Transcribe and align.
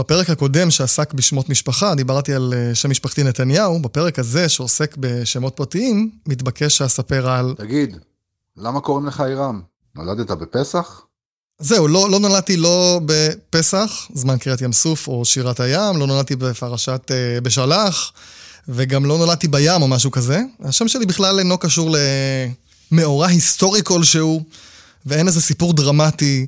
בפרק 0.00 0.30
הקודם 0.30 0.70
שעסק 0.70 1.14
בשמות 1.14 1.48
משפחה, 1.48 1.94
דיברתי 1.94 2.34
על 2.34 2.54
אה, 2.56 2.74
שם 2.74 2.90
משפחתי 2.90 3.22
נתניהו, 3.22 3.82
בפרק 3.82 4.18
הזה 4.18 4.48
שעוסק 4.48 4.96
בשמות 4.98 5.56
פרטיים, 5.56 6.10
מתבקש 6.26 6.78
שאספר 6.78 7.30
על... 7.30 7.54
תגיד, 7.58 7.96
למה 8.56 8.80
קוראים 8.80 9.06
לך 9.06 9.20
עירם? 9.20 9.60
נולדת 9.94 10.30
בפסח? 10.30 11.02
זהו, 11.58 11.88
לא, 11.88 12.10
לא 12.10 12.20
נולדתי 12.20 12.56
לא 12.56 13.00
בפסח, 13.04 14.08
זמן 14.14 14.38
קריאת 14.38 14.60
ים 14.60 14.72
סוף 14.72 15.08
או 15.08 15.24
שירת 15.24 15.60
הים, 15.60 15.96
לא 15.96 16.06
נולדתי 16.06 16.36
בפרשת 16.36 17.10
אה, 17.10 17.40
בשלח, 17.40 18.12
וגם 18.68 19.04
לא 19.04 19.18
נולדתי 19.18 19.48
בים 19.48 19.82
או 19.82 19.88
משהו 19.88 20.10
כזה. 20.10 20.42
השם 20.60 20.88
שלי 20.88 21.06
בכלל 21.06 21.38
אינו 21.38 21.58
קשור 21.58 21.96
למאורע 22.92 23.26
היסטורי 23.26 23.80
כלשהו, 23.84 24.42
ואין 25.06 25.26
איזה 25.26 25.40
סיפור 25.40 25.72
דרמטי. 25.72 26.46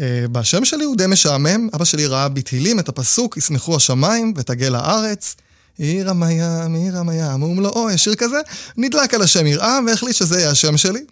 אה, 0.00 0.28
בשם 0.32 0.64
שלי 0.64 0.84
הוא 0.84 0.96
די 0.96 1.06
משעמם, 1.06 1.68
אבא 1.74 1.84
שלי 1.84 2.06
ראה 2.06 2.28
בתהילים 2.28 2.78
את 2.78 2.88
הפסוק, 2.88 3.36
ישמחו 3.36 3.76
השמיים 3.76 4.32
ותגל 4.36 4.74
הארץ. 4.74 5.36
עיר 5.78 6.10
המים, 6.10 6.74
עיר 6.74 6.98
המים, 6.98 7.42
ומלואו, 7.42 7.90
יש 7.90 8.04
שיר 8.04 8.14
כזה, 8.14 8.36
נדלק 8.76 9.14
על 9.14 9.22
השם 9.22 9.46
יראה 9.46 9.78
והחליט 9.86 10.16
שזה 10.16 10.38
יהיה 10.38 10.50
השם 10.50 10.76
שלי. 10.76 11.04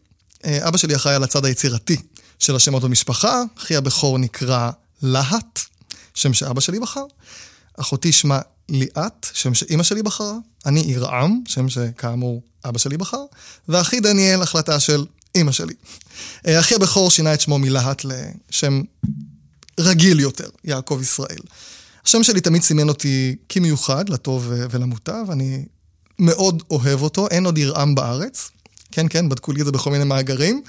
אה, 0.45 0.69
אבא 0.69 0.77
שלי 0.77 0.97
אחראי 0.97 1.15
על 1.15 1.23
הצד 1.25 1.45
היצירתי 1.45 1.97
של 2.39 2.57
השמות 2.57 2.83
במשפחה, 2.83 3.43
אחי 3.59 3.77
הבכור 3.77 4.19
נקרא 4.19 4.71
להט, 5.03 5.61
שם 6.15 6.35
שאבא 6.35 6.61
שלי 6.61 6.81
בחר. 6.81 7.05
אחותי 7.81 8.13
שמה 8.13 8.41
ליאת, 8.69 9.27
שם 9.33 9.55
שאימא 9.55 9.83
שלי 9.83 10.03
בחרה. 10.03 10.35
אני 10.67 10.81
ירעם, 10.81 11.41
שם 11.47 11.69
שכאמור 11.69 12.43
אבא 12.65 12.79
שלי 12.79 12.97
בחר. 12.97 13.25
ואחי 13.69 14.01
דניאל, 14.01 14.43
החלטה 14.43 14.81
של 14.81 15.05
אימא 15.39 15.53
שלי. 15.53 15.75
אה, 16.47 16.61
אחי 16.61 16.75
הבכור 16.75 17.11
שינה 17.11 17.35
את 17.35 17.41
שמו 17.41 17.59
מלהט 17.59 18.05
לשם 18.05 18.83
רגיל 19.81 20.21
יותר, 20.21 20.49
יעקב 20.65 20.99
ישראל. 21.03 21.41
השם 22.05 22.23
שלי 22.23 22.41
תמיד 22.41 22.63
סימן 22.63 22.89
אותי 22.89 23.37
כמיוחד, 23.49 24.09
לטוב 24.09 24.53
ולמוטב, 24.71 25.31
אני 25.31 25.65
מאוד 26.19 26.63
אוהב 26.71 27.03
אותו, 27.03 27.29
אין 27.29 27.45
עוד 27.47 27.59
ירעם 27.59 27.95
בארץ. 27.95 28.51
כן, 28.99 29.07
כן, 29.11 29.29
בדקו 29.29 29.53
לי 29.53 29.61
את 29.61 29.67
זה 29.67 29.73
בכל 29.73 29.91
מיני 29.91 30.05
מאגרים. 30.05 30.63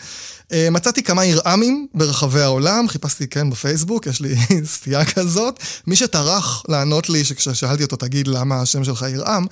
אה, 0.51 0.67
מצאתי 0.71 1.03
כמה 1.03 1.25
ירעמים 1.25 1.87
ברחבי 1.93 2.41
העולם, 2.41 2.87
חיפשתי, 2.87 3.27
כן, 3.27 3.49
בפייסבוק, 3.49 4.07
יש 4.07 4.21
לי 4.21 4.35
סטייה 4.75 5.05
כזאת. 5.05 5.59
מי 5.87 5.95
שטרח 5.95 6.63
לענות 6.67 7.09
לי, 7.09 7.23
כששאלתי 7.35 7.83
אותו, 7.83 7.95
תגיד, 7.95 8.27
למה 8.27 8.61
השם 8.61 8.83
שלך 8.83 9.05
ירעם, 9.13 9.45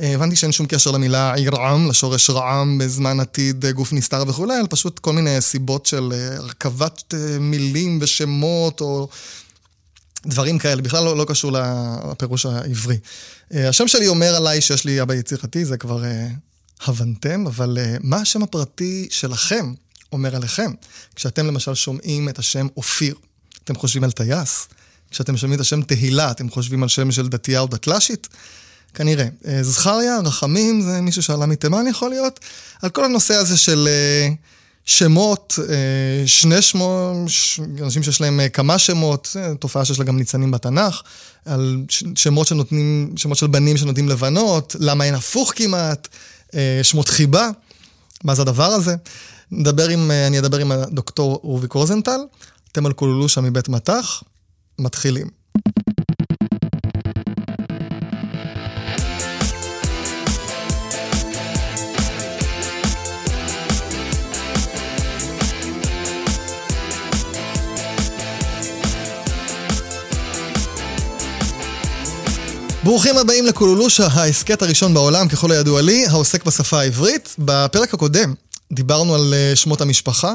אה, 0.00 0.14
הבנתי 0.14 0.36
שאין 0.36 0.52
שום 0.52 0.66
קשר 0.66 0.90
למילה 0.90 1.34
ירעם, 1.38 1.88
לשורש 1.88 2.30
רעם 2.30 2.78
בזמן 2.78 3.20
עתיד, 3.20 3.64
אה, 3.64 3.72
גוף 3.72 3.92
נסתר 3.92 4.24
וכולי, 4.26 4.56
אלא 4.58 4.66
פשוט 4.70 4.98
כל 4.98 5.12
מיני 5.12 5.40
סיבות 5.40 5.86
של 5.86 6.12
הרכבת 6.38 7.14
מילים 7.40 7.98
ושמות, 8.02 8.80
או 8.80 9.08
דברים 10.26 10.58
כאלה, 10.58 10.82
בכלל 10.82 11.04
לא, 11.04 11.16
לא 11.16 11.24
קשור 11.24 11.52
לפירוש 12.10 12.46
העברי. 12.46 12.98
השם 13.50 13.88
שלי 13.88 14.08
אומר 14.08 14.34
עליי 14.36 14.60
שיש 14.60 14.84
לי 14.84 15.02
אבא 15.02 15.14
יצירתי, 15.14 15.64
זה 15.64 15.76
כבר 15.76 16.02
הבנתם, 16.84 17.46
אבל 17.46 17.78
מה 18.00 18.16
השם 18.16 18.42
הפרטי 18.42 19.08
שלכם? 19.10 19.74
אומר 20.12 20.36
עליכם. 20.36 20.72
כשאתם 21.16 21.46
למשל 21.46 21.74
שומעים 21.74 22.28
את 22.28 22.38
השם 22.38 22.66
אופיר, 22.76 23.14
אתם 23.64 23.74
חושבים 23.74 24.04
על 24.04 24.10
טייס? 24.10 24.68
כשאתם 25.10 25.36
שומעים 25.36 25.56
את 25.56 25.60
השם 25.60 25.82
תהילה, 25.82 26.30
אתם 26.30 26.50
חושבים 26.50 26.82
על 26.82 26.88
שם 26.88 27.10
של 27.10 27.28
דתייה 27.28 27.60
או 27.60 27.66
דתל"שית? 27.66 28.28
כנראה. 28.94 29.26
אה, 29.46 29.62
זכריה, 29.62 30.18
רחמים, 30.24 30.82
זה 30.82 31.00
מישהו 31.00 31.22
שעלה 31.22 31.46
מתימן 31.46 31.86
יכול 31.86 32.10
להיות. 32.10 32.40
על 32.82 32.90
כל 32.90 33.04
הנושא 33.04 33.34
הזה 33.34 33.56
של 33.56 33.88
אה, 33.90 34.28
שמות, 34.84 35.58
אה, 35.68 36.26
שני 36.26 36.62
שמות, 36.62 37.30
אנשים 37.82 38.02
שיש 38.02 38.20
להם 38.20 38.40
כמה 38.52 38.78
שמות, 38.78 39.36
תופעה 39.58 39.84
שיש 39.84 39.98
לה 39.98 40.04
גם 40.04 40.16
ניצנים 40.16 40.50
בתנ"ך, 40.50 41.02
על 41.44 41.76
שמות 42.14 42.46
שנותנים, 42.46 43.14
שמות 43.16 43.38
של 43.38 43.46
בנים 43.46 43.76
שנותנים 43.76 44.08
לבנות, 44.08 44.76
למה 44.78 45.04
אין 45.04 45.14
הפוך 45.14 45.52
כמעט, 45.56 46.08
שמות 46.82 47.08
חיבה, 47.08 47.50
מה 48.24 48.34
זה 48.34 48.42
הדבר 48.42 48.64
הזה? 48.66 48.94
נדבר 49.50 49.88
עם, 49.88 50.10
אני 50.26 50.38
אדבר 50.38 50.58
עם 50.58 50.72
הדוקטור 50.72 51.40
רוביק 51.42 51.72
רוזנטל, 51.72 52.20
אתם 52.72 52.86
על 52.86 52.92
קולולושה 52.92 53.40
מבית 53.40 53.68
מטח, 53.68 54.22
מתחילים. 54.78 55.39
ברוכים 72.84 73.18
הבאים 73.18 73.46
לקולולושה, 73.46 74.06
ההסכת 74.06 74.62
הראשון 74.62 74.94
בעולם, 74.94 75.28
ככל 75.28 75.52
הידוע 75.52 75.82
לי, 75.82 76.06
העוסק 76.06 76.44
בשפה 76.44 76.80
העברית. 76.80 77.34
בפרק 77.38 77.94
הקודם 77.94 78.34
דיברנו 78.72 79.14
על 79.14 79.34
אה, 79.34 79.56
שמות 79.56 79.80
המשפחה. 79.80 80.34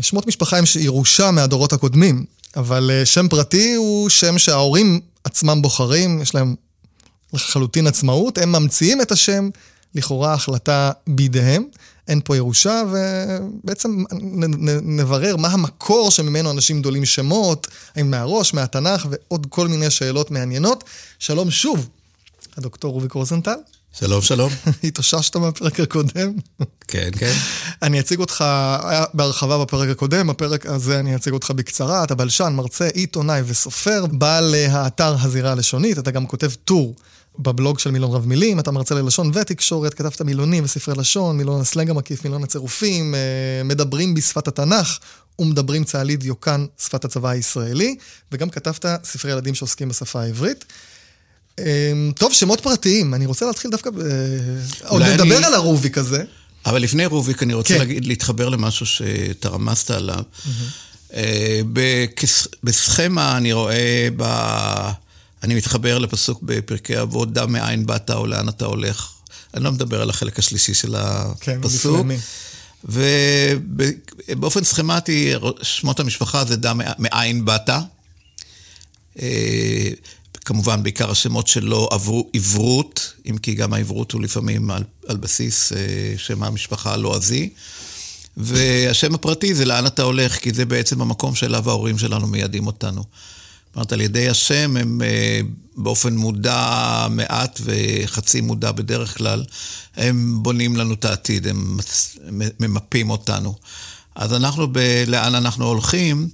שמות 0.00 0.26
משפחה 0.26 0.58
הם 0.58 0.64
ירושה 0.80 1.30
מהדורות 1.30 1.72
הקודמים, 1.72 2.24
אבל 2.56 2.90
אה, 2.92 3.06
שם 3.06 3.28
פרטי 3.28 3.74
הוא 3.74 4.08
שם 4.08 4.38
שההורים 4.38 5.00
עצמם 5.24 5.62
בוחרים, 5.62 6.22
יש 6.22 6.34
להם 6.34 6.54
לחלוטין 7.32 7.86
עצמאות, 7.86 8.38
הם 8.38 8.52
ממציאים 8.52 9.00
את 9.00 9.12
השם, 9.12 9.48
לכאורה 9.94 10.34
החלטה 10.34 10.90
בידיהם. 11.06 11.64
אין 12.08 12.20
פה 12.24 12.36
ירושה, 12.36 12.82
ובעצם 12.90 14.04
נברר 14.82 15.36
מה 15.36 15.48
המקור 15.48 16.10
שממנו 16.10 16.50
אנשים 16.50 16.82
דולים 16.82 17.04
שמות, 17.04 17.66
האם 17.96 18.10
מהראש, 18.10 18.54
מהתנ"ך, 18.54 19.06
ועוד 19.10 19.46
כל 19.50 19.68
מיני 19.68 19.90
שאלות 19.90 20.30
מעניינות. 20.30 20.84
שלום 21.18 21.50
שוב, 21.50 21.88
הדוקטור 22.56 22.92
רוביק 22.92 23.12
רוזנטל. 23.12 23.56
שלום, 23.98 24.22
שלום. 24.22 24.50
התאוששת 24.84 25.36
מהפרק 25.36 25.80
הקודם? 25.80 26.32
כן, 26.88 27.10
כן. 27.18 27.32
אני 27.82 28.00
אציג 28.00 28.20
אותך 28.20 28.44
בהרחבה 29.14 29.58
בפרק 29.58 29.88
הקודם, 29.88 30.26
בפרק 30.26 30.66
הזה 30.66 30.98
אני 30.98 31.16
אציג 31.16 31.32
אותך 31.32 31.50
בקצרה. 31.50 32.04
אתה 32.04 32.14
בלשן, 32.14 32.52
מרצה, 32.56 32.88
עיתונאי 32.88 33.42
וסופר, 33.46 34.06
בעל 34.06 34.54
האתר 34.54 35.16
הזירה 35.20 35.52
הלשונית, 35.52 35.98
אתה 35.98 36.10
גם 36.10 36.26
כותב 36.26 36.50
טור 36.64 36.94
בבלוג 37.38 37.78
של 37.78 37.90
מילון 37.90 38.10
רב 38.10 38.26
מילים, 38.26 38.60
אתה 38.60 38.70
מרצה 38.70 38.94
ללשון 38.94 39.30
ותקשורת, 39.34 39.94
כתבת 39.94 40.22
מילונים 40.22 40.64
וספרי 40.64 40.94
לשון, 40.98 41.36
מילון 41.36 41.60
הסלנג 41.60 41.90
המקיף, 41.90 42.24
מילון 42.24 42.44
הצירופים, 42.44 43.14
אה, 43.14 43.20
מדברים 43.64 44.14
בשפת 44.14 44.48
התנ"ך 44.48 44.98
ומדברים 45.38 45.84
צה"לית 45.84 46.20
דיוקן 46.20 46.66
שפת 46.78 47.04
הצבא 47.04 47.28
הישראלי, 47.28 47.96
וגם 48.32 48.50
כתבת 48.50 48.84
ספרי 49.04 49.32
ילדים 49.32 49.54
שעוסקים 49.54 49.88
בשפה 49.88 50.22
העברית. 50.22 50.64
אמ, 51.58 52.12
טוב, 52.18 52.32
שמות 52.32 52.60
פרטיים, 52.60 53.14
אני 53.14 53.26
רוצה 53.26 53.46
להתחיל 53.46 53.70
דווקא, 53.70 53.90
עוד 54.86 55.02
נדבר 55.02 55.36
אני... 55.36 55.46
על 55.46 55.54
הרוביק 55.54 55.98
הזה. 55.98 56.24
אבל 56.66 56.82
לפני 56.82 57.06
רוביק, 57.06 57.42
אני 57.42 57.54
רוצה 57.54 57.74
כן. 57.74 57.80
להגיד, 57.80 58.04
להתחבר 58.04 58.48
למשהו 58.48 58.86
שאתה 58.86 59.48
רמזת 59.48 59.90
עליו. 59.90 60.22
Mm-hmm. 60.22 61.12
בסכמה 62.62 63.36
אני 63.36 63.52
רואה, 63.52 64.08
ב... 64.16 64.24
אני 65.42 65.54
מתחבר 65.54 65.98
לפסוק 65.98 66.42
בפרקי 66.42 67.00
אבות, 67.00 67.32
דע 67.32 67.46
מאין 67.46 67.86
באת 67.86 68.10
או 68.10 68.26
לאן 68.26 68.48
אתה 68.48 68.64
הולך. 68.64 69.12
אני 69.54 69.64
לא 69.64 69.72
מדבר 69.72 70.02
על 70.02 70.10
החלק 70.10 70.38
השלישי 70.38 70.74
של 70.74 70.94
הפסוק. 70.96 72.06
כן, 72.06 72.16
ובאופן 72.84 74.64
סכמטי, 74.64 75.32
שמות 75.62 76.00
המשפחה 76.00 76.44
זה 76.44 76.56
דע 76.56 76.72
מאין 76.98 77.44
באת. 77.44 77.70
אה, 79.20 79.90
כמובן, 80.44 80.82
בעיקר 80.82 81.10
השמות 81.10 81.46
שלו 81.46 81.88
עברו 81.90 82.30
עברות, 82.34 83.12
אם 83.30 83.38
כי 83.38 83.54
גם 83.54 83.72
העברות 83.72 84.12
הוא 84.12 84.22
לפעמים 84.22 84.70
על, 84.70 84.84
על 85.06 85.16
בסיס 85.16 85.72
אה, 85.72 85.78
שם 86.16 86.42
המשפחה 86.42 86.92
הלועזי. 86.92 87.50
והשם 88.36 89.14
הפרטי 89.14 89.54
זה 89.54 89.64
לאן 89.64 89.86
אתה 89.86 90.02
הולך, 90.02 90.38
כי 90.38 90.50
זה 90.54 90.64
בעצם 90.64 91.00
המקום 91.00 91.34
שאליו 91.34 91.70
ההורים 91.70 91.98
שלנו 91.98 92.26
מיידים 92.26 92.66
אותנו. 92.66 93.04
אומרת, 93.78 93.92
על 93.92 94.00
ידי 94.00 94.28
השם 94.28 94.76
הם 94.76 95.02
אה, 95.02 95.40
באופן 95.76 96.16
מודע 96.16 97.06
מעט 97.10 97.60
וחצי 97.64 98.40
מודע 98.40 98.72
בדרך 98.72 99.18
כלל, 99.18 99.44
הם 99.96 100.42
בונים 100.42 100.76
לנו 100.76 100.94
את 100.94 101.04
העתיד, 101.04 101.46
הם 101.46 101.78
ממפים 102.60 103.10
אותנו. 103.10 103.54
אז 104.14 104.32
אנחנו, 104.32 104.72
ב, 104.72 104.78
לאן 105.06 105.34
אנחנו 105.34 105.66
הולכים, 105.66 106.28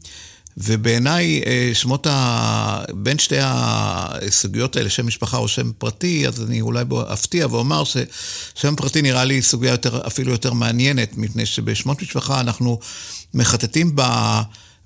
ובעיניי 0.56 1.42
אה, 1.46 1.70
שמות 1.74 2.06
ה... 2.06 2.84
בין 2.94 3.18
שתי 3.18 3.36
הסוגיות 3.40 4.76
האלה, 4.76 4.90
שם 4.90 5.06
משפחה 5.06 5.36
או 5.36 5.48
שם 5.48 5.72
פרטי, 5.78 6.28
אז 6.28 6.42
אני 6.42 6.60
אולי 6.60 6.84
אפתיע 7.12 7.46
ואומר 7.50 7.82
ששם 7.84 8.76
פרטי 8.76 9.02
נראה 9.02 9.24
לי 9.24 9.42
סוגיה 9.42 9.70
יותר, 9.70 10.06
אפילו 10.06 10.32
יותר 10.32 10.52
מעניינת, 10.52 11.16
מפני 11.16 11.46
שבשמות 11.46 12.02
משפחה 12.02 12.40
אנחנו 12.40 12.78
מחטטים 13.34 13.92
ב... 13.94 14.02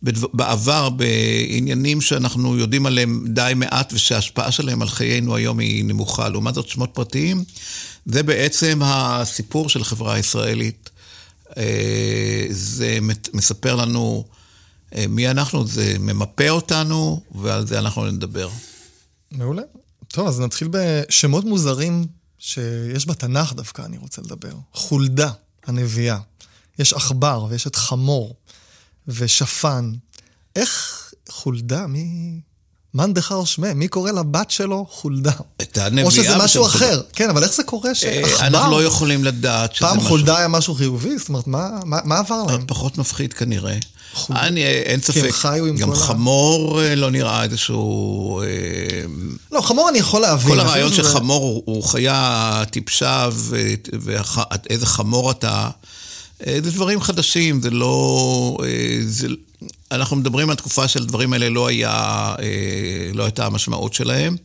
בעבר 0.03 0.89
בעניינים 0.91 2.00
שאנחנו 2.00 2.59
יודעים 2.59 2.87
עליהם 2.87 3.25
די 3.29 3.53
מעט 3.56 3.93
ושההשפעה 3.93 4.53
שלהם 4.53 4.83
על 4.83 4.89
חיינו 4.89 5.37
היום 5.37 5.59
היא 5.59 5.85
נמוכה. 5.85 6.29
לעומת 6.29 6.55
זאת, 6.55 6.69
שמות 6.69 6.91
פרטיים, 6.93 7.45
זה 8.06 8.23
בעצם 8.23 8.81
הסיפור 8.85 9.69
של 9.69 9.81
החברה 9.81 10.15
הישראלית. 10.15 10.91
אה, 11.56 12.47
זה 12.50 12.99
מספר 13.35 13.77
לנו 13.77 14.25
אה, 14.95 15.05
מי 15.09 15.31
אנחנו, 15.31 15.67
זה 15.67 15.97
ממפה 15.99 16.49
אותנו, 16.49 17.23
ועל 17.35 17.67
זה 17.67 17.79
אנחנו 17.79 18.11
נדבר. 18.11 18.49
מעולה. 19.31 19.62
טוב, 20.09 20.29
אז 20.29 20.41
נתחיל 20.41 20.69
בשמות 20.71 21.45
מוזרים 21.45 22.06
שיש 22.39 23.09
בתנ"ך 23.09 23.53
דווקא, 23.53 23.83
אני 23.83 23.99
רוצה 23.99 24.23
לדבר. 24.23 24.53
חולדה, 24.73 25.31
הנביאה. 25.67 26.19
יש 26.79 26.93
עכבר, 26.93 27.47
ויש 27.50 27.67
את 27.67 27.77
חמור, 27.77 28.35
ושפן. 29.09 29.93
איך 30.57 31.03
חולדה? 31.31 31.87
מי... 31.87 32.05
מאן 32.95 33.15
דחר 33.15 33.45
שמי, 33.45 33.75
מי 33.75 33.89
קורא 33.89 34.11
לבת 34.11 34.51
שלו 34.51 34.87
חולדה? 34.91 35.33
את 35.63 35.79
הנביאה. 35.79 36.07
או 36.07 36.11
שזה 36.11 36.37
משהו 36.39 36.67
אחר. 36.67 37.01
כן, 37.13 37.31
אבל 37.31 37.43
איך 37.43 37.53
זה 37.53 37.63
קורה 37.63 37.91
אה, 37.91 37.95
שעכבר... 37.95 38.47
אנחנו 38.47 38.71
לא 38.71 38.85
יכולים 38.85 39.25
לדעת 39.25 39.75
שזה 39.75 39.87
פעם 39.87 39.97
משהו... 39.97 40.09
חולדה 40.09 40.39
היה 40.39 40.49
משהו 40.49 40.75
חיובי? 40.75 41.19
זאת 41.19 41.29
אומרת, 41.29 41.47
מה, 41.47 41.69
מה, 41.85 41.99
מה 42.05 42.19
עבר 42.19 42.43
להם? 42.49 42.65
פחות 42.67 42.99
מפחיד 42.99 43.33
כנראה. 43.33 43.77
חולדה. 44.15 44.43
אני, 44.43 44.65
אין 44.65 45.01
כי 45.01 45.07
ספק. 45.13 45.25
הם 45.25 45.33
חיו 45.33 45.65
עם 45.67 45.77
גם 45.77 45.89
כל 45.89 45.95
ה- 45.95 45.99
חמור 45.99 46.83
אה, 46.83 46.95
לא 46.95 47.11
נראה 47.11 47.45
איזשהו... 47.45 48.41
אה, 48.41 48.47
לא, 49.53 49.61
חמור 49.61 49.89
אני 49.89 49.99
יכול 49.99 50.21
להבין. 50.21 50.49
כל 50.55 50.61
הרעיון 50.61 50.91
חושב 50.91 51.03
שזה- 51.03 51.13
שחמור 51.13 51.63
הוא- 51.67 51.85
חיה 51.85 52.63
טיפשה 52.71 53.29
ואיזה 54.01 54.87
חמור 54.87 55.31
אתה, 55.31 55.49
אה, 55.51 55.71
זה 56.46 56.70
דברים 56.70 57.00
חדשים, 57.00 57.61
זה 57.61 57.70
לא... 57.70 58.58
אה, 58.64 58.99
זה, 59.06 59.29
אנחנו 59.90 60.17
מדברים 60.17 60.50
על 60.50 60.56
תקופה 60.56 60.88
של 60.88 61.02
הדברים 61.02 61.32
האלה, 61.32 61.49
לא, 61.49 61.67
היה, 61.67 62.35
אה, 62.38 63.11
לא 63.14 63.25
הייתה 63.25 63.46
המשמעות 63.46 63.94
שלהם. 63.94 64.37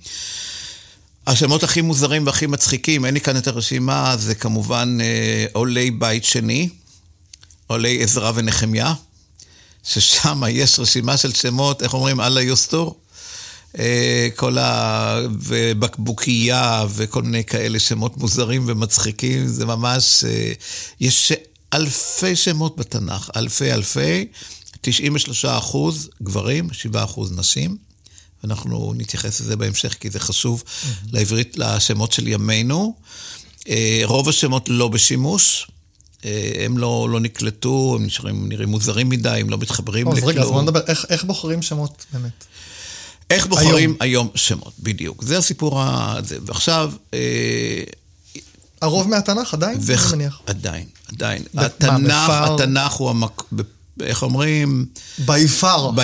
השמות 1.28 1.64
הכי 1.64 1.82
מוזרים 1.82 2.26
והכי 2.26 2.48
מצחיקים, 2.48 3.06
אין 3.06 3.14
לי 3.14 3.22
כאן 3.22 3.38
את 3.38 3.48
הרשימה, 3.48 4.16
זה 4.18 4.36
כמובן 4.36 4.98
אה, 5.02 5.46
עולי 5.54 5.92
בית 5.92 6.24
שני, 6.24 6.70
עולי 7.68 8.04
עזרא 8.04 8.32
ונחמיה, 8.36 8.94
ששם 9.84 10.44
יש 10.50 10.80
רשימה 10.80 11.18
של 11.18 11.34
שמות, 11.34 11.84
איך 11.84 11.94
אומרים, 11.94 12.22
אללה 12.22 12.42
יוסטור. 12.42 13.00
אה, 13.80 14.28
כל 14.36 14.58
ה... 14.58 15.20
ובקבוקייה 15.42 16.86
וכל 16.90 17.24
מיני 17.24 17.44
כאלה 17.44 17.80
שמות 17.80 18.18
מוזרים 18.18 18.64
ומצחיקים, 18.68 19.48
זה 19.48 19.66
ממש... 19.66 20.24
אה, 20.28 20.52
יש 21.00 21.32
אלפי 21.74 22.36
שמות 22.36 22.78
בתנ"ך, 22.78 23.30
אלפי 23.36 23.74
אלפי, 23.74 24.28
93 24.82 25.46
אחוז 25.46 26.10
גברים, 26.24 26.74
7 26.74 27.04
אחוז 27.04 27.32
נשים. 27.32 27.78
אנחנו 28.44 28.94
נתייחס 28.98 29.42
לזה 29.42 29.56
בהמשך, 29.56 29.94
כי 30.00 30.10
זה 30.10 30.20
חשוב 30.20 30.64
לעברית, 31.12 31.58
לשמות 31.58 32.12
של 32.12 32.28
ימינו. 32.28 32.96
אה, 33.70 34.02
רוב 34.04 34.30
השמות 34.30 34.70
לא 34.70 34.88
בשימוש, 34.88 35.68
אה, 36.26 36.52
הם 36.66 36.78
לא, 36.78 37.08
לא 37.12 37.20
נקלטו, 37.20 37.96
הם 38.00 38.06
נשארים, 38.06 38.50
נראים 38.50 38.70
מוזרים 38.70 39.10
מדי, 39.10 39.30
הם 39.30 39.50
לא 39.50 39.58
מתחברים 39.58 40.08
אז 40.08 40.14
לכלום. 40.18 40.30
רגע, 40.30 40.42
אז 40.42 40.48
בוא 40.48 40.62
נדבר, 40.62 40.82
איך, 40.88 41.06
איך 41.10 41.24
בוחרים 41.24 41.62
שמות 41.62 42.06
באמת? 42.14 42.46
איך 43.30 43.48
בוחרים 43.48 43.90
היום. 43.90 43.96
היום, 44.00 44.30
שמות, 44.36 44.74
בדיוק. 44.80 45.24
זה 45.24 45.38
הסיפור 45.38 45.82
הזה. 45.82 46.38
ועכשיו, 46.46 46.92
אה, 47.14 47.84
הרוב 48.84 49.10
מהתנ"ך 49.10 49.54
עדיין, 49.54 49.78
וח... 49.86 50.14
אני 50.14 50.18
מניח. 50.24 50.40
עדיין, 50.46 50.86
עדיין. 51.14 51.44
ב- 51.54 51.60
מה, 51.60 51.66
התנ"ך, 51.66 52.24
בפער? 52.24 52.56
התנ"ך 52.56 52.92
הוא 52.94 53.10
המק... 53.10 53.42
איך 54.02 54.24
אומרים? 54.24 54.86
ביפר. 55.20 55.92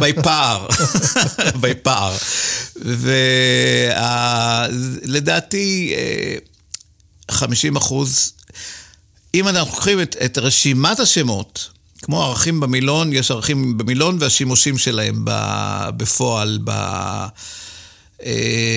ביפר, 0.00 0.66
ביפר. 1.60 2.12
ולדעתי, 5.06 5.94
50 7.30 7.76
אחוז, 7.76 8.32
אם 9.34 9.48
אנחנו 9.48 9.70
לוקחים 9.74 10.00
את, 10.00 10.16
את 10.24 10.38
רשימת 10.38 11.00
השמות, 11.00 11.68
כמו 12.02 12.22
ערכים 12.22 12.60
במילון, 12.60 13.12
יש 13.12 13.30
ערכים 13.30 13.78
במילון 13.78 14.16
והשימושים 14.20 14.78
שלהם 14.78 15.24
בפועל, 15.96 16.58
ב... 16.64 16.70
אה, 16.70 17.28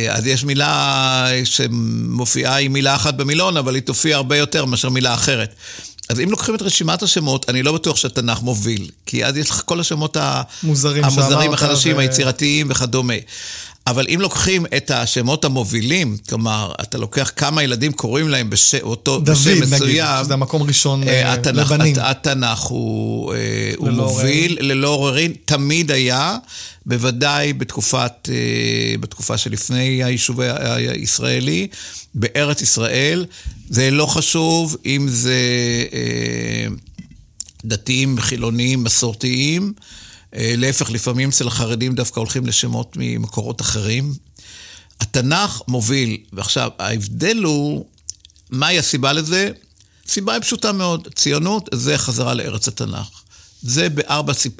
אז 0.09 0.27
יש 0.27 0.43
מילה 0.43 1.27
שמופיעה 1.43 2.59
עם 2.59 2.73
מילה 2.73 2.95
אחת 2.95 3.13
במילון, 3.13 3.57
אבל 3.57 3.75
היא 3.75 3.83
תופיע 3.83 4.15
הרבה 4.15 4.37
יותר 4.37 4.65
מאשר 4.65 4.89
מילה 4.89 5.13
אחרת. 5.13 5.55
אז 6.09 6.19
אם 6.19 6.31
לוקחים 6.31 6.55
את 6.55 6.61
רשימת 6.61 7.03
השמות, 7.03 7.49
אני 7.49 7.63
לא 7.63 7.71
בטוח 7.71 7.95
שהתנ"ך 7.95 8.41
מוביל, 8.41 8.89
כי 9.05 9.25
אז 9.25 9.37
יש 9.37 9.49
לך 9.49 9.61
כל 9.65 9.79
השמות 9.79 10.17
המוזרים 11.03 11.03
שאמרת, 11.09 11.53
החדשים, 11.53 11.97
ו- 11.97 11.99
היצירתיים 11.99 12.67
וכדומה. 12.69 13.13
אבל 13.89 14.05
אם 14.15 14.21
לוקחים 14.21 14.65
את 14.77 14.91
השמות 14.91 15.45
המובילים, 15.45 16.17
כלומר, 16.29 16.71
אתה 16.81 16.97
לוקח 16.97 17.31
כמה 17.35 17.63
ילדים 17.63 17.91
קוראים 17.91 18.29
להם 18.29 18.49
בש... 18.49 18.75
אותו, 18.75 19.19
דוד, 19.19 19.29
בשם 19.37 19.49
נגיד, 19.51 19.63
מסוים, 19.73 20.23
שזה 20.25 20.33
המקום 20.33 20.63
ראשון 20.63 21.03
אה, 21.03 21.09
אה, 21.23 21.33
התנ"ך, 21.33 21.71
לבנים. 21.71 21.95
הת- 21.99 22.27
התנ"ך 22.27 22.59
הוא, 22.59 23.33
אה, 23.33 23.37
הוא 23.77 23.89
ללא 23.89 24.03
מוביל, 24.07 24.57
ללא 24.61 24.87
עוררין, 24.87 25.33
תמיד 25.45 25.91
היה, 25.91 26.37
בוודאי 26.85 27.53
בתקופת, 27.53 28.29
בתקופה 28.99 29.37
שלפני 29.37 30.03
היישוב 30.03 30.39
הישראלי, 30.41 31.67
בארץ 32.15 32.61
ישראל. 32.61 33.25
זה 33.69 33.91
לא 33.91 34.05
חשוב 34.05 34.77
אם 34.85 35.07
זה 35.09 35.35
דתיים, 37.65 38.19
חילוניים, 38.19 38.83
מסורתיים. 38.83 39.73
אה, 40.35 40.53
להפך, 40.57 40.91
לפעמים 40.91 41.29
אצל 41.29 41.47
החרדים 41.47 41.95
דווקא 41.95 42.19
הולכים 42.19 42.45
לשמות 42.45 42.93
ממקורות 42.99 43.61
אחרים. 43.61 44.13
התנ"ך 44.99 45.61
מוביל, 45.67 46.17
ועכשיו, 46.33 46.71
ההבדל 46.79 47.43
הוא, 47.43 47.85
מהי 48.49 48.79
הסיבה 48.79 49.13
לזה? 49.13 49.51
הסיבה 50.07 50.33
היא 50.33 50.41
פשוטה 50.41 50.71
מאוד, 50.71 51.07
ציונות 51.15 51.69
זה 51.73 51.97
חזרה 51.97 52.33
לארץ 52.33 52.67
התנ"ך. 52.67 53.07
זה 53.61 53.89
בארבע, 53.89 54.33
סיפ... 54.33 54.53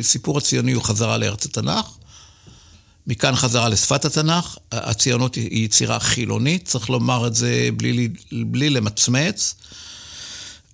הסיפור 0.00 0.38
הציוני 0.38 0.72
הוא 0.72 0.82
חזרה 0.82 1.18
לארץ 1.18 1.46
התנ"ך, 1.46 1.86
מכאן 3.06 3.36
חזרה 3.36 3.68
לשפת 3.68 4.04
התנ"ך, 4.04 4.56
הציונות 4.72 5.34
היא 5.34 5.64
יצירה 5.64 6.00
חילונית, 6.00 6.68
צריך 6.68 6.90
לומר 6.90 7.26
את 7.26 7.34
זה 7.34 7.68
בלי, 7.76 8.08
בלי 8.32 8.70
למצמץ. 8.70 9.54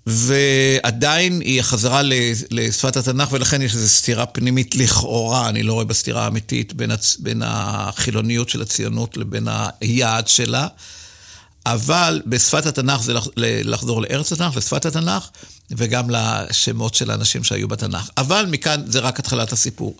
ועדיין 0.07 1.41
היא 1.41 1.63
חזרה 1.63 2.01
לשפת 2.51 2.97
התנ"ך, 2.97 3.33
ולכן 3.33 3.63
יש 3.63 3.75
איזו 3.75 3.89
סתירה 3.89 4.27
פנימית 4.27 4.75
לכאורה, 4.75 5.49
אני 5.49 5.63
לא 5.63 5.73
רואה 5.73 5.85
בסתירה 5.85 6.25
האמיתית, 6.25 6.73
בין, 6.75 6.91
הצ... 6.91 7.17
בין 7.19 7.43
החילוניות 7.45 8.49
של 8.49 8.63
הציונות 8.63 9.17
לבין 9.17 9.49
היעד 9.81 10.29
שלה. 10.29 10.67
אבל 11.67 12.23
בשפת 12.27 12.67
התנ"ך 12.67 13.03
זה 13.03 13.13
לחזור 13.37 14.03
לארץ 14.03 14.33
התנ"ך, 14.33 14.57
לשפת 14.57 14.87
התנ"ך, 14.87 15.29
וגם 15.71 16.11
לשמות 16.11 16.95
של 16.95 17.11
האנשים 17.11 17.45
שהיו 17.45 17.69
בתנ"ך. 17.69 18.11
אבל 18.17 18.47
מכאן 18.51 18.83
זה 18.87 18.99
רק 18.99 19.19
התחלת 19.19 19.53
הסיפור. 19.53 19.97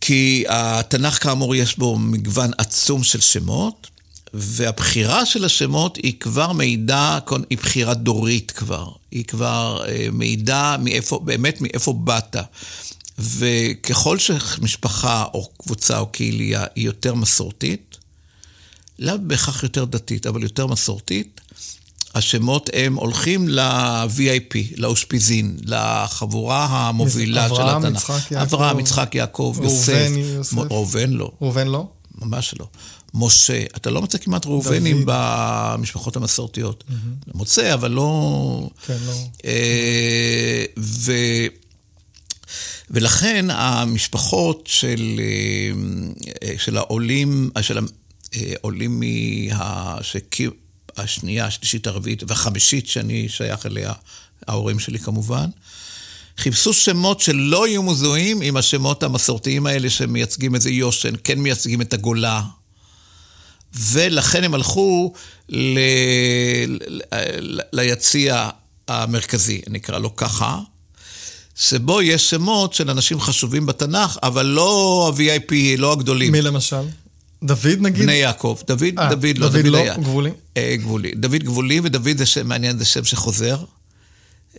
כי 0.00 0.44
התנ"ך 0.48 1.22
כאמור 1.22 1.54
יש 1.54 1.78
בו 1.78 1.98
מגוון 1.98 2.50
עצום 2.58 3.04
של 3.04 3.20
שמות, 3.20 3.90
והבחירה 4.34 5.26
של 5.26 5.44
השמות 5.44 5.96
היא 5.96 6.12
כבר 6.20 6.52
מעידה, 6.52 7.18
היא 7.50 7.58
בחירה 7.58 7.94
דורית 7.94 8.50
כבר. 8.50 8.88
היא 9.10 9.24
כבר 9.24 9.82
מעידה 10.12 10.76
מאיפה, 10.82 11.20
באמת 11.24 11.60
מאיפה 11.60 11.92
באת. 11.92 12.36
וככל 13.18 14.18
שמשפחה 14.18 15.24
או 15.34 15.48
קבוצה 15.58 15.98
או 15.98 16.06
קהילייה 16.06 16.64
היא 16.74 16.86
יותר 16.86 17.14
מסורתית, 17.14 17.96
לא 18.98 19.16
בהכרח 19.16 19.62
יותר 19.62 19.84
דתית, 19.84 20.26
אבל 20.26 20.42
יותר 20.42 20.66
מסורתית, 20.66 21.40
השמות 22.14 22.70
הם 22.72 22.94
הולכים 22.94 23.48
ל-VIP, 23.48 24.56
לאושפיזין, 24.76 25.56
לחבורה 25.64 26.66
המובילה 26.66 27.48
של 27.48 27.54
אברהם, 27.54 27.84
התנ"ך. 27.84 28.02
יצחק, 28.02 28.30
יעקב. 28.30 28.54
אברהם, 28.54 28.80
יצחק, 28.80 29.14
יעקב, 29.14 29.56
יוסף. 29.62 29.92
ראובן, 29.92 30.18
יוסף. 30.18 30.56
ראובן 30.56 31.10
לא. 31.10 31.30
ראובן 31.40 31.68
לא? 31.68 31.86
ממש 32.18 32.54
לא. 32.60 32.66
משה, 33.14 33.64
אתה 33.76 33.90
לא 33.90 34.00
מוצא 34.00 34.18
כמעט 34.18 34.46
ראובנים 34.46 35.02
במשפחות 35.06 36.16
המסורתיות. 36.16 36.84
מוצא, 37.34 37.74
אבל 37.74 37.90
לא... 37.90 38.70
כן, 38.86 38.96
לא. 39.06 39.12
אה, 39.44 40.64
ו... 40.78 41.12
ולכן 42.90 43.46
המשפחות 43.50 44.66
של, 44.66 45.20
אה, 46.42 46.54
של 46.58 46.76
העולים, 46.76 47.50
של 47.60 47.78
העולים 48.62 49.00
מה... 49.00 49.98
השנייה, 50.96 51.46
השלישית, 51.46 51.86
הרביעית 51.86 52.22
והחמישית 52.26 52.88
שאני 52.88 53.28
שייך 53.28 53.66
אליה, 53.66 53.92
ההורים 54.46 54.78
שלי 54.78 54.98
כמובן, 54.98 55.46
חיפשו 56.38 56.72
שמות 56.72 57.20
שלא 57.20 57.68
יהיו 57.68 57.82
מזוהים 57.82 58.42
עם 58.42 58.56
השמות 58.56 59.02
המסורתיים 59.02 59.66
האלה 59.66 59.90
שמייצגים 59.90 60.54
איזה 60.54 60.70
יושן, 60.70 61.14
כן 61.24 61.38
מייצגים 61.38 61.80
את 61.80 61.92
הגולה. 61.92 62.42
ולכן 63.76 64.44
הם 64.44 64.54
הלכו 64.54 65.12
ל... 65.48 65.78
ליציע 67.72 68.48
המרכזי, 68.88 69.60
נקרא 69.68 69.98
לו 69.98 70.16
ככה, 70.16 70.58
שבו 71.56 72.02
יש 72.02 72.30
שמות 72.30 72.74
של 72.74 72.90
אנשים 72.90 73.20
חשובים 73.20 73.66
בתנ"ך, 73.66 74.18
אבל 74.22 74.46
לא 74.46 75.12
ה-VIP, 75.14 75.52
לא 75.78 75.92
הגדולים. 75.92 76.32
מי 76.32 76.42
למשל? 76.42 76.82
דוד 77.42 77.78
נגיד? 77.80 78.02
בני 78.02 78.12
יעקב. 78.12 78.58
דוד, 78.66 78.98
아, 78.98 79.14
דוד 79.14 79.38
לא, 79.38 79.48
דוד 79.48 79.64
לא, 79.64 79.78
היה. 79.78 79.96
גבולי? 79.96 80.30
אה, 80.56 80.76
גבולי. 80.76 81.12
דוד 81.14 81.42
גבולי, 81.42 81.80
ודוד 81.84 82.18
זה 82.18 82.26
שם 82.26 82.48
מעניין, 82.48 82.78
זה 82.78 82.84
שם 82.84 83.04
שחוזר. 83.04 83.58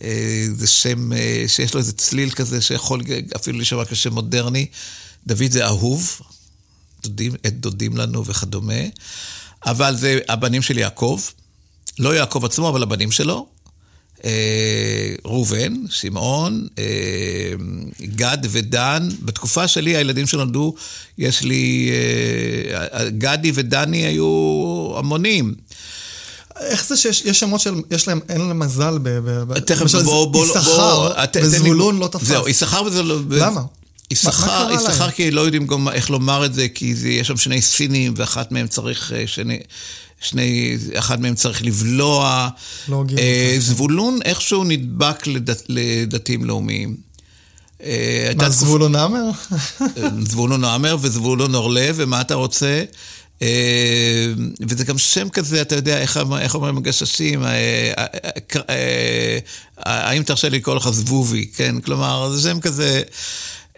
אה, 0.02 0.46
זה 0.56 0.66
שם 0.66 1.12
אה, 1.12 1.44
שיש 1.46 1.74
לו 1.74 1.80
איזה 1.80 1.92
צליל 1.92 2.30
כזה 2.30 2.60
שיכול 2.60 3.00
אפילו 3.36 3.58
להישמע 3.58 3.84
כשם 3.84 4.12
מודרני. 4.12 4.66
דוד 5.26 5.50
זה 5.50 5.66
אהוב. 5.66 6.20
דודים, 7.08 7.32
את 7.46 7.60
דודים 7.60 7.96
לנו 7.96 8.24
וכדומה. 8.24 8.82
אבל 9.66 9.96
זה 9.96 10.18
הבנים 10.28 10.62
של 10.62 10.78
יעקב, 10.78 11.20
לא 11.98 12.14
יעקב 12.14 12.44
עצמו, 12.44 12.68
אבל 12.68 12.82
הבנים 12.82 13.10
שלו. 13.10 13.46
אה, 14.24 15.14
ראובן, 15.24 15.74
שמעון, 15.90 16.66
אה, 16.78 16.84
גד 18.00 18.38
ודן. 18.50 19.08
בתקופה 19.22 19.68
שלי 19.68 19.96
הילדים 19.96 20.26
שנולדו, 20.26 20.74
יש 21.18 21.42
לי... 21.42 21.90
אה, 22.92 23.10
גדי 23.10 23.52
ודני 23.54 24.06
היו 24.06 24.92
המונים. 24.96 25.54
איך 26.60 26.86
זה 26.86 26.96
שיש 26.96 27.22
יש 27.24 27.40
שמות 27.40 27.60
של, 27.60 27.74
יש 27.90 28.08
להם, 28.08 28.20
אין 28.28 28.40
להם 28.40 28.58
מזל 28.58 28.98
ב... 29.02 29.58
תכף, 29.60 29.80
למשל, 29.80 30.02
בוא, 30.02 30.32
בוא, 30.32 30.46
יששכר 30.46 31.08
וזבולון 31.42 31.98
לא 31.98 32.08
תפס. 32.08 32.26
זהו, 32.26 32.48
יששכר 32.48 32.82
וזה 32.82 33.02
לא... 33.02 33.18
למה? 33.30 33.60
יששכר, 34.10 34.68
יששכר? 34.74 35.10
כי 35.10 35.30
לא 35.30 35.40
יודעים 35.40 35.66
גם 35.66 35.88
איך 35.88 36.10
לומר 36.10 36.44
את 36.44 36.54
זה, 36.54 36.68
כי 36.68 36.94
זה, 36.94 37.08
יש 37.08 37.28
שם 37.28 37.36
שני 37.36 37.62
סינים, 37.62 38.14
ואחת 38.16 38.52
מהם 38.52 38.66
צריך, 38.66 39.12
אה, 39.12 39.26
שני, 39.26 39.58
שני, 40.20 40.76
אחד 40.94 41.20
מהם 41.20 41.34
צריך 41.34 41.62
לבלוע. 41.62 42.48
לא 42.88 43.04
אה. 43.18 43.56
זבולון 43.58 44.18
איכשהו 44.24 44.64
נדבק 44.64 45.26
לדת, 45.26 45.62
לדתיים 45.68 46.44
לאומיים. 46.44 46.96
אה, 47.82 48.32
מה, 48.36 48.50
זבולון 48.50 48.96
עמר? 48.96 49.30
זבולון 50.28 50.64
עמר 50.64 50.96
וזבולון 51.00 51.54
אורלב, 51.54 51.94
ומה 51.98 52.20
אתה 52.20 52.34
רוצה? 52.34 52.84
אה, 53.42 54.26
וזה 54.68 54.84
גם 54.84 54.98
שם 54.98 55.28
כזה, 55.28 55.62
אתה 55.62 55.74
יודע, 55.74 55.98
איך, 55.98 56.20
איך 56.40 56.54
אומרים 56.54 56.76
הגששים, 56.76 57.42
אה, 57.44 57.48
אה, 57.98 58.06
אה, 58.56 58.68
אה, 58.70 59.38
האם 59.78 60.22
תרשה 60.22 60.48
לי 60.48 60.58
לקרוא 60.58 60.76
לך 60.76 60.90
זבובי, 60.90 61.46
כן? 61.46 61.80
כלומר, 61.80 62.30
זה 62.30 62.50
שם 62.50 62.60
כזה, 62.60 63.02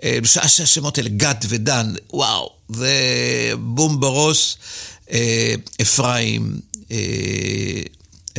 אה, 0.05 0.19
בשעה 0.23 0.49
שהשמות 0.49 0.99
האלה, 0.99 1.09
גד 1.09 1.35
ודן, 1.49 1.95
וואו, 2.13 2.51
זה 2.69 2.93
בום 3.59 4.01
בראש. 4.01 4.57
אה, 5.11 5.55
אפרים, 5.83 6.61
אה, 6.91 7.83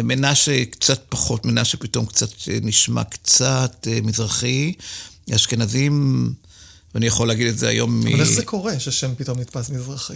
מנשה 0.03 0.65
קצת 0.65 1.01
פחות, 1.09 1.45
מנשה 1.45 1.77
פתאום 1.77 2.05
קצת 2.05 2.29
נשמע 2.61 3.03
קצת 3.03 3.87
מזרחי. 4.03 4.73
אשכנזים, 5.35 6.33
ואני 6.95 7.07
יכול 7.07 7.27
להגיד 7.27 7.47
את 7.47 7.57
זה 7.57 7.67
היום 7.67 8.01
אבל 8.07 8.19
איך 8.19 8.29
זה 8.29 8.45
קורה 8.45 8.79
ששם 8.79 9.15
פתאום 9.17 9.39
נתפס 9.39 9.69
מזרחי? 9.69 10.13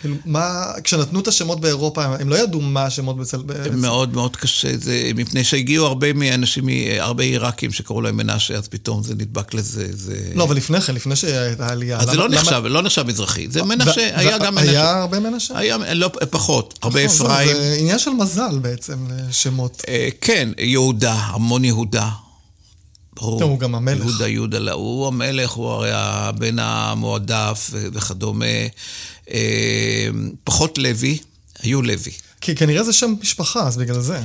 כאילו, 0.00 0.16
מה, 0.24 0.52
כשנתנו 0.84 1.20
את 1.20 1.28
השמות 1.28 1.60
באירופה, 1.60 2.04
הם- 2.04 2.28
לא 2.28 2.36
ידעו 2.36 2.60
מה 2.60 2.84
השמות 2.84 3.16
בצל... 3.18 3.38
מאוד 3.72 4.14
מאוד 4.14 4.36
קשה, 4.36 4.76
זה 4.76 5.10
מפני 5.14 5.44
שהגיעו 5.44 5.86
הרבה 5.86 6.12
מאנשים, 6.12 6.64
הרבה 7.00 7.22
עיראקים 7.24 7.72
שקראו 7.72 8.00
להם 8.00 8.16
מנשה, 8.16 8.54
אז 8.56 8.68
פתאום 8.68 9.02
זה 9.02 9.14
נדבק 9.14 9.54
לזה, 9.54 9.86
זה... 9.92 10.16
לא, 10.34 10.44
אבל 10.44 10.56
לפני 10.56 10.80
כן, 10.80 10.94
לפני 10.94 11.16
שהייתה 11.16 11.68
עלייה. 11.68 11.98
אז 11.98 12.06
זה 12.06 12.12
למה- 12.12 12.22
לא 12.22 12.28
למה- 12.28 12.40
נחשב, 12.40 12.62
לא 12.64 12.82
נחשב 12.82 13.02
מזרחי. 13.06 13.46
זה 13.50 13.62
ו- 13.62 13.66
מנשה, 13.66 13.90
היה 14.20 14.36
ו- 14.36 14.40
גם 14.44 14.54
מנשה. 14.54 14.70
היה 14.70 15.00
הרבה 15.00 15.20
מנשה? 15.20 15.58
היה, 15.58 15.76
לא, 15.94 16.10
פחות, 16.30 16.78
הרבה 16.82 17.04
נכון, 17.06 17.26
אפרים. 17.30 17.56
זה 17.56 17.76
עניין 17.80 17.98
של 17.98 18.10
מזל 18.10 18.58
בעצם, 18.62 18.96
לשמות. 19.28 19.82
אה, 19.88 20.08
כן, 20.20 20.48
יהודה, 20.58 21.12
המון 21.14 21.64
יהודה. 21.64 22.08
ברור. 23.20 23.42
הוא 23.42 23.58
גם 23.58 23.74
המלך. 23.74 24.04
יהודה, 24.04 24.28
יהודה, 24.28 24.58
לא, 24.58 24.72
הוא 24.72 25.06
המלך, 25.06 25.50
הוא 25.50 25.68
הרי 25.68 25.90
הבן 25.92 26.58
המועדף 26.58 27.70
וכדומה. 27.72 28.44
אה, 29.30 30.08
פחות 30.44 30.78
לוי, 30.78 31.18
היו 31.62 31.82
לוי. 31.82 32.12
כי 32.40 32.54
כנראה 32.54 32.84
זה 32.84 32.92
שם 32.92 33.14
משפחה, 33.20 33.66
אז 33.66 33.76
בגלל 33.76 34.00
זה. 34.00 34.20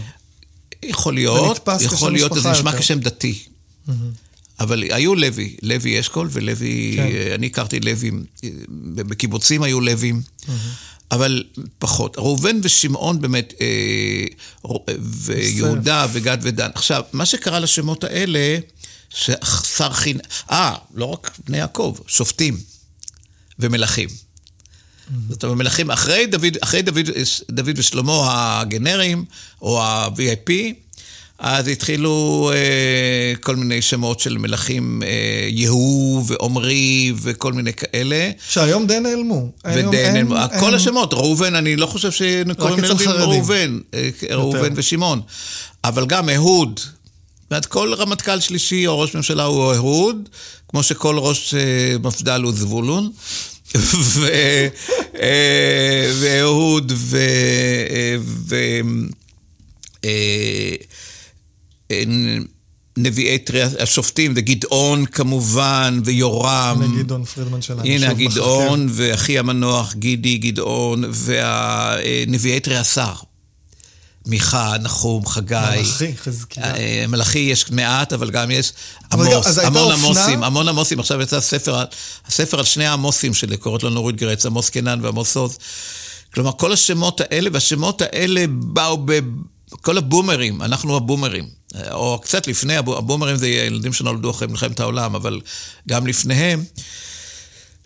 יכול 0.83 1.13
להיות, 1.13 1.69
כשם 1.77 1.85
יכול 1.85 2.11
להיות, 2.11 2.31
זה 2.41 2.51
נשמע. 2.51 2.79
כשם 2.79 2.99
דתי. 2.99 3.43
אבל 4.59 4.83
היו 4.89 5.15
לוי, 5.15 5.55
לוי 5.61 5.99
אשכול 5.99 6.29
ולוי, 6.31 6.93
כן. 6.95 7.31
אני 7.33 7.47
הכרתי 7.47 7.79
לווים, 7.79 8.23
בקיבוצים 8.95 9.63
היו 9.63 9.81
לווים, 9.81 10.21
אבל 11.11 11.43
פחות. 11.79 12.17
ראובן 12.17 12.59
ושמעון 12.63 13.21
באמת, 13.21 13.53
אה, 13.61 14.25
ויהודה 15.01 16.07
וגד 16.13 16.37
ודן. 16.41 16.69
עכשיו, 16.75 17.03
מה 17.13 17.25
שקרה 17.25 17.59
לשמות 17.59 18.03
האלה, 18.03 18.57
ששר 19.13 19.93
חינ... 19.93 20.17
אה, 20.51 20.75
לא 20.95 21.05
רק 21.05 21.31
בני 21.47 21.57
יעקב, 21.57 21.95
שופטים 22.07 22.57
ומלכים. 23.59 24.09
זאת 25.29 25.43
אומרת, 25.43 25.57
מלכים, 25.57 25.91
אחרי 25.91 26.25
דוד, 26.25 26.57
אחרי 26.63 26.81
דוד, 26.81 27.09
דוד 27.51 27.79
ושלמה 27.79 28.13
הגנרים, 28.61 29.25
או 29.61 29.81
ה-VIP, 29.81 30.51
אז 31.39 31.67
התחילו 31.67 32.51
אה, 32.53 33.33
כל 33.41 33.55
מיני 33.55 33.81
שמות 33.81 34.19
של 34.19 34.37
מלכים, 34.37 35.03
אה, 35.05 35.09
יהוא 35.49 36.23
ועומרי 36.27 37.13
וכל 37.21 37.53
מיני 37.53 37.73
כאלה. 37.73 38.31
שהיום 38.49 38.87
די 38.87 38.99
נעלמו. 38.99 39.51
היום 39.63 39.89
ודן, 39.89 40.15
אין- 40.15 40.27
כל 40.59 40.65
אין- 40.65 40.73
השמות, 40.73 41.13
ראובן, 41.13 41.55
אני 41.55 41.75
לא 41.75 41.85
חושב 41.85 42.11
שקוראים 42.11 42.79
לילדים. 42.83 43.09
ראובן, 43.19 43.79
אה, 43.93 44.09
ראובן 44.31 44.73
ושמעון. 44.75 45.21
אבל 45.83 46.05
גם 46.05 46.29
אהוד. 46.29 46.79
אומרת, 47.51 47.65
כל 47.65 47.93
רמטכ"ל 47.93 48.39
שלישי 48.39 48.87
או 48.87 48.99
ראש 48.99 49.15
ממשלה 49.15 49.43
הוא 49.43 49.73
אהוד, 49.73 50.29
כמו 50.67 50.83
שכל 50.83 51.17
ראש 51.17 51.53
אה, 51.53 51.95
מפד"ל 52.03 52.41
הוא 52.41 52.53
זבולון. 52.53 53.11
אה, 55.21 56.11
ואהוד 56.19 56.91
ו... 56.95 57.17
אה, 57.89 58.15
ו... 58.19 58.55
אה, 60.05 60.75
נביאי 62.97 63.37
תרי 63.37 63.61
השופטים, 63.79 64.33
וגדעון 64.35 65.05
כמובן, 65.05 65.99
ויורם. 66.05 66.81
הנה 66.81 67.03
גדעון 67.03 67.23
פרידמן 67.23 67.61
שלנו. 67.61 67.81
הנה. 67.83 68.09
הגדעון, 68.09 68.87
ואחי 68.91 69.39
המנוח, 69.39 69.93
גידי, 69.93 70.37
גדעון, 70.37 71.03
והנביאי 71.09 72.59
תרי 72.59 72.77
עשר. 72.77 73.13
מיכה, 74.25 74.75
נחום, 74.81 75.25
חגי. 75.25 75.55
מלאכי, 75.75 76.13
חזקיה. 76.23 76.75
אה, 76.75 77.05
מלאכי 77.07 77.39
יש 77.39 77.71
מעט, 77.71 78.13
אבל 78.13 78.29
גם 78.31 78.51
יש 78.51 78.73
עמוס, 79.11 79.27
המון 79.65 79.91
אופנה- 79.91 80.07
עמוסים, 80.07 80.43
המון 80.43 80.67
עמוסים. 80.69 80.99
עכשיו 80.99 81.21
יצא 81.21 81.41
ספר, 81.41 81.83
הספר 82.27 82.59
על 82.59 82.65
שני 82.65 82.85
העמוסים 82.85 83.33
שלי, 83.33 83.57
קוראת 83.57 83.83
לו 83.83 83.89
נורית 83.89 84.15
גרץ, 84.15 84.45
עמוס 84.45 84.69
קנן 84.69 84.99
ועמוס 85.05 85.37
עוז. 85.37 85.57
כלומר, 86.33 86.51
כל 86.57 86.73
השמות 86.73 87.21
האלה, 87.21 87.49
והשמות 87.53 88.01
האלה 88.01 88.45
באו 88.49 88.97
ב... 89.05 89.19
כל 89.81 89.97
הבומרים, 89.97 90.61
אנחנו 90.61 90.95
הבומרים. 90.97 91.47
או 91.91 92.19
קצת 92.23 92.47
לפני, 92.47 92.77
הבו- 92.77 92.97
הבומרים 92.97 93.37
זה 93.37 93.47
ילדים 93.47 93.93
שנולדו 93.93 94.31
אחרי 94.31 94.47
מלחמת 94.47 94.79
העולם, 94.79 95.15
אבל 95.15 95.39
גם 95.89 96.07
לפניהם, 96.07 96.63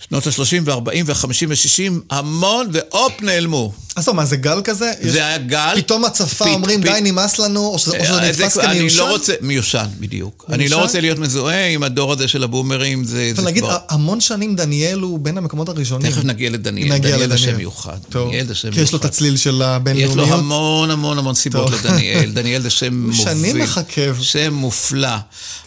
שנות 0.09 0.27
ה-30 0.27 0.39
וה-40 0.65 0.79
וה-50 1.05 1.27
ו-60, 1.49 1.91
המון, 2.09 2.69
והופ, 2.73 3.21
נעלמו. 3.21 3.73
אז 3.97 4.05
טוב, 4.05 4.15
מה, 4.15 4.25
זה 4.25 4.35
גל 4.37 4.61
כזה? 4.63 4.91
זה 5.01 5.25
היה 5.25 5.37
גל. 5.37 5.73
פתאום 5.75 6.05
הצפה 6.05 6.45
אומרים, 6.49 6.81
די, 6.81 6.99
נמאס 7.03 7.39
לנו, 7.39 7.67
או 7.67 7.79
שזה 7.79 7.97
או 7.99 8.05
שזה 8.05 8.13
אה, 8.13 8.29
נתפס 8.29 8.53
זה- 8.53 8.63
אני 8.63 8.77
כמיושן? 8.79 8.97
לא 8.99 9.11
רוצה, 9.11 9.33
מיושן, 9.41 9.85
בדיוק. 9.99 10.45
אני? 10.49 10.69
לא 10.69 10.81
רוצה 10.81 11.01
להיות 11.01 11.17
מזוהה 11.19 11.67
עם 11.67 11.83
הדור 11.83 12.11
הזה 12.13 12.27
של 12.27 12.43
הבומרים, 12.43 13.03
זה 13.03 13.31
זה 13.35 13.41
נגיד, 13.41 13.63
כבר... 13.63 13.77
המון 13.89 14.21
שנים 14.21 14.55
דניאל 14.55 14.99
הוא 14.99 15.19
בין 15.19 15.37
המקומות 15.37 15.69
הראשונים. 15.69 16.11
תכף 16.11 16.23
נגיע 16.23 16.49
לדניאל. 16.49 16.93
נגיע 16.93 17.11
דניאל 17.15 17.29
זה. 17.29 17.37
שם 17.37 17.57
מיוחד. 17.57 17.97
טוב, 18.09 18.27
דניאל 18.29 18.47
זה 18.47 18.55
שם 18.55 18.71
כי 18.71 18.81
יש 18.81 18.91
לו 18.91 18.97
את 18.97 19.03
מיוחד. 19.03 19.05
הצליל 19.05 19.37
של 19.37 19.49
יש 19.49 19.55
לו 19.59 19.65
הבינלאומיות. 19.65 20.29
המון 20.39 20.91
המון 20.91 21.17
המון 21.17 21.35
סיבות. 21.35 21.71
לדניאל. 21.71 22.31
דניאל 22.31 22.61
זה 22.61 22.69
שם 22.69 22.93
מוביל. 23.07 23.23
שנים 23.23 23.57
מחכב. 23.59 24.17
שם 24.21 24.53
מופלא. 24.53 25.09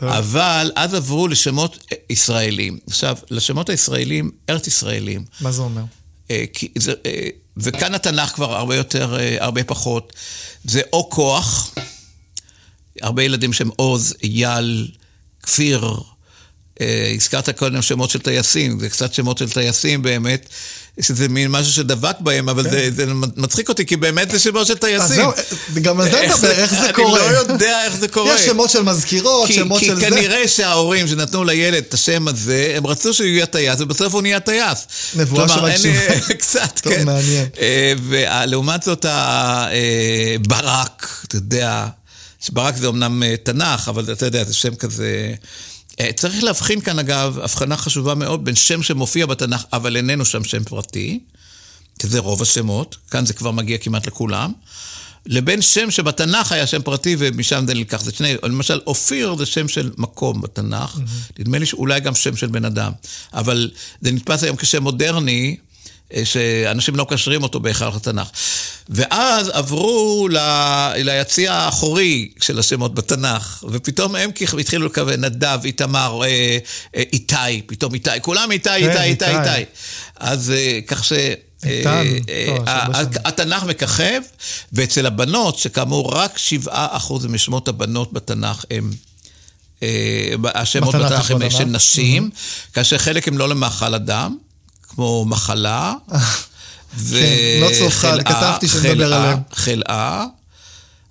אבל 0.02 0.70
אז 0.76 0.94
עברו 0.94 1.28
לשמות 1.28 1.78
ישראלים. 2.10 2.78
עכשיו, 2.86 3.16
לשמות 3.30 3.68
הישראלים, 3.68 4.30
ארץ 4.50 4.66
ישראלים. 4.66 5.24
מה 5.40 5.52
זה 5.52 5.62
אומר? 5.62 5.82
אה, 6.30 6.44
אה, 7.06 7.28
וכאן 7.56 7.94
התנ"ך 7.94 8.28
כבר 8.28 8.56
הרבה 8.56 8.76
יותר, 8.76 9.16
אה, 9.20 9.36
הרבה 9.40 9.64
פחות. 9.64 10.12
זה 10.64 10.80
או 10.92 11.10
כוח, 11.10 11.74
הרבה 13.02 13.22
ילדים 13.22 13.52
שהם 13.52 13.70
עוז, 13.76 14.14
אייל, 14.22 14.88
כפיר. 15.42 15.94
הזכרת 17.14 17.58
קודם 17.58 17.82
שמות 17.82 18.10
של 18.10 18.18
טייסים, 18.18 18.80
זה 18.80 18.88
קצת 18.88 19.14
שמות 19.14 19.38
של 19.38 19.50
טייסים 19.50 20.02
באמת, 20.02 20.48
שזה 21.00 21.28
מין 21.28 21.50
משהו 21.50 21.72
שדבק 21.72 22.16
בהם, 22.20 22.48
אבל 22.48 22.62
זה, 22.70 22.90
זה 22.96 23.04
מצחיק 23.36 23.68
אותי, 23.68 23.86
כי 23.86 23.96
באמת 23.96 24.30
זה 24.30 24.38
שמות 24.38 24.66
של 24.66 24.74
טייסים. 24.78 25.00
אז 25.02 25.14
זהו, 25.14 25.32
גם 25.82 26.00
על 26.00 26.10
זה 26.10 26.20
איך 26.20 26.32
נדבר, 26.36 26.50
איך 26.50 26.74
זה 26.80 26.92
קורה. 26.92 27.26
אני 27.26 27.32
לא 27.34 27.38
יודע 27.38 27.84
איך 27.84 27.96
זה 27.96 28.08
קורה. 28.08 28.34
יש 28.34 28.40
שמות 28.40 28.70
של 28.70 28.82
מזכירות, 28.82 29.46
כי, 29.46 29.52
שמות 29.54 29.78
כי 29.80 29.86
של 29.86 30.00
זה. 30.00 30.06
כנראה 30.10 30.48
שההורים 30.48 31.08
שנתנו 31.08 31.44
לילד 31.44 31.74
את 31.88 31.94
השם 31.94 32.28
הזה, 32.28 32.72
הם 32.76 32.86
רצו 32.86 33.14
שהוא 33.14 33.26
יהיה 33.26 33.46
טייס, 33.46 33.76
ובסוף 33.80 34.14
הוא 34.14 34.22
נהיה 34.22 34.40
טייס. 34.40 34.86
נבואה 35.16 35.46
לי- 35.46 35.52
שמגשימה. 35.52 36.20
קצת, 36.40 36.80
טוב, 36.82 36.92
כן. 36.94 37.06
מעניין. 37.06 37.46
אה, 37.60 37.92
ולעומת 38.08 38.82
זאת, 38.82 39.06
אה, 39.06 39.68
ברק, 40.46 41.24
אתה 41.28 41.36
יודע, 41.36 41.86
שברק 42.40 42.76
זה 42.76 42.88
אמנם 42.88 43.22
אה, 43.22 43.34
תנ"ך, 43.42 43.88
אבל 43.88 44.12
אתה 44.12 44.26
יודע, 44.26 44.44
זה 44.44 44.54
שם 44.54 44.74
כזה... 44.74 45.34
אה, 46.00 46.12
צריך 46.12 46.44
להבחין 46.44 46.80
כאן, 46.80 46.98
אגב, 46.98 47.38
הבחנה 47.42 47.76
חשובה 47.76 48.14
מאוד 48.14 48.44
בין 48.44 48.54
שם 48.54 48.82
שמופיע 48.82 49.26
בתנ"ך, 49.26 49.64
אבל 49.72 49.96
איננו 49.96 50.24
שם 50.24 50.44
שם 50.44 50.64
פרטי, 50.64 51.20
שזה 52.02 52.18
רוב 52.18 52.42
השמות, 52.42 52.96
כאן 53.10 53.26
זה 53.26 53.32
כבר 53.32 53.50
מגיע 53.50 53.78
כמעט 53.78 54.06
לכולם, 54.06 54.52
לבין 55.26 55.62
שם 55.62 55.90
שבתנ"ך 55.90 56.52
היה 56.52 56.66
שם 56.66 56.82
פרטי 56.82 57.16
ומשם 57.18 57.64
זה 57.66 57.74
נלקח. 57.74 58.02
זה 58.02 58.12
שני, 58.12 58.34
למשל, 58.42 58.80
אופיר 58.86 59.36
זה 59.36 59.46
שם 59.46 59.68
של 59.68 59.90
מקום 59.98 60.40
בתנ"ך, 60.40 60.98
נדמה 61.38 61.58
לי 61.58 61.66
שאולי 61.66 62.00
גם 62.00 62.14
שם 62.14 62.36
של 62.36 62.46
בן 62.46 62.64
אדם, 62.64 62.92
אבל 63.34 63.70
זה 64.00 64.12
נתפס 64.12 64.42
היום 64.44 64.56
כשם 64.56 64.82
מודרני, 64.82 65.56
שאנשים 66.24 66.96
לא 66.96 67.06
קשרים 67.10 67.42
אותו 67.42 67.60
בהכרח 67.60 67.96
לתנ"ך. 67.96 68.28
ואז 68.88 69.48
עברו 69.48 70.28
ל... 70.30 70.38
ליציע 70.96 71.52
האחורי 71.52 72.30
של 72.40 72.58
השמות 72.58 72.94
בתנ"ך, 72.94 73.64
ופתאום 73.70 74.16
הם 74.16 74.30
התחילו 74.58 74.86
לכוון 74.86 75.24
נדב, 75.24 75.58
איתמר, 75.64 76.20
איתי, 76.94 77.62
פתאום 77.66 77.94
איתי, 77.94 78.10
כולם 78.22 78.50
איתי, 78.52 78.74
איתי, 78.74 78.92
כן, 78.92 79.02
איתי, 79.02 79.24
איתי. 79.24 79.64
אז 80.16 80.52
כך 80.86 81.04
ש... 81.04 81.12
איתן, 81.66 82.06
התנ"ך 83.24 83.62
מככב, 83.62 84.20
ואצל 84.72 85.06
הבנות, 85.06 85.58
שכאמור 85.58 86.14
רק 86.14 86.38
7% 86.66 86.70
משמות 87.28 87.68
הבנות 87.68 88.12
בתנ"ך 88.12 88.64
הם... 88.70 88.90
השמות 90.54 90.94
בתנ"ך 90.94 91.30
הם 91.30 91.50
של 91.50 91.64
נשים, 91.64 92.30
כאשר 92.72 92.98
חלק 92.98 93.28
הם 93.28 93.38
לא 93.38 93.48
למאכל 93.48 93.94
אדם, 93.94 94.36
כמו 94.94 95.24
מחלה. 95.24 95.94
כן, 97.10 97.60
לא 97.60 97.68
צורך, 97.78 98.06
כתבתי 98.24 98.68
שנדבר 98.68 99.14
עליהם. 99.14 99.38
חלאה. 99.52 100.24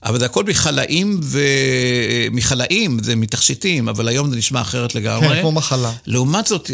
אבל 0.04 0.20
זה 0.20 0.26
הכל 0.26 0.44
מחלאים 0.44 1.20
ומחלאים, 1.24 3.04
זה 3.04 3.16
מתכשיטים, 3.16 3.90
אבל 3.90 4.08
היום 4.08 4.30
זה 4.30 4.36
נשמע 4.36 4.62
אחרת 4.62 4.96
לגמרי. 4.96 5.30
כן, 5.30 5.42
כמו 5.42 5.52
מחלה. 5.52 5.92
לעומת 6.06 6.48
זאת, 6.48 6.72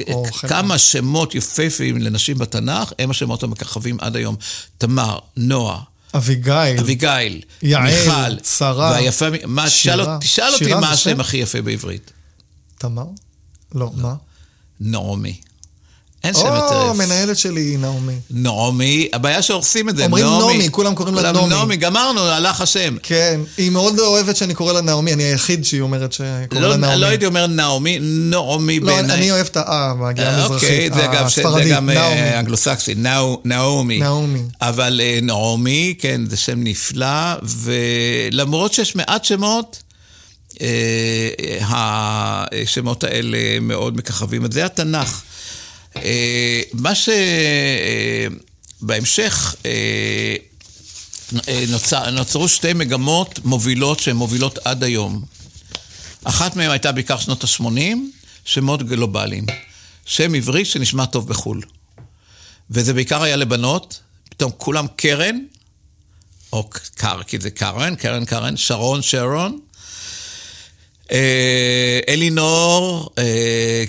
כמה 0.47 0.77
שמות 0.77 1.35
יפהפיים 1.35 1.97
לנשים 1.97 2.38
בתנ"ך, 2.38 2.93
הם 3.00 3.12
השמות 3.12 3.43
המככבים 3.43 3.97
עד 4.00 4.15
היום. 4.15 4.35
תמר, 4.77 5.19
נועה. 5.38 5.79
אביגיל. 6.15 6.79
אביגיל. 6.79 7.41
יעל. 7.62 7.83
מיכל. 7.83 8.43
שרה. 8.43 8.91
והיפה, 8.91 9.25
מה, 9.45 9.69
שירה. 9.69 10.17
תשאל 10.21 10.53
אותי 10.53 10.74
מה 10.74 10.91
השם 10.91 11.19
הכי 11.19 11.38
יפה 11.38 11.62
בעברית. 11.62 12.12
תמר? 12.77 13.05
לא, 13.75 13.91
מה? 13.95 14.13
נעמי. 14.79 15.39
אין 16.25 16.34
שם 16.34 16.46
יותר... 16.46 16.82
או, 16.82 16.89
המנהלת 16.89 17.38
שלי 17.38 17.62
היא 17.62 17.77
נעמי. 17.79 18.13
נעמי, 18.32 19.10
הבעיה 19.13 19.41
שהורסים 19.41 19.89
את 19.89 19.98
זה, 19.98 20.05
אומרים 20.05 20.25
נעמי, 20.25 20.67
כולם 20.72 20.96
קוראים 20.96 21.15
לה 21.15 21.32
נעמי. 21.32 21.48
נעמי, 21.48 21.77
גמרנו, 21.77 22.22
הלך 22.22 22.62
השם. 22.62 22.98
כן, 23.03 23.39
היא 23.58 23.70
מאוד 23.70 24.00
אוהבת 24.00 24.36
שאני 24.36 24.53
קורא 24.53 24.74
לה 24.74 24.82
נעמי, 24.82 25.13
אני 25.13 25.24
היחיד 25.24 25.65
שהיא 25.65 25.82
אומרת 25.82 26.13
שקורא 26.13 26.67
לה 26.67 26.77
נעמי. 26.77 27.01
לא 27.01 27.05
הייתי 27.05 27.25
אומר 27.25 27.48
נעמי, 27.48 27.98
נעמי 28.01 28.79
בעיניי. 28.79 29.08
לא, 29.08 29.13
אני 29.13 29.32
אוהב 29.32 29.46
את 29.46 29.58
האה, 29.58 29.94
בהגיעה 29.94 30.44
המזרחית, 30.44 30.94
הספרדית, 30.96 31.67
זה 31.67 31.74
גם 31.74 31.89
אנגלוסקסי, 32.39 32.96
נעמי. 32.96 34.00
נעמי. 34.00 34.41
אבל 34.62 35.01
נעמי, 35.22 35.94
כן, 36.00 36.22
זה 36.29 36.38
שם 36.38 36.63
נפלא, 36.63 37.34
ולמרות 37.44 38.74
שיש 38.74 38.96
מעט 38.96 39.25
שמות, 39.25 39.84
השמות 41.72 43.03
האלה 43.03 43.38
מאוד 43.62 43.98
מככבים. 43.98 44.51
זה 44.51 44.65
התנ"ך. 44.65 45.22
מה 46.73 46.91
שבהמשך 48.81 49.55
נוצר, 51.67 52.09
נוצרו 52.11 52.49
שתי 52.49 52.73
מגמות 52.73 53.39
מובילות 53.45 53.99
שהן 53.99 54.15
מובילות 54.15 54.59
עד 54.65 54.83
היום. 54.83 55.23
אחת 56.23 56.55
מהן 56.55 56.69
הייתה 56.69 56.91
בעיקר 56.91 57.17
שנות 57.17 57.43
ה-80, 57.43 57.79
שמות 58.45 58.83
גלובליים. 58.83 59.45
שם 60.05 60.35
עברי 60.35 60.65
שנשמע 60.65 61.05
טוב 61.05 61.27
בחו"ל. 61.27 61.61
וזה 62.69 62.93
בעיקר 62.93 63.23
היה 63.23 63.35
לבנות, 63.35 63.99
פתאום 64.29 64.51
כולם 64.57 64.85
קרן, 64.95 65.39
או 66.53 66.69
קר, 66.95 67.23
כי 67.23 67.39
זה 67.39 67.51
קרן, 67.51 67.95
קרן 67.95 68.25
קרן, 68.25 68.57
שרון 68.57 69.01
שרון, 69.01 69.59
אלינור, 72.09 73.09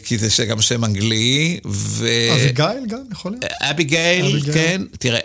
כי 0.04 0.18
זה 0.18 0.44
גם 0.44 0.61
שם 0.61 0.85
אנגלי, 0.85 1.61
ו... 1.66 2.08
אביגיל 2.32 2.87
גם, 2.87 2.99
יכול 3.12 3.32
להיות. 3.32 3.44
אביגיל, 3.61 4.42
כן. 4.52 4.82
תראה, 4.99 5.20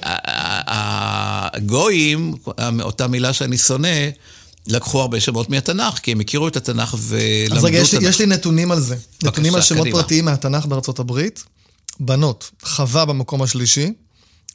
הגויים, 1.53 2.33
אותה 2.81 3.07
מילה 3.07 3.33
שאני 3.33 3.57
שונא, 3.57 4.09
לקחו 4.67 5.01
הרבה 5.01 5.19
שמות 5.19 5.49
מהתנ"ך, 5.49 5.99
כי 5.99 6.11
הם 6.11 6.19
הכירו 6.19 6.47
את 6.47 6.55
התנ"ך 6.55 6.95
ולמדו 6.99 7.55
אז 7.55 7.63
רגע, 7.63 7.79
יש, 7.79 7.93
יש 7.93 8.19
לי 8.19 8.25
נתונים 8.25 8.71
על 8.71 8.79
זה. 8.79 8.95
בבקשה, 8.95 9.27
נתונים 9.27 9.55
על 9.55 9.61
שמות 9.61 9.81
קדימה. 9.81 10.01
פרטיים 10.01 10.25
מהתנ"ך 10.25 10.65
בארצות 10.65 10.99
הברית. 10.99 11.43
בנות, 11.99 12.51
חווה 12.63 13.05
במקום 13.05 13.41
השלישי. 13.41 13.93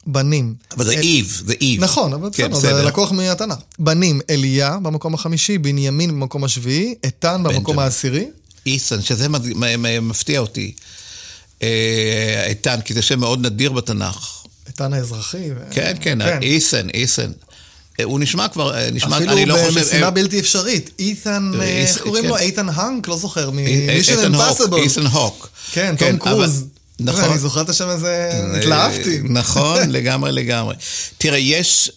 בנים. 0.07 0.53
אבל 0.77 0.85
זה 0.85 0.91
איב, 0.91 1.41
זה 1.45 1.53
איב. 1.61 1.83
נכון, 1.83 2.13
אבל 2.13 2.29
כן, 2.33 2.51
בסדר, 2.51 2.75
זה 2.75 2.83
לקוח 2.83 3.11
מהתנ"ך. 3.11 3.55
בנים, 3.79 4.21
אליה 4.29 4.77
במקום 4.81 5.13
החמישי, 5.13 5.57
בנימין 5.57 6.09
במקום 6.09 6.43
השביעי, 6.43 6.95
איתן 7.03 7.43
במקום 7.43 7.79
העשירי. 7.79 8.25
איסן, 8.65 9.01
שזה 9.01 9.27
מפתיע 10.01 10.39
אותי. 10.39 10.73
איתן, 12.47 12.81
כי 12.85 12.93
זה 12.93 13.01
שם 13.01 13.19
מאוד 13.19 13.45
נדיר 13.45 13.71
בתנ"ך. 13.71 14.45
איתן 14.67 14.93
האזרחי. 14.93 15.49
כן, 15.71 15.93
כן, 16.01 16.19
איסן, 16.41 16.89
איסן. 16.93 17.31
הוא 18.03 18.19
נשמע 18.19 18.47
כבר, 18.47 18.75
נשמע, 18.91 19.17
אני 19.17 19.45
לא 19.45 19.53
חושב... 19.53 19.67
אפילו 19.67 19.85
במשימה 19.85 20.09
בלתי 20.09 20.39
אפשרית. 20.39 20.89
איתן, 20.99 21.51
איך 21.61 22.01
קוראים 22.01 22.25
לו? 22.25 22.37
איתן 22.37 22.69
האנק? 22.69 23.07
לא 23.07 23.17
זוכר, 23.17 23.49
מ-Mission 23.49 24.35
Impossible. 24.35 24.75
איתן 24.75 25.05
הוק. 25.05 25.49
כן, 25.71 25.95
תום 25.95 26.17
קרוז. 26.17 26.63
נכון. 26.99 27.23
אני 27.23 27.39
זוכר 27.39 27.61
את 27.61 27.69
השם 27.69 27.87
הזה, 27.87 28.29
התלהבתי. 28.57 29.19
נכון, 29.23 29.89
לגמרי, 29.97 30.31
לגמרי. 30.31 30.75
תראה, 31.17 31.37
יש, 31.37 31.91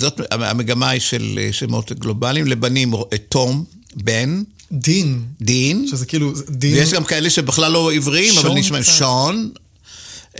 זאת 0.00 0.20
המגמה 0.30 0.88
היא 0.88 1.00
של 1.00 1.38
שמות 1.52 1.92
גלובליים, 1.92 2.46
לבנים, 2.46 2.94
תום, 3.28 3.64
בן. 3.96 4.42
דין. 4.72 5.22
דין. 5.40 5.86
שזה 5.90 6.06
כאילו, 6.06 6.32
דין. 6.48 6.74
ויש 6.74 6.92
גם 6.92 7.04
כאלה 7.04 7.30
שבכלל 7.30 7.72
לא 7.72 7.92
עבריים, 7.92 8.38
אבל 8.38 8.50
נשמעים 8.50 8.84
שון, 8.84 9.50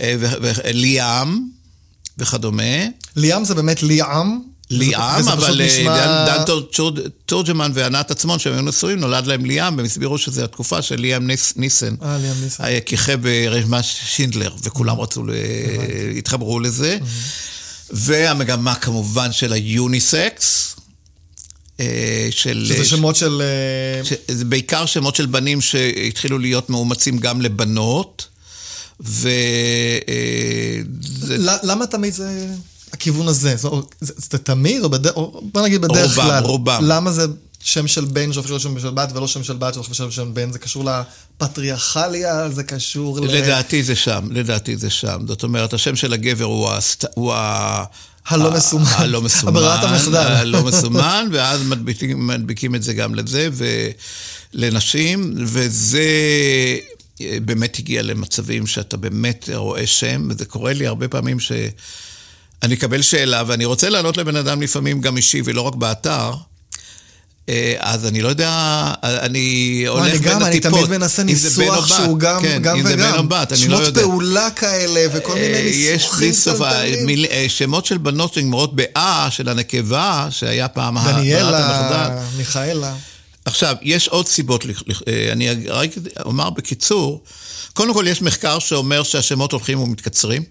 וליאם, 0.01 1.39
וכדומה. 2.17 2.63
ליאם 3.15 3.45
זה 3.45 3.55
באמת 3.55 3.83
ליאם. 3.83 4.39
ליאם, 4.69 5.27
אבל 5.27 5.65
נשמע... 5.65 6.25
דן 6.25 6.43
תורג'מן 7.25 7.71
וענת 7.73 8.11
עצמון, 8.11 8.39
שהם 8.39 8.53
היו 8.53 8.61
נשואים, 8.61 8.99
נולד 8.99 9.27
להם 9.27 9.45
ליאם, 9.45 9.77
והם 9.77 9.85
הסבירו 9.85 10.17
שזו 10.17 10.43
התקופה 10.43 10.81
של 10.81 10.95
ליאם 10.95 11.29
ניסן. 11.55 11.95
אה, 12.01 12.17
ליאם 12.17 12.35
ניסן. 12.43 12.63
כיכב 12.85 13.19
ברשימת 13.21 13.83
שינדלר, 13.83 14.53
וכולם 14.63 14.99
רצו, 14.99 15.23
התחברו 16.17 16.59
לזה. 16.59 16.97
והמגמה 17.89 18.75
כמובן 18.75 19.31
של 19.31 19.53
היוניסקס. 19.53 20.75
של... 22.29 22.65
שזה 22.67 22.85
שמות 22.85 23.15
של... 23.15 23.41
זה 24.27 24.45
בעיקר 24.45 24.85
שמות 24.85 25.15
של 25.15 25.25
בנים 25.25 25.61
שהתחילו 25.61 26.39
להיות 26.39 26.69
מאומצים 26.69 27.17
גם 27.17 27.41
לבנות. 27.41 28.27
ו... 28.99 29.29
למה 31.63 31.87
תמיד 31.87 32.13
זה... 32.13 32.47
הכיוון 32.93 33.27
הזה? 33.27 33.55
זה, 33.55 33.67
זה, 34.01 34.13
זה 34.17 34.37
תמיד, 34.37 34.83
או, 34.83 34.89
בדרך, 34.89 35.15
או 35.15 35.41
בוא 35.53 35.61
נגיד 35.61 35.81
בדרך 35.81 36.17
רובם, 36.17 36.29
כלל. 36.29 36.43
רובם. 36.43 36.79
למה 36.83 37.11
זה 37.11 37.25
שם 37.63 37.87
של 37.87 38.05
בן 38.05 38.33
שחושב 38.33 38.47
שהוא 38.47 38.59
שם 38.59 38.79
של 38.79 38.89
בת, 38.89 39.11
ולא 39.15 39.27
שם 39.27 39.43
של 39.43 39.53
בת 39.53 39.73
שחושב 39.73 39.93
שהוא 39.93 40.11
שם 40.11 40.11
של 40.11 40.31
בן? 40.33 40.51
זה 40.51 40.59
קשור 40.59 40.85
לפטריארכליה? 40.85 42.49
זה 42.49 42.63
קשור 42.63 43.19
ל... 43.19 43.23
לדעתי 43.23 43.83
זה 43.83 43.95
שם, 43.95 44.27
לדעתי 44.31 44.77
זה 44.77 44.89
שם. 44.89 45.19
זאת 45.27 45.43
אומרת, 45.43 45.73
השם 45.73 45.95
של 45.95 46.13
הגבר 46.13 46.45
הוא, 46.45 46.69
הסט... 46.69 47.05
הוא 47.15 47.33
ה... 47.33 47.83
הלא 48.27 48.51
מסומן. 48.51 48.85
הלא 48.85 49.21
מסומן. 49.21 49.53
ברירת 49.53 49.83
המחדל. 49.83 50.17
הלא 50.17 50.63
מסומן, 50.63 51.27
ואז 51.31 51.63
מדביקים, 51.63 52.27
מדביקים 52.27 52.75
את 52.75 52.83
זה 52.83 52.93
גם 52.93 53.15
לזה, 53.15 53.49
ולנשים, 54.53 55.33
וזה... 55.37 56.09
באמת 57.45 57.79
הגיע 57.79 58.01
למצבים 58.01 58.67
שאתה 58.67 58.97
באמת 58.97 59.49
רואה 59.53 59.87
שם, 59.87 60.27
וזה 60.29 60.45
קורה 60.45 60.73
לי 60.73 60.87
הרבה 60.87 61.07
פעמים 61.07 61.39
ש... 61.39 61.51
אני 62.63 62.75
אקבל 62.75 63.01
שאלה, 63.01 63.43
ואני 63.47 63.65
רוצה 63.65 63.89
לענות 63.89 64.17
לבן 64.17 64.35
אדם 64.35 64.61
לפעמים 64.61 65.01
גם 65.01 65.17
אישי, 65.17 65.41
ולא 65.45 65.61
רק 65.61 65.75
באתר. 65.75 66.31
אז 67.77 68.05
אני 68.07 68.21
לא 68.21 68.27
יודע, 68.27 68.83
אני 69.03 69.83
הולך 69.87 70.21
בין 70.21 70.41
הטיפות. 70.41 70.43
אני 70.43 70.59
תמיד 70.59 70.89
מנסה 70.89 71.23
ניסוח 71.23 71.87
שהוא 71.87 72.19
גם 72.19 72.41
כן, 72.41 72.61
גם 72.61 72.75
וגם. 72.75 72.87
אם 72.87 72.87
זה 72.87 72.97
בן 72.97 73.17
או 73.17 73.27
בת, 73.27 73.53
אני 73.53 73.67
לא 73.67 73.77
יודע. 73.77 74.01
שמות 74.01 74.11
פעולה 74.11 74.49
כאלה, 74.51 75.01
וכל 75.13 75.33
מיני 75.33 75.63
ניסוחים 75.63 76.33
טלטלים. 76.43 77.19
שמות 77.47 77.85
של 77.85 77.97
בנות 77.97 78.33
שנגמרות 78.33 78.75
באה, 78.75 79.27
של 79.31 79.49
הנקבה, 79.49 80.27
שהיה 80.29 80.67
פעם... 80.67 80.97
דניאלה, 81.05 82.21
מיכאלה. 82.37 82.93
עכשיו, 83.45 83.75
יש 83.81 84.07
עוד 84.07 84.27
סיבות, 84.27 84.65
אני 85.31 85.49
רק 85.67 85.89
אומר 86.25 86.49
בקיצור, 86.49 87.23
קודם 87.73 87.93
כל 87.93 88.05
יש 88.07 88.21
מחקר 88.21 88.59
שאומר 88.59 89.03
שהשמות 89.03 89.51
הולכים 89.51 89.79
ומתקצרים. 89.79 90.43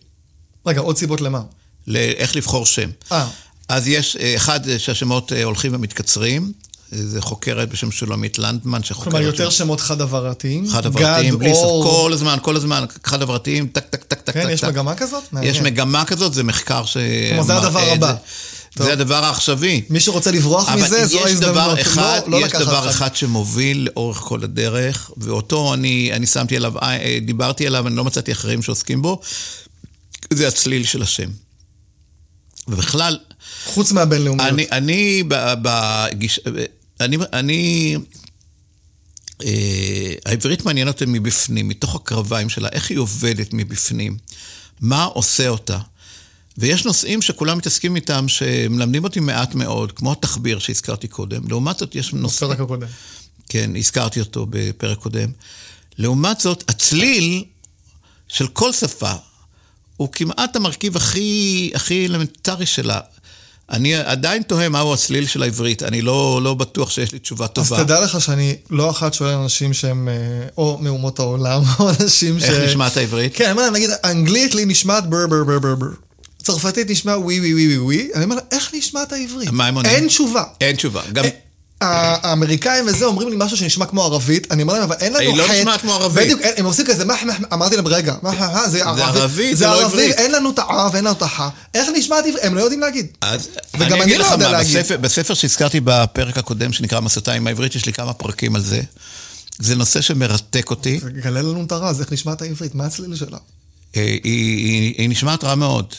רגע, 0.66 0.80
עוד 0.80 0.98
סיבות 0.98 1.20
למה? 1.20 1.40
לאיך 1.86 2.36
לבחור 2.36 2.66
שם. 2.66 2.90
אה. 3.12 3.26
אז 3.68 3.88
יש, 3.88 4.16
אחד, 4.16 4.60
שהשמות 4.78 5.32
הולכים 5.32 5.74
ומתקצרים, 5.74 6.52
זה 6.90 7.22
חוקרת 7.22 7.68
בשם 7.68 7.90
שולמית 7.90 8.38
לנדמן, 8.38 8.82
שחוקרת... 8.82 9.12
כלומר, 9.12 9.26
יותר 9.26 9.50
שמות 9.50 9.80
חד-עברתיים? 9.80 10.68
חד-עברתיים, 10.70 11.38
בלי 11.38 11.54
סוף, 11.54 11.86
כל 11.86 12.12
הזמן, 12.12 12.38
כל 12.42 12.56
הזמן, 12.56 12.84
חד-עברתיים, 13.04 13.66
טק, 13.66 13.84
טק, 13.90 14.04
טק, 14.04 14.20
טק, 14.20 14.34
כן, 14.34 14.44
טק. 14.44 14.50
יש 14.50 14.64
מגמה 14.64 14.94
כזאת? 14.94 15.22
יש 15.42 15.60
מגמה 15.60 16.04
כזאת, 16.04 16.34
זה 16.34 16.42
מחקר 16.42 16.84
ש... 16.84 16.96
כלומר, 17.28 17.42
זה 17.42 17.56
הדבר 17.56 17.92
הבא. 17.92 18.14
זה 18.76 18.92
הדבר 18.92 19.24
העכשווי. 19.24 19.82
מי 19.90 20.00
שרוצה 20.00 20.30
לברוח 20.30 20.68
מזה, 20.68 21.06
זו 21.06 21.24
ההזדמנות. 21.26 21.78
אבל 21.78 22.20
יש 22.40 22.52
דבר 22.52 22.90
אחד 22.90 23.16
שמוביל 23.16 23.88
לאורך 23.90 24.16
כל 24.16 24.44
הדרך, 24.44 25.10
ואותו 25.16 25.74
אני 25.74 26.26
שמתי 26.26 26.56
עליו, 26.56 26.72
דיברתי 27.22 27.66
עליו, 27.66 27.86
אני 27.86 27.96
לא 27.96 28.04
מצאתי 28.04 28.32
אחרים 28.32 28.62
שעוסקים 28.62 29.02
בו. 29.02 29.20
זה 30.30 30.48
הצליל 30.48 30.84
של 30.84 31.02
השם. 31.02 31.28
ובכלל, 32.68 33.18
חוץ 33.64 33.92
מהבינלאומיות. 33.92 34.48
אני, 34.48 34.66
אני, 34.72 35.22
ב- 35.28 35.54
בגיש, 35.62 36.40
אני, 37.00 37.16
אני, 37.32 37.96
אה, 39.44 40.14
העברית 40.26 40.64
מעניינת 40.64 40.94
אותי 40.94 41.04
מבפנים, 41.06 41.68
מתוך 41.68 41.94
הקרביים 41.94 42.48
שלה, 42.48 42.68
איך 42.68 42.90
היא 42.90 42.98
עובדת 42.98 43.48
מבפנים, 43.52 44.16
מה 44.80 45.04
עושה 45.04 45.48
אותה. 45.48 45.78
ויש 46.58 46.84
נושאים 46.84 47.22
שכולם 47.22 47.58
מתעסקים 47.58 47.96
איתם, 47.96 48.28
שמלמדים 48.28 49.04
אותי 49.04 49.20
מעט 49.20 49.54
מאוד, 49.54 49.92
כמו 49.92 50.12
התחביר 50.12 50.58
שהזכרתי 50.58 51.08
קודם. 51.08 51.48
לעומת 51.48 51.78
זאת, 51.78 51.94
יש 51.94 52.12
נושאים... 52.12 52.50
בפרק 52.50 52.60
הקודם. 52.60 52.86
כן, 53.48 53.76
הזכרתי 53.76 54.20
אותו 54.20 54.46
בפרק 54.50 54.98
קודם. 54.98 55.30
לעומת 55.98 56.40
זאת, 56.40 56.64
הצליל 56.68 57.44
של 58.28 58.48
כל 58.48 58.72
שפה 58.72 59.12
הוא 59.96 60.08
כמעט 60.12 60.56
המרכיב 60.56 60.96
הכי, 60.96 61.70
הכי 61.74 62.06
אלמנטרי 62.06 62.66
שלה. 62.66 63.00
אני 63.70 63.94
עדיין 63.94 64.42
תוהה 64.42 64.68
מהו 64.68 64.94
הצליל 64.94 65.26
של 65.26 65.42
העברית, 65.42 65.82
אני 65.82 66.02
לא, 66.02 66.40
לא 66.42 66.54
בטוח 66.54 66.90
שיש 66.90 67.12
לי 67.12 67.18
תשובה 67.18 67.44
אז 67.44 67.50
טובה. 67.50 67.84
תדע 67.84 68.00
לך 68.00 68.20
שאני 68.20 68.56
לא 68.70 68.90
אחת 68.90 69.14
שואל 69.14 69.34
אנשים 69.34 69.72
שהם 69.72 70.08
אה, 70.08 70.14
או 70.58 70.78
מאומות 70.80 71.18
העולם, 71.18 71.62
או 71.80 71.90
אנשים 71.90 72.40
ש... 72.40 72.42
איך 72.42 72.68
נשמעת 72.68 72.96
העברית? 72.96 73.32
כן, 73.36 73.44
אני 73.44 73.52
אומר 73.52 73.70
נגיד, 73.70 73.90
אנגלית 74.04 74.54
לי 74.54 74.64
נשמעת 74.64 75.06
בר 75.06 75.26
בר 75.26 75.44
בר 75.44 75.58
בר 75.58 75.74
בר. 75.74 75.86
צרפתית 76.42 76.90
נשמע 76.90 77.12
ווי 77.16 77.38
ווי 77.38 77.52
ווי 77.52 77.78
ווי. 77.78 78.10
אני 78.14 78.24
אומר 78.24 78.36
איך 78.50 78.70
נשמעת 78.74 79.12
העברית? 79.12 79.50
מה 79.52 79.66
הם 79.66 79.74
עונים? 79.74 79.92
אין 79.92 80.06
תשובה. 80.06 80.44
אין 80.60 80.76
תשובה. 80.76 81.02
גם... 81.12 81.24
האמריקאים 81.84 82.86
וזה 82.86 83.04
אומרים 83.04 83.28
לי 83.28 83.36
משהו 83.38 83.56
שנשמע 83.56 83.86
כמו 83.86 84.04
ערבית, 84.04 84.52
אני 84.52 84.62
אומר 84.62 84.74
להם, 84.74 84.82
אבל 84.82 84.96
אין 85.00 85.12
לנו 85.12 85.20
היא 85.20 85.38
לא 85.38 85.44
חטא. 85.44 85.52
נשמעת 85.60 85.80
כמו 85.80 85.94
ערבית. 85.94 86.24
בדיוק, 86.24 86.40
הם 86.56 86.64
עושים 86.64 86.86
כזה, 86.86 87.04
מה, 87.04 87.14
מה, 87.26 87.34
אמרתי 87.52 87.76
להם, 87.76 87.86
רגע, 87.86 88.14
מה, 88.22 88.32
מה, 88.38 88.68
זה 88.68 88.84
ערבית. 88.84 89.56
זה 89.56 89.66
לא 89.66 89.80
ערבית. 89.80 90.14
אין 90.14 90.32
לנו 90.32 90.50
את 90.50 90.58
הא 90.58 90.88
ואין 90.92 91.04
לנו 91.04 91.14
את 91.14 91.22
הח. 91.22 91.40
איך 91.74 91.88
נשמעת 91.94 92.24
עברית? 92.26 92.44
הם 92.44 92.54
לא 92.54 92.60
יודעים 92.60 92.80
להגיד. 92.80 93.06
אז 93.20 93.48
וגם 93.78 94.02
אני 94.02 94.18
לא 94.18 94.24
יודע 94.24 94.50
להגיד. 94.52 94.76
בספר, 95.00 95.34
שהזכרתי 95.34 95.80
בפרק 95.84 96.38
הקודם, 96.38 96.72
שנקרא 96.72 97.00
מסעותיים 97.00 97.46
העברית, 97.46 97.74
יש 97.74 97.86
לי 97.86 97.92
כמה 97.92 98.12
פרקים 98.12 98.56
על 98.56 98.62
זה. 98.62 98.80
זה 99.58 99.74
נושא 99.74 100.00
שמרתק 100.00 100.70
אותי. 100.70 101.00
גלה 101.22 101.42
לנו 101.42 101.64
את 101.64 101.72
הרז, 101.72 102.00
איך 102.00 102.12
נשמעת 102.12 102.42
העברית, 102.42 102.74
מה 102.74 102.84
הצליל 102.84 103.16
שלה? 103.16 103.38
אה, 103.96 104.16
היא 104.24 105.08
נשמעת 105.08 105.44
רע 105.44 105.54
מאוד. 105.54 105.94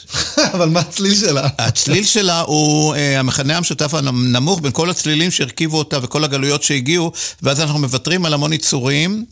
אבל 0.56 0.70
מה 0.70 0.80
הצליל 0.80 1.15
שלה? 1.15 1.48
הצליל 1.60 2.06
שלה 2.06 2.41
הוא 2.41 2.96
אה, 2.96 3.20
המכנה 3.20 3.58
המשותף 3.58 3.94
הנמוך 3.94 4.60
בין 4.60 4.72
כל 4.72 4.89
הצלילים 4.89 5.32
שהרכיבו 5.32 5.78
אותה 5.78 5.98
וכל 6.02 6.24
הגלויות 6.24 6.63
שהגיעו, 6.63 7.12
ואז 7.44 7.62
אנחנו 7.62 7.80
מוותרים 7.80 8.26
על 8.26 8.34
המון 8.34 8.54
יצורים. 8.54 9.26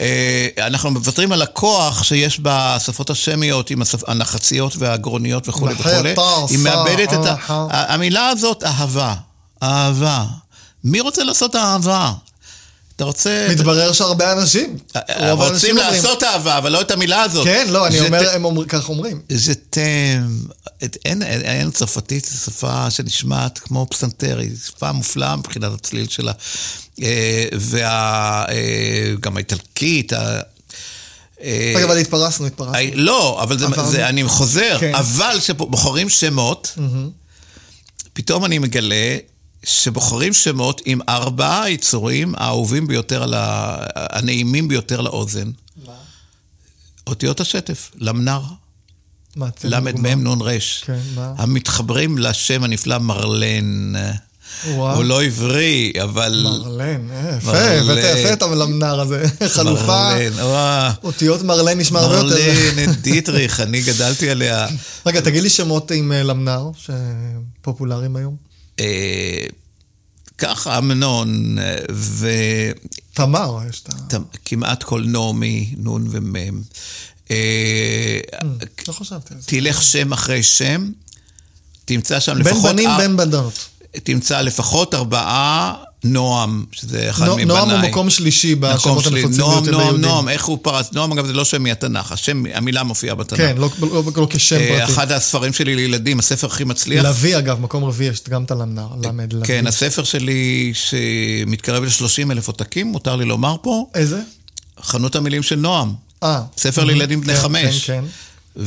אה, 0.00 0.48
אנחנו 0.66 0.90
מוותרים 0.90 1.32
על 1.32 1.42
הכוח 1.42 2.02
שיש 2.02 2.40
בשפות 2.42 3.10
השמיות 3.10 3.70
עם 3.70 3.82
השפ... 3.82 4.08
הנחציות 4.08 4.76
והגרוניות 4.78 5.48
וכולי 5.48 5.74
וכולי. 5.74 6.14
היא 6.50 6.58
מאבדת 6.58 7.12
את 7.12 7.26
ה... 7.26 7.34
אחר. 7.34 7.66
ה- 7.70 7.94
המילה 7.94 8.28
הזאת, 8.28 8.64
אהבה. 8.64 9.14
אהבה. 9.62 10.24
מי 10.84 11.00
רוצה 11.00 11.24
לעשות 11.24 11.56
אהבה? 11.56 12.12
אתה 12.98 13.06
רוצה... 13.06 13.46
מתברר 13.50 13.92
שהרבה 13.92 14.32
אנשים. 14.32 14.76
האנשים 14.94 15.24
אה, 15.26 15.32
רוצים 15.32 15.76
לעשות 15.76 16.22
אהבה, 16.22 16.58
אבל 16.58 16.72
לא 16.72 16.80
את 16.80 16.90
המילה 16.90 17.22
הזאת. 17.22 17.44
כן, 17.44 17.66
לא, 17.70 17.86
אני 17.86 18.00
אומר, 18.00 18.30
הם 18.34 18.44
אומרים, 18.44 18.68
כך 18.68 18.88
אומרים. 18.88 19.20
זה 19.28 19.52
את- 19.52 19.78
אין, 21.04 21.22
צרפתית, 21.70 22.24
זו 22.24 22.38
שפה 22.50 22.90
שנשמעת 22.90 23.58
כמו 23.58 23.86
פסנתר, 23.90 24.38
היא 24.38 24.50
שפה 24.66 24.92
מופלאה 24.92 25.36
מבחינת 25.36 25.72
הצליל 25.72 26.06
שלה. 26.08 26.32
וגם 27.52 29.36
האיטלקית, 29.36 30.12
ה- 30.12 30.40
אה, 31.42 31.72
רגע, 31.76 31.84
אבל 31.84 31.98
התפרסנו, 31.98 32.46
התפרסנו. 32.46 32.74
לא, 32.94 33.42
אבל. 33.42 33.56
זה, 33.90 34.08
אני 34.08 34.24
חוזר, 34.28 34.76
כן. 34.80 34.94
אבל 34.94 35.36
כשבוחרים 35.40 36.08
שמות, 36.08 36.78
פתאום 38.12 38.44
אני 38.44 38.58
מגלה 38.58 39.16
שבוחרים 39.68 40.32
שמות 40.32 40.82
עם 40.84 41.00
ארבעה 41.08 41.70
יצורים 41.70 42.34
האהובים 42.36 42.86
ביותר, 42.86 43.22
על 43.22 43.34
ה... 43.34 43.76
הנעימים 43.94 44.68
ביותר 44.68 45.00
לאוזן. 45.00 45.50
אותיות 47.06 47.40
השטף, 47.40 47.90
למנר. 47.96 48.40
מה. 49.36 49.48
למ"מ 49.64 50.28
נ"ר. 50.28 50.58
כן, 50.80 50.98
מה? 51.14 51.32
המתחברים 51.38 52.18
לשם 52.18 52.64
הנפלא 52.64 52.98
מרלן. 52.98 53.92
וואו. 54.66 54.96
הוא 54.96 55.04
לא 55.04 55.22
עברי, 55.22 55.92
אבל... 56.02 56.46
מרלן, 56.48 57.10
אה, 57.10 57.36
יפה, 57.36 58.00
יפה 58.18 58.32
את 58.32 58.42
המלמנר 58.42 59.00
הזה. 59.00 59.24
חלופה. 59.56 60.10
אותיות 61.04 61.42
מרלן 61.42 61.78
נשמע 61.78 62.00
הרבה 62.00 62.16
יותר. 62.16 62.52
מרלן, 62.76 62.92
דיטריך, 63.02 63.60
אני 63.60 63.80
גדלתי 63.80 64.30
עליה. 64.30 64.66
רגע, 65.06 65.20
תגיד 65.20 65.42
לי 65.42 65.50
שמות 65.50 65.90
עם 65.90 66.12
אה, 66.12 66.22
למנר, 66.22 66.70
שפופולריים 66.76 68.16
היום. 68.16 68.47
אה, 68.80 69.44
ככה, 70.38 70.78
אמנון, 70.78 71.58
אה, 71.58 72.70
תמר, 73.12 73.58
יש 73.70 73.82
את 73.82 74.14
ה... 74.14 74.18
וכמעט 74.34 74.82
כל 74.82 75.04
נעמי, 75.06 75.74
נון 75.76 76.06
ומם. 76.10 76.62
אה, 77.30 78.20
לא 78.88 78.92
חשבתי 78.92 79.34
על 79.34 79.40
זה. 79.40 79.46
תלך 79.46 79.82
שם 79.82 80.12
אחרי 80.12 80.42
שם, 80.42 80.90
תמצא 81.84 82.20
שם 82.20 82.34
בין 82.34 82.54
לפחות... 82.54 82.70
בנים, 82.72 82.88
אר- 82.88 82.96
בין 82.98 83.16
בנות. 83.16 83.68
תמצא 84.02 84.40
לפחות 84.40 84.94
ארבעה 84.94 85.74
נועם, 86.04 86.64
שזה 86.72 87.10
אחד 87.10 87.28
מבניי. 87.28 87.44
נועם 87.44 87.70
הוא 87.70 87.78
מקום 87.78 88.10
שלישי 88.10 88.54
בשמות 88.54 89.06
הנפוצים 89.06 89.40
נועם, 89.40 89.62
ביותר 89.62 89.70
נועם, 89.70 89.84
ביהודים. 89.86 90.00
נועם, 90.10 90.28
איך 90.28 90.44
הוא 90.44 90.58
פרץ? 90.62 90.88
נועם, 90.92 91.12
אגב, 91.12 91.26
זה 91.26 91.32
לא 91.32 91.44
שם 91.44 91.62
מהתנ"ך, 91.62 92.12
השם, 92.12 92.42
המילה 92.54 92.82
מופיעה 92.82 93.14
בתנ"ך. 93.14 93.38
כן, 93.38 93.54
לא- 93.58 93.70
לא 93.80 94.02
לא 94.16 94.26
כשם 94.30 94.56
אה, 94.56 94.68
פרטי. 94.78 94.92
אחד 94.92 95.12
הספרים 95.12 95.52
שלי 95.52 95.74
לילדים, 95.76 96.18
הספר 96.18 96.46
הכי 96.46 96.64
מצליח. 96.64 97.04
לביא, 97.04 97.38
אגב, 97.38 97.60
מקום 97.60 97.84
רביעי, 97.84 98.10
יש 98.10 98.20
גם 98.28 98.44
את 98.44 98.50
הלמנר, 98.50 98.86
למד 99.04 99.32
לביא. 99.32 99.44
כן, 99.46 99.66
הספר 99.66 100.04
שלי 100.04 100.72
שמתקרב 100.74 101.84
ל-30 101.84 102.30
אלף 102.32 102.46
עותקים, 102.48 102.86
מותר 102.86 103.16
לי 103.16 103.24
לומר 103.24 103.56
פה, 103.62 103.86
איזה? 103.94 104.20
חנות 104.82 105.16
המילים 105.16 105.42
של 105.42 105.56
נועם. 105.56 105.92
אה. 106.22 106.42
ספר 106.58 106.84
לילדים 106.84 107.20
בני 107.20 107.34
כן, 107.34 107.40
חמש. 107.40 107.86
כן, 107.90 108.04
כן. 108.56 108.64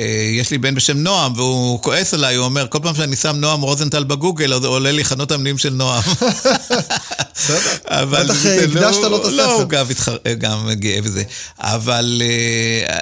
ויש 0.00 0.50
לי 0.50 0.58
בן 0.58 0.74
בשם 0.74 0.98
נועם, 0.98 1.32
והוא 1.36 1.82
כועס 1.82 2.14
עליי, 2.14 2.34
הוא 2.34 2.44
אומר, 2.44 2.66
כל 2.68 2.78
פעם 2.82 2.94
שאני 2.94 3.16
שם 3.16 3.36
נועם 3.36 3.60
רוזנטל 3.60 4.04
בגוגל, 4.04 4.54
אז 4.54 4.64
עולה 4.64 4.92
לי 4.92 5.04
חנות 5.04 5.32
המילים 5.32 5.58
של 5.58 5.70
נועם. 5.70 6.02
בסדר. 7.34 8.06
בטח 8.06 8.34
זה 8.34 8.64
הקדשת 8.64 8.98
לו 9.02 9.16
את 9.16 9.32
לא, 9.32 9.42
הספר. 9.42 9.52
הוא 9.52 9.68
גם, 9.68 9.86
התחר... 9.90 10.16
גם 10.38 10.68
גאה 10.72 11.02
בזה. 11.02 11.22
אבל 11.58 12.22
אה, 12.24 12.98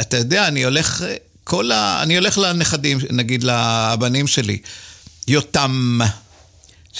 אתה 0.00 0.16
יודע, 0.16 0.48
אני 0.48 0.64
הולך, 0.64 1.04
כל 1.44 1.72
ה... 1.72 2.02
אני 2.02 2.16
הולך 2.16 2.38
לנכדים, 2.38 2.98
נגיד 3.10 3.44
לבנים 3.44 4.26
שלי, 4.26 4.58
יותם, 5.28 5.98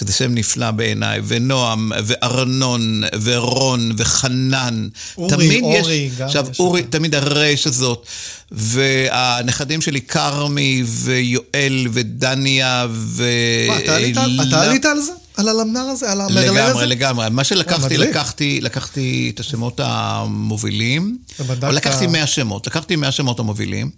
שזה 0.00 0.12
שם 0.12 0.34
נפלא 0.34 0.70
בעיניי, 0.70 1.20
ונועם, 1.26 1.92
וארנון, 2.04 3.02
ורון, 3.22 3.92
וחנן. 3.96 4.88
אורי, 5.18 5.30
תמיד 5.30 5.62
אורי, 5.62 5.94
יש, 5.94 6.18
גם 6.18 6.26
עכשיו, 6.26 6.46
יש 6.50 6.60
אורי, 6.60 6.80
אותם. 6.80 6.90
תמיד 6.90 7.14
הרש 7.14 7.66
הזאת. 7.66 8.06
והנכדים 8.50 9.80
שלי, 9.80 10.00
כרמי, 10.00 10.82
ויואל, 10.86 11.86
ודניה, 11.92 12.86
ו... 12.90 13.24
מה, 13.68 13.78
אתה 13.78 13.96
עלית 13.96 14.16
על- 14.16 14.40
אתה 14.48 14.62
עלית 14.62 14.84
על 14.84 15.00
זה? 15.00 15.12
על 15.36 15.48
הלמנר 15.48 15.80
הזה? 15.80 16.12
על 16.12 16.20
המרלן 16.20 16.38
הזה? 16.38 16.52
לגמרי, 16.52 16.86
לגמרי. 16.86 17.30
מה 17.30 17.44
שלקחתי, 17.44 17.84
מדליק. 17.84 18.00
לקחתי, 18.10 18.60
לקחתי 18.60 19.32
את 19.34 19.40
השמות 19.40 19.80
המובילים. 19.84 21.18
אבל 21.40 21.74
לקחתי 21.74 22.06
100 22.06 22.26
שמות, 22.26 22.66
לקחתי 22.66 22.96
100 22.96 23.12
שמות 23.12 23.38
המובילים, 23.40 23.90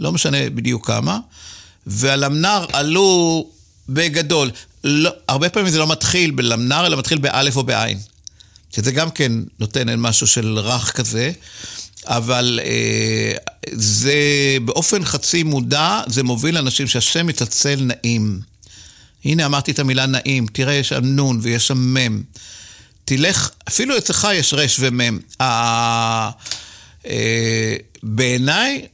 לא 0.00 0.12
משנה 0.12 0.50
בדיוק 0.50 0.86
כמה, 0.86 1.18
ועל 1.86 2.24
המנר 2.24 2.64
עלו 2.72 3.46
בגדול. 3.88 4.50
לא, 4.88 5.10
הרבה 5.28 5.48
פעמים 5.48 5.70
זה 5.72 5.78
לא 5.78 5.86
מתחיל 5.86 6.30
בלמנר, 6.30 6.86
אלא 6.86 6.98
מתחיל 6.98 7.18
באלף 7.18 7.56
או 7.56 7.64
בעין. 7.64 7.98
שזה 8.76 8.92
גם 8.92 9.10
כן 9.10 9.32
נותן 9.58 10.00
משהו 10.00 10.26
של 10.26 10.58
רך 10.58 10.92
כזה, 10.92 11.32
אבל 12.04 12.60
אה, 12.62 13.32
זה 13.72 14.14
באופן 14.64 15.04
חצי 15.04 15.42
מודע, 15.42 16.00
זה 16.06 16.22
מוביל 16.22 16.58
אנשים 16.58 16.86
שהשם 16.86 17.26
מתעצל 17.26 17.80
נעים. 17.80 18.40
הנה 19.24 19.46
אמרתי 19.46 19.70
את 19.70 19.78
המילה 19.78 20.06
נעים, 20.06 20.46
תראה 20.52 20.74
יש 20.74 20.88
שם 20.88 21.04
נון 21.04 21.38
ויש 21.42 21.66
שם 21.66 21.78
מם. 21.78 22.22
תלך, 23.04 23.50
אפילו 23.68 23.98
אצלך 23.98 24.28
יש 24.34 24.54
רש 24.54 24.76
ומם. 24.80 25.18
ה- 25.40 26.30
אה, 27.06 27.76
בעיניי 28.02 28.86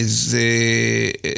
זה 0.00 0.40
אה, 1.24 1.30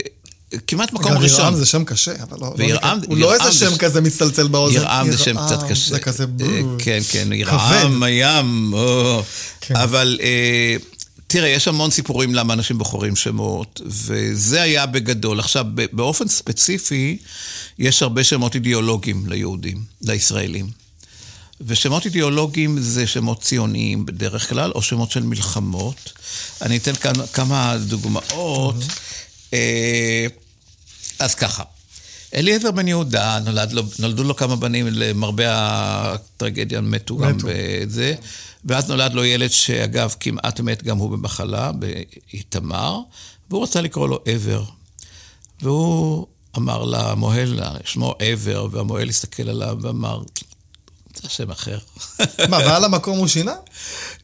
כמעט 0.66 0.92
מקום 0.92 1.12
אגב, 1.12 1.22
ראשון. 1.22 1.40
ירעם 1.40 1.56
זה 1.56 1.66
שם 1.66 1.84
קשה, 1.84 2.12
אבל 2.22 2.38
לא... 2.40 2.46
לא 2.46 2.54
וירעם-. 2.56 3.00
הוא 3.06 3.16
לא 3.16 3.34
איזה 3.34 3.50
זה 3.50 3.52
שם 3.52 3.76
כזה 3.76 4.00
מצטלצל 4.00 4.48
באוזן. 4.48 4.76
ירעם 4.76 5.10
זה 5.10 5.18
שם 5.18 5.36
קצת 5.46 5.62
קשה. 5.70 5.90
זה 5.90 5.98
כזה... 5.98 6.24
אה. 6.40 6.60
כן, 6.78 7.00
כן, 7.10 7.32
ירעם, 7.32 8.02
הים. 8.02 8.74
כן. 9.60 9.76
אבל 9.76 10.18
אה, 10.22 10.76
תראה, 11.26 11.48
יש 11.48 11.68
המון 11.68 11.90
סיפורים 11.90 12.34
למה 12.34 12.54
אנשים 12.54 12.78
בוחרים 12.78 13.16
שמות, 13.16 13.80
וזה 13.86 14.62
היה 14.62 14.86
בגדול. 14.86 15.40
עכשיו, 15.40 15.64
באופן 15.92 16.28
ספציפי, 16.28 17.18
יש 17.78 18.02
הרבה 18.02 18.24
שמות 18.24 18.54
אידיאולוגיים 18.54 19.24
ליהודים, 19.28 19.82
לישראלים. 20.02 20.66
ושמות 21.60 22.06
אידיאולוגיים 22.06 22.80
זה 22.80 23.06
שמות 23.06 23.42
ציוניים 23.42 24.06
בדרך 24.06 24.48
כלל, 24.48 24.72
או 24.74 24.82
שמות 24.82 25.10
של 25.10 25.22
מלחמות. 25.22 26.12
אני 26.62 26.76
אתן 26.76 26.94
כאן 26.94 27.12
כמה 27.32 27.76
דוגמאות. 27.80 28.74
אה, 29.54 30.26
אז 31.18 31.34
ככה, 31.34 31.62
אליעזר 32.34 32.70
בן 32.70 32.88
יהודה, 32.88 33.38
נולד 33.44 33.72
לו, 33.72 33.82
נולדו 33.98 34.24
לו 34.24 34.36
כמה 34.36 34.56
בנים, 34.56 34.86
למרבה 34.90 35.46
הטרגדיה 35.52 36.80
מתו, 36.80 37.16
מתו. 37.16 37.28
גם 37.28 37.38
בזה. 37.44 38.14
ואז 38.64 38.88
נולד 38.88 39.12
לו 39.12 39.24
ילד 39.24 39.50
שאגב 39.50 40.14
כמעט 40.20 40.60
מת 40.60 40.82
גם 40.82 40.96
הוא 40.96 41.10
במחלה, 41.10 41.72
באיתמר, 41.72 42.98
והוא 43.50 43.62
רצה 43.62 43.80
לקרוא 43.80 44.08
לו 44.08 44.20
עבר. 44.24 44.64
והוא 45.62 46.26
אמר 46.56 46.84
למוהל, 46.84 47.60
שמו 47.84 48.14
עבר, 48.18 48.66
והמוהל 48.70 49.08
הסתכל 49.08 49.48
עליו 49.48 49.76
ואמר, 49.80 50.22
זה 51.14 51.22
השם 51.24 51.50
אחר. 51.50 51.78
מה, 52.50 52.58
ועל 52.58 52.84
המקום 52.84 53.18
הוא 53.18 53.28
שינה? 53.28 53.54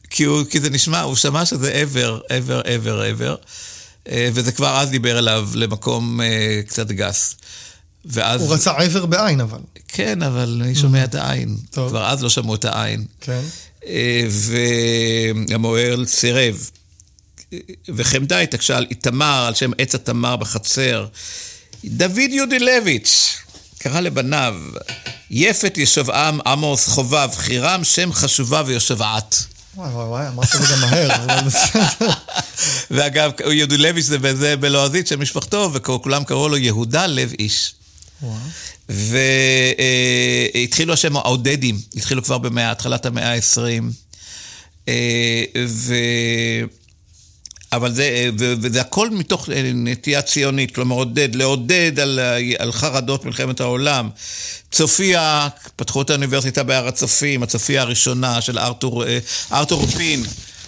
כי, 0.09 0.23
הוא, 0.23 0.43
כי 0.49 0.59
זה 0.59 0.69
נשמע, 0.69 1.01
הוא 1.01 1.15
שמע 1.15 1.45
שזה 1.45 1.73
עבר, 1.73 2.19
עבר, 2.29 2.61
עבר, 2.65 3.01
עבר, 3.01 3.35
וזה 4.13 4.51
כבר 4.51 4.77
אז 4.79 4.89
דיבר 4.89 5.19
אליו 5.19 5.49
למקום 5.53 6.21
אה, 6.21 6.61
קצת 6.67 6.91
גס. 6.91 7.35
ואז... 8.05 8.41
הוא 8.41 8.53
רצה 8.53 8.71
עבר 8.71 9.05
בעין 9.05 9.41
אבל. 9.41 9.59
כן, 9.87 10.21
אבל 10.21 10.61
אני 10.63 10.75
שומע 10.75 11.03
את 11.03 11.15
העין. 11.15 11.57
טוב. 11.71 11.89
כבר 11.89 12.07
אז 12.07 12.23
לא 12.23 12.29
שמעו 12.29 12.55
את 12.55 12.65
העין. 12.65 13.05
כן. 13.21 13.41
אה, 13.87 14.27
והמוהל 15.49 16.05
סירב. 16.05 16.69
וחמדה 17.95 18.39
התעקשה 18.39 18.77
על 18.77 18.85
איתמר, 18.89 19.45
על 19.47 19.53
שם 19.53 19.71
עץ 19.77 19.95
התמר 19.95 20.35
בחצר. 20.35 21.05
דוד 21.85 22.29
יודילביץ' 22.31 23.37
קרא 23.77 23.99
לבניו, 23.99 24.55
יפת 25.31 25.77
ישובעם 25.77 26.39
עמוס 26.45 26.87
חובב, 26.87 27.29
חירם 27.35 27.83
שם 27.83 28.13
חשובה 28.13 28.63
ויושבעת. 28.65 29.45
וואי 29.77 29.89
וואי 29.89 30.07
וואי, 30.07 30.27
אמרת 30.27 30.55
את 30.55 30.61
זה 30.61 30.67
גם 30.73 30.81
מהר, 30.81 31.15
אבל 31.15 31.45
בסדר. 31.45 32.09
ואגב, 32.91 33.31
יודילביץ' 33.51 34.05
זה 34.05 34.19
בזה 34.19 34.57
בלועזית 34.57 35.07
של 35.07 35.15
משפחתו, 35.15 35.69
וכולם 35.73 36.23
קראו 36.23 36.49
לו 36.49 36.57
יהודה 36.57 37.07
לב 37.07 37.33
איש. 37.39 37.73
והתחילו 38.89 40.93
השם 40.93 41.17
העודדים, 41.17 41.81
התחילו 41.95 42.23
כבר 42.23 42.37
בהתחלת 42.37 43.05
המאה 43.05 43.33
ה-20. 43.33 43.83
אה. 47.73 47.77
אבל 47.77 47.93
זה, 47.93 48.29
וזה 48.37 48.81
הכל 48.81 49.09
מתוך 49.09 49.49
נטייה 49.73 50.21
ציונית, 50.21 50.75
כלומר 50.75 50.95
עודד, 50.95 51.35
לעודד 51.35 51.99
על, 51.99 52.19
על 52.59 52.71
חרדות 52.71 53.25
מלחמת 53.25 53.59
העולם. 53.59 54.09
צופיה, 54.71 55.47
פתחו 55.75 56.01
את 56.01 56.09
האוניברסיטה 56.09 56.63
בהר 56.63 56.87
הצופים, 56.87 57.43
הצופיה 57.43 57.81
הראשונה 57.81 58.41
של 58.41 58.59
ארתור, 58.59 59.05
אה, 59.05 59.19
ארתור 59.51 59.85
פין. 59.85 60.23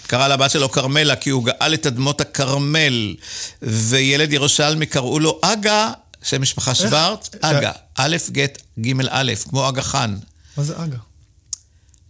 קרא 0.06 0.28
לבת 0.28 0.50
שלו 0.50 0.70
כרמלה 0.70 1.16
כי 1.16 1.30
הוא 1.30 1.44
גאל 1.44 1.74
את 1.74 1.86
אדמות 1.86 2.20
הכרמל, 2.20 3.14
וילד 3.62 4.32
ירושלמי 4.32 4.86
קראו 4.86 5.18
לו 5.18 5.38
אגה 5.42 5.92
שם 6.22 6.42
משפחה 6.42 6.74
שוורץ, 6.74 7.30
אגה, 7.40 7.72
א', 7.96 8.16
ג', 8.32 8.46
ג', 8.80 8.92
א', 9.10 9.32
כמו 9.48 9.68
אגה 9.68 9.82
חאן. 9.82 10.16
מה 10.56 10.64
זה 10.64 10.74
אגה? 10.76 10.96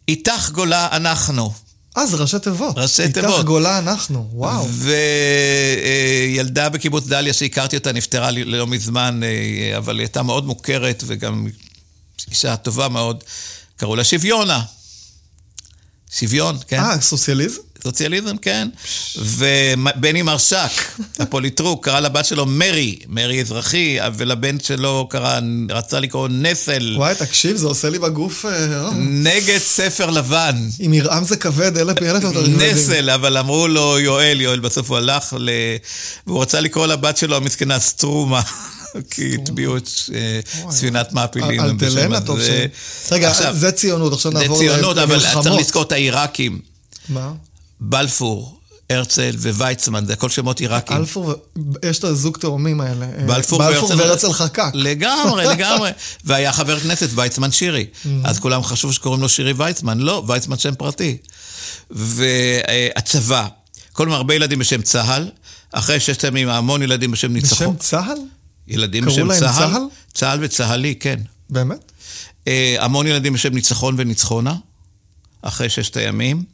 איתך 0.08 0.50
גולה 0.50 0.88
אנחנו. 0.92 1.52
אה, 1.96 2.06
זה 2.06 2.16
ראשי 2.16 2.38
תיבות. 2.38 2.78
ראשי 2.78 3.08
תיבות. 3.08 3.30
איתך 3.30 3.44
גולה 3.44 3.78
אנחנו, 3.78 4.28
וואו. 4.32 4.68
וילדה 6.32 6.68
בקיבוץ 6.68 7.06
דליה 7.06 7.32
שהכרתי 7.32 7.76
אותה 7.76 7.92
נפטרה 7.92 8.30
לא 8.30 8.66
מזמן, 8.66 9.20
אה, 9.22 9.76
אבל 9.76 9.94
היא 9.94 10.02
הייתה 10.04 10.22
מאוד 10.22 10.46
מוכרת 10.46 11.02
וגם 11.06 11.46
אישה 12.30 12.56
טובה 12.56 12.88
מאוד. 12.88 13.24
קראו 13.76 13.96
לה 13.96 14.04
שוויונה. 14.04 14.62
שוויון, 16.10 16.58
כן. 16.68 16.80
אה, 16.80 17.00
סוציאליזם? 17.00 17.60
סוציאליזם, 17.82 18.36
כן. 18.36 18.68
ובני 19.16 20.22
מרשק, 20.22 20.70
הפוליטרוק, 21.18 21.84
קרא 21.84 22.00
לבת 22.00 22.24
שלו 22.24 22.46
מרי, 22.46 22.98
מרי 23.08 23.40
אזרחי, 23.40 23.98
ולבן 24.16 24.60
שלו 24.60 25.06
קרא, 25.10 25.40
רצה 25.70 26.00
לקרוא 26.00 26.28
נסל. 26.28 26.94
וואי, 26.96 27.14
תקשיב, 27.14 27.56
זה 27.56 27.66
עושה 27.66 27.90
לי 27.90 27.98
בגוף... 27.98 28.44
אה, 28.44 28.50
אה. 28.50 28.90
נגד 28.96 29.58
ספר 29.58 30.10
לבן. 30.10 30.68
אם 30.86 30.94
ירעם 30.94 31.24
זה 31.24 31.36
כבד, 31.36 31.76
אלה 31.76 31.94
פי 31.94 32.10
אלף 32.10 32.22
יותר 32.22 32.46
נסל, 32.46 33.10
אבל 33.10 33.38
אמרו 33.38 33.68
לו 33.68 33.98
יואל, 33.98 34.40
יואל 34.40 34.60
בסוף 34.60 34.90
הוא 34.90 34.98
הלך 34.98 35.34
ל... 35.38 35.50
והוא 36.26 36.42
רצה 36.42 36.60
לקרוא 36.60 36.86
לבת 36.86 37.16
שלו 37.16 37.36
המסכנה 37.36 37.78
סטרומה. 37.78 38.40
כי 39.10 39.34
הטביעו 39.34 39.76
את 39.76 39.88
אה, 40.14 40.40
ספינת 40.70 41.12
מעפילים. 41.12 41.60
אלטלנה 41.60 42.20
טוב 42.20 42.40
ש... 42.40 42.48
רגע, 43.12 43.32
זה 43.52 43.72
ציונות, 43.72 44.12
עכשיו 44.12 44.32
נעבור 44.32 44.62
למלחמות. 44.62 44.76
זה 44.76 44.80
ציונות, 44.80 44.98
אבל 44.98 45.42
צריך 45.42 45.54
לזכור 45.60 45.82
את 45.82 45.92
העיראקים. 45.92 46.58
מה? 47.08 47.32
בלפור, 47.80 48.60
הרצל 48.90 49.36
וויצמן, 49.38 50.06
זה 50.06 50.12
הכל 50.12 50.28
שמות 50.28 50.60
עיראקים. 50.60 50.96
בלפור, 50.96 51.32
יש 51.82 51.98
את 51.98 52.04
הזוג 52.04 52.38
תאומים 52.38 52.80
האלה. 52.80 53.06
אה, 53.06 53.26
בלפור, 53.26 53.58
בלפור 53.58 53.90
והרצל 53.96 54.32
חקק. 54.32 54.70
לגמרי, 54.74 55.46
לגמרי. 55.54 55.90
והיה 56.24 56.52
חבר 56.52 56.80
כנסת, 56.80 57.08
ויצמן 57.14 57.50
שירי. 57.50 57.86
Mm-hmm. 57.92 58.08
אז 58.24 58.38
כולם 58.38 58.62
חשבו 58.62 58.92
שקוראים 58.92 59.22
לו 59.22 59.28
שירי 59.28 59.52
ויצמן. 59.56 59.98
לא, 59.98 60.24
ויצמן 60.26 60.58
שם 60.58 60.74
פרטי. 60.74 61.16
והצבא, 61.90 63.46
קודם 63.92 64.12
הרבה 64.12 64.34
ילדים 64.34 64.58
בשם 64.58 64.82
צה"ל, 64.82 65.28
אחרי 65.72 66.00
ששת 66.00 66.24
ימים 66.24 66.48
המון 66.48 66.82
ילדים 66.82 67.10
בשם 67.10 67.32
ניצחון. 67.32 67.66
בשם 67.66 67.76
צה"ל? 67.78 68.18
ילדים 68.68 69.04
בשם 69.04 69.28
צה"ל. 69.34 69.38
קראו 69.38 69.70
להם 69.70 69.72
צה"ל? 69.72 69.82
צה"ל 70.14 70.38
וצה"לי, 70.42 70.94
כן. 70.94 71.20
באמת? 71.50 71.92
אה, 72.48 72.76
המון 72.78 73.06
ילדים 73.06 73.32
בשם 73.32 73.54
ניצחון 73.54 73.94
וניצחונה, 73.98 74.54
אחרי 75.42 75.68
ששת 75.68 75.96
הימים. 75.96 76.44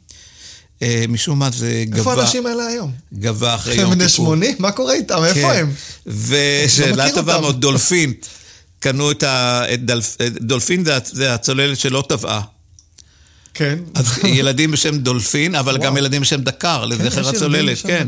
אה, 0.81 1.05
משום 1.09 1.39
מה 1.39 1.49
זה 1.51 1.83
גבה... 1.89 1.97
איפה 1.97 2.13
האנשים 2.13 2.45
האלה 2.45 2.67
היום? 2.67 2.91
גבה 3.13 3.55
אחרי 3.55 3.75
יום 3.75 3.83
טיפור. 3.83 3.93
הם 3.93 3.99
בני 3.99 4.09
80? 4.09 4.55
מה 4.59 4.71
קורה 4.71 4.93
איתם? 4.93 5.23
איפה 5.23 5.53
כן. 5.53 5.59
הם? 5.59 5.71
ושאלה 6.07 7.07
לא 7.07 7.11
טובה 7.15 7.41
מאוד, 7.41 7.61
דולפין. 7.61 8.13
קנו 8.79 9.11
את 9.11 9.23
ה... 9.23 9.63
דולפין 10.41 10.83
זה 11.03 11.33
הצוללת 11.33 11.79
שלא 11.79 12.03
טבעה. 12.09 12.41
כן. 13.53 13.79
אז 13.95 14.19
ילדים 14.23 14.71
בשם 14.71 14.97
דולפין, 14.97 15.55
אבל 15.55 15.77
גם 15.77 15.97
ילדים 15.97 16.21
בשם 16.21 16.41
דקר, 16.41 16.85
לזכר 16.85 17.29
הצוללת, 17.29 17.77
כן. 17.77 18.07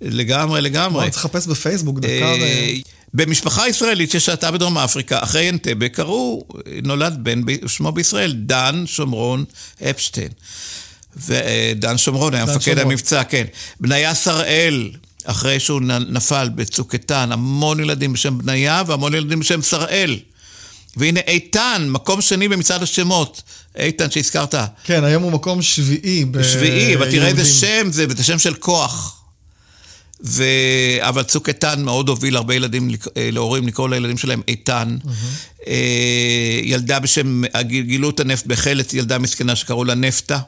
לגמרי, 0.00 0.60
לגמרי. 0.60 1.10
צריך 1.10 1.24
לחפש 1.24 1.46
בפייסבוק 1.46 1.98
דקר. 1.98 2.08
אה, 2.08 2.40
אה. 2.40 2.74
במשפחה 3.14 3.68
ישראלית 3.68 4.10
ששהתה 4.10 4.50
בדרום 4.50 4.78
אפריקה, 4.78 5.18
אחרי 5.22 5.48
אנטבה, 5.48 5.88
קראו, 5.88 6.44
נולד 6.82 7.18
בן, 7.22 7.40
שמו 7.66 7.92
בישראל, 7.92 8.32
דן 8.32 8.84
שומרון 8.86 9.44
אפשטיין. 9.90 10.28
ודן 11.26 11.98
שומרון 11.98 12.34
היה 12.34 12.44
מפקד 12.44 12.78
המבצע, 12.78 13.24
כן. 13.24 13.44
בניה 13.80 14.14
שראל, 14.14 14.90
אחרי 15.24 15.60
שהוא 15.60 15.80
נפל 16.08 16.48
בצוק 16.54 16.94
איתן, 16.94 17.32
המון 17.32 17.80
ילדים 17.80 18.12
בשם 18.12 18.38
בניה 18.38 18.82
והמון 18.86 19.14
ילדים 19.14 19.40
בשם 19.40 19.62
שראל. 19.62 20.18
והנה 20.96 21.20
איתן, 21.26 21.86
מקום 21.90 22.20
שני 22.20 22.48
במצעד 22.48 22.82
השמות. 22.82 23.42
איתן 23.78 24.10
שהזכרת. 24.10 24.54
כן, 24.84 25.04
היום 25.04 25.22
הוא 25.22 25.32
מקום 25.32 25.62
שביעי 25.62 26.24
ביהודים. 26.24 26.52
שביעי, 26.52 26.96
אבל 26.96 27.10
תראה 27.10 27.28
איזה 27.28 27.44
שם 27.44 27.92
זה, 27.92 28.06
זה 28.16 28.24
שם 28.24 28.38
של 28.38 28.54
כוח. 28.54 29.14
ו... 30.24 30.44
אבל 31.00 31.22
צוק 31.22 31.48
איתן 31.48 31.82
מאוד 31.82 32.08
הוביל 32.08 32.36
הרבה 32.36 32.54
ילדים, 32.54 32.90
אה, 33.16 33.28
להורים 33.32 33.66
לקרוא 33.66 33.88
לילדים 33.88 34.18
שלהם 34.18 34.42
איתן. 34.48 34.96
Mm-hmm. 35.04 35.68
ילדה 36.62 37.00
בשם, 37.00 37.42
גילו 37.62 38.10
את 38.10 38.20
הנפט 38.20 38.46
בחלץ, 38.46 38.94
ילדה 38.94 39.18
מסכנה 39.18 39.56
שקראו 39.56 39.84
לה 39.84 39.94
נפטה. 39.94 40.38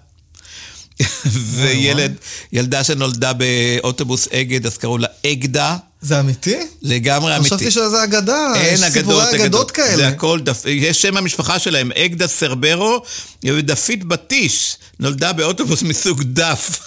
וילד, 1.57 2.15
ילדה 2.53 2.85
שנולדה 2.85 3.33
באוטובוס 3.33 4.29
אגד, 4.33 4.67
אז 4.67 4.79
קראו 4.79 4.99
לה 4.99 5.09
אגדה. 5.27 5.77
זה 6.03 6.21
אמיתי? 6.21 6.57
לגמרי 6.83 7.37
אמיתי. 7.37 7.49
חשבתי 7.49 7.71
שזה 7.71 8.05
אגדה, 8.05 8.53
אין 8.55 8.83
אגדות, 8.83 8.93
סיפורי 8.93 9.45
אגדות 9.45 9.71
כאלה. 9.71 9.97
זה 9.97 10.09
הכל, 10.09 10.41
דף, 10.41 10.63
יש 10.67 11.03
שם 11.03 11.17
המשפחה 11.17 11.59
שלהם, 11.59 11.93
אגדה 11.93 12.29
סרברו, 12.29 13.03
ודפית 13.45 14.05
בטיש, 14.05 14.77
נולדה 15.01 15.33
באוטובוס 15.33 15.83
מסוג 15.91 16.23
דף. 16.23 16.79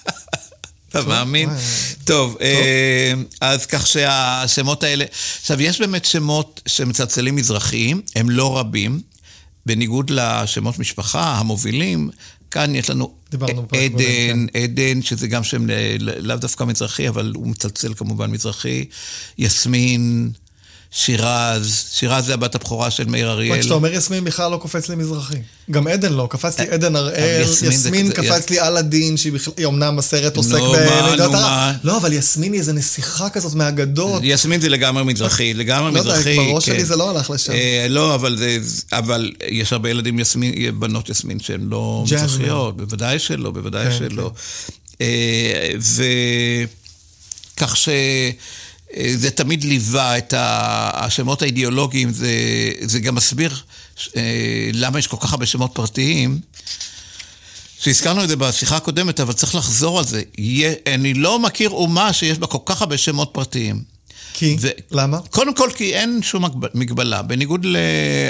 אתה 0.88 1.02
מאמין? 1.02 1.50
טוב, 2.04 2.36
אה, 2.40 3.12
אז 3.40 3.66
כך 3.66 3.86
שהשמות 3.86 4.82
האלה... 4.82 5.04
עכשיו, 5.40 5.62
יש 5.62 5.80
באמת 5.80 6.04
שמות 6.04 6.60
שמצלצלים 6.66 7.36
מזרחיים, 7.36 8.02
הם 8.16 8.30
לא 8.30 8.58
רבים, 8.58 9.00
בניגוד 9.66 10.10
לשמות 10.10 10.78
משפחה 10.78 11.34
המובילים, 11.34 12.10
כאן 12.56 12.74
יש 12.74 12.90
לנו 12.90 13.14
עדן, 13.72 13.96
כן. 13.98 14.38
עדן, 14.62 15.02
שזה 15.02 15.28
גם 15.28 15.44
שם 15.44 15.66
לאו 15.98 16.36
דווקא 16.36 16.64
מזרחי, 16.64 17.08
אבל 17.08 17.32
הוא 17.34 17.46
מצלצל 17.46 17.94
כמובן 17.94 18.30
מזרחי, 18.30 18.84
יסמין, 19.38 20.30
שירז, 20.90 21.84
שירז 21.92 22.26
זה 22.26 22.34
הבת 22.34 22.54
הבכורה 22.54 22.90
של 22.90 23.04
מאיר 23.04 23.30
אריאל. 23.30 23.60
כשאתה 23.60 23.74
אומר 23.74 23.92
יסמין 23.92 24.24
בכלל 24.24 24.50
לא 24.50 24.56
קופץ 24.56 24.88
לי 24.88 24.96
מזרחי. 24.96 25.36
גם 25.70 25.86
עדן 25.86 26.12
לא, 26.12 26.26
קפץ 26.30 26.60
לי 26.60 26.66
עדן 26.70 26.96
הראל, 26.96 27.42
יסמין 27.42 27.70
זה 27.70 27.76
יסמין 27.76 28.12
קפץ 28.12 28.50
לי 28.50 28.60
אלאדין, 28.60 29.16
שהיא 29.16 29.32
בכלל, 29.32 29.54
היא 29.56 29.66
אמנם 29.66 29.96
בסרט 29.96 30.36
עוסק 30.36 30.60
בלידת 30.60 31.34
הרע. 31.34 31.72
לא, 31.84 31.96
אבל 31.96 32.12
יסמין 32.12 32.52
היא 32.52 32.60
איזה 32.60 32.72
נסיכה 32.72 33.30
כזאת 33.30 33.54
מהאגדות. 33.54 34.22
יסמין 34.24 34.60
זה 34.60 34.68
לגמרי 34.68 35.04
מזרחי, 35.04 35.54
לגמרי 35.54 35.92
לא 35.92 35.98
יודע, 35.98 36.10
מזרחי. 36.10 36.36
בראש 36.36 36.64
כן. 36.64 36.72
שלי 36.72 36.84
זה 36.84 36.96
לא 36.96 37.10
הלך 37.10 37.30
לשם. 37.30 37.52
אה, 37.52 37.86
לא, 37.88 38.14
אבל, 38.90 39.32
יש 39.48 39.72
הרבה 39.72 39.90
ילדים 39.90 40.18
יסמין, 40.18 40.80
בנות 40.80 41.08
יסמין 41.08 41.40
שהן 41.40 41.68
לא. 41.70 42.04
מזרחיות, 42.04 42.76
בוודאי 42.76 43.18
שלא, 43.18 43.50
בוודאי 43.50 43.84
כן, 43.84 43.98
שלא. 43.98 44.30
אה, 45.00 45.70
וכך 47.56 47.76
שזה 48.94 49.30
תמיד 49.30 49.64
ליווה 49.64 50.18
את 50.18 50.34
השמות 50.36 51.42
האידיאולוגיים, 51.42 52.12
זה, 52.12 52.28
זה 52.80 53.00
גם 53.00 53.14
מסביר 53.14 53.56
אה, 54.16 54.22
למה 54.72 54.98
יש 54.98 55.06
כל 55.06 55.16
כך 55.20 55.32
הרבה 55.32 55.46
שמות 55.46 55.70
פרטיים. 55.74 56.38
שהזכרנו 57.80 58.24
את 58.24 58.28
זה 58.28 58.36
בשיחה 58.36 58.76
הקודמת, 58.76 59.20
אבל 59.20 59.32
צריך 59.32 59.54
לחזור 59.54 59.98
על 59.98 60.04
זה. 60.04 60.22
יהיה, 60.38 60.72
אני 60.86 61.14
לא 61.14 61.38
מכיר 61.38 61.70
אומה 61.70 62.12
שיש 62.12 62.38
בה 62.38 62.46
כל 62.46 62.58
כך 62.66 62.80
הרבה 62.80 62.98
שמות 62.98 63.30
פרטיים. 63.32 63.82
כי? 64.32 64.56
ו- 64.60 64.68
למה? 64.90 65.18
קודם 65.30 65.54
כל, 65.54 65.70
כי 65.76 65.94
אין 65.94 66.20
שום 66.22 66.44
מגב- 66.44 66.66
מגבלה. 66.74 67.22
בניגוד 67.22 67.64
ל... 67.64 67.76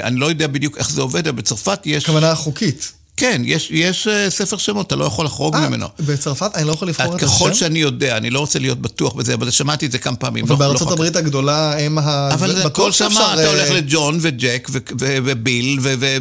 אני 0.03 0.19
לא 0.19 0.25
יודע 0.25 0.47
בדיוק 0.47 0.77
איך 0.77 0.89
זה 0.91 1.01
עובד, 1.01 1.27
אבל 1.27 1.37
בצרפת 1.37 1.79
יש... 1.85 2.03
הכוונה 2.03 2.35
חוקית. 2.35 2.91
כן, 3.17 3.41
יש, 3.45 3.67
יש 3.71 4.07
אה, 4.07 4.29
ספר 4.29 4.57
שמות, 4.57 4.87
אתה 4.87 4.95
לא 4.95 5.05
יכול 5.05 5.25
לחרוג 5.25 5.55
אה, 5.55 5.69
ממנו. 5.69 5.87
בצרפת 5.99 6.51
אני 6.55 6.67
לא 6.67 6.71
יכול 6.71 6.87
לבחור 6.87 7.15
את 7.15 7.21
ככל 7.21 7.49
השם? 7.51 7.59
שאני 7.59 7.79
יודע, 7.79 8.17
אני 8.17 8.29
לא 8.29 8.39
רוצה 8.39 8.59
להיות 8.59 8.81
בטוח 8.81 9.13
בזה, 9.13 9.33
אבל 9.33 9.51
שמעתי 9.51 9.85
את 9.85 9.91
זה 9.91 9.97
כמה 9.97 10.15
פעמים. 10.15 10.51
אבל 10.51 10.67
לא- 10.67 10.73
לא 10.81 10.91
הברית 10.91 11.15
הגדולה 11.15 11.79
הם 11.79 11.97
ה... 11.97 12.29
אבל 12.33 12.55
זה 12.55 12.69
כל 12.69 12.91
שמה, 12.91 13.33
אתה 13.33 13.47
הולך 13.49 13.69
אה, 13.71 13.73
לג'ון 13.77 14.17
וג'ק 14.21 14.69
וביל 14.99 15.79
וזה, 15.81 16.17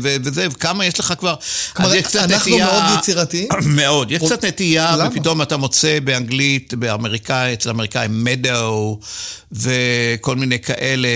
וכמה 0.51 0.87
יש 0.87 1.01
לך 1.01 1.15
כבר... 1.19 1.35
כלומר, 1.77 1.93
אנחנו 2.15 2.37
נטייה- 2.37 2.67
מאוד 2.67 2.99
יצירתיים. 2.99 3.49
מאוד. 3.77 4.11
יש 4.11 4.23
קצת 4.23 4.45
נטייה, 4.45 4.97
למה? 4.97 5.09
ופתאום 5.11 5.43
אתה 5.43 5.57
מוצא 5.57 5.99
באנגלית, 6.05 6.75
באמריקאי, 6.75 7.53
אצל 7.53 7.69
האמריקאים, 7.69 8.25
מדאו, 8.25 8.99
וכל 9.53 10.37
מיני 10.37 10.59
כאלה. 10.59 11.09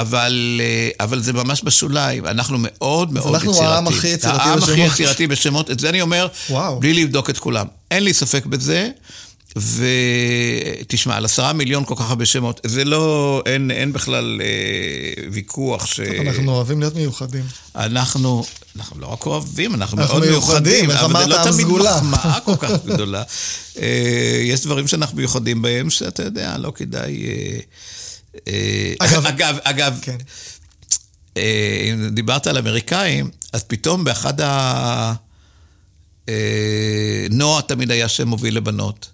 אבל, 0.00 0.60
אה, 0.64 1.04
אבל 1.04 1.22
זה 1.22 1.32
ממש 1.32 1.60
בשוליים, 1.64 2.26
אנחנו 2.26 2.56
מאוד 2.60 3.12
מאוד 3.12 3.34
אנחנו 3.34 3.50
יצירתיים. 3.50 3.72
העם 3.72 3.86
הכי 3.86 4.08
יצירתי 4.08 4.48
העם 4.48 4.58
הכי 4.58 4.72
בשמות. 4.72 4.92
יצירתי 4.92 5.26
בשמות, 5.26 5.70
את 5.70 5.80
זה 5.80 5.88
אני 5.88 6.00
אומר, 6.00 6.28
וואו. 6.50 6.80
בלי 6.80 6.94
לבדוק 7.04 7.30
את 7.30 7.38
כולם. 7.38 7.66
אין 7.90 8.04
לי 8.04 8.12
ספק 8.12 8.46
בזה, 8.46 8.90
ותשמע, 9.56 11.16
על 11.16 11.24
עשרה 11.24 11.52
מיליון 11.52 11.84
כל 11.84 11.94
כך 11.98 12.10
הרבה 12.10 12.26
שמות, 12.26 12.60
זה 12.66 12.84
לא, 12.84 13.42
אין, 13.46 13.70
אין 13.70 13.92
בכלל 13.92 14.40
אה, 14.44 15.24
ויכוח 15.32 15.86
ש... 15.86 16.00
אנחנו 16.00 16.52
אוהבים 16.52 16.80
להיות 16.80 16.94
מיוחדים. 16.94 17.44
אנחנו, 17.76 18.44
אנחנו 18.76 19.00
לא 19.00 19.06
רק 19.06 19.26
אוהבים, 19.26 19.74
אנחנו, 19.74 19.98
אנחנו 19.98 20.14
מאוד 20.14 20.28
מיוחדים, 20.28 20.86
מיוחדים, 20.86 20.90
איך 20.90 21.02
אבל 21.02 21.12
זה 21.12 21.24
אמרת, 21.24 21.46
לא 21.46 21.50
תמיד 21.50 21.66
סגולה. 21.66 22.00
מחמאה 22.02 22.40
כל 22.40 22.56
כך 22.56 22.70
גדולה. 22.88 23.22
אה, 23.78 24.40
יש 24.44 24.60
דברים 24.60 24.88
שאנחנו 24.88 25.16
מיוחדים 25.16 25.62
בהם, 25.62 25.90
שאתה 25.90 26.22
יודע, 26.22 26.58
לא 26.58 26.72
כדאי... 26.76 27.26
אה, 27.26 27.58
אגב- 28.98 29.26
אגב, 29.26 29.56
אגב, 29.64 29.98
כן. 30.02 30.16
אה, 31.36 31.90
אם 31.92 32.08
דיברת 32.08 32.46
על 32.46 32.58
אמריקאים, 32.58 33.30
אז 33.52 33.62
פתאום 33.64 34.04
באחד 34.04 34.40
ה... 34.40 35.12
אה, 36.28 36.34
נועה 37.30 37.62
תמיד 37.62 37.90
היה 37.90 38.08
שם 38.08 38.28
מוביל 38.28 38.56
לבנות. 38.56 39.08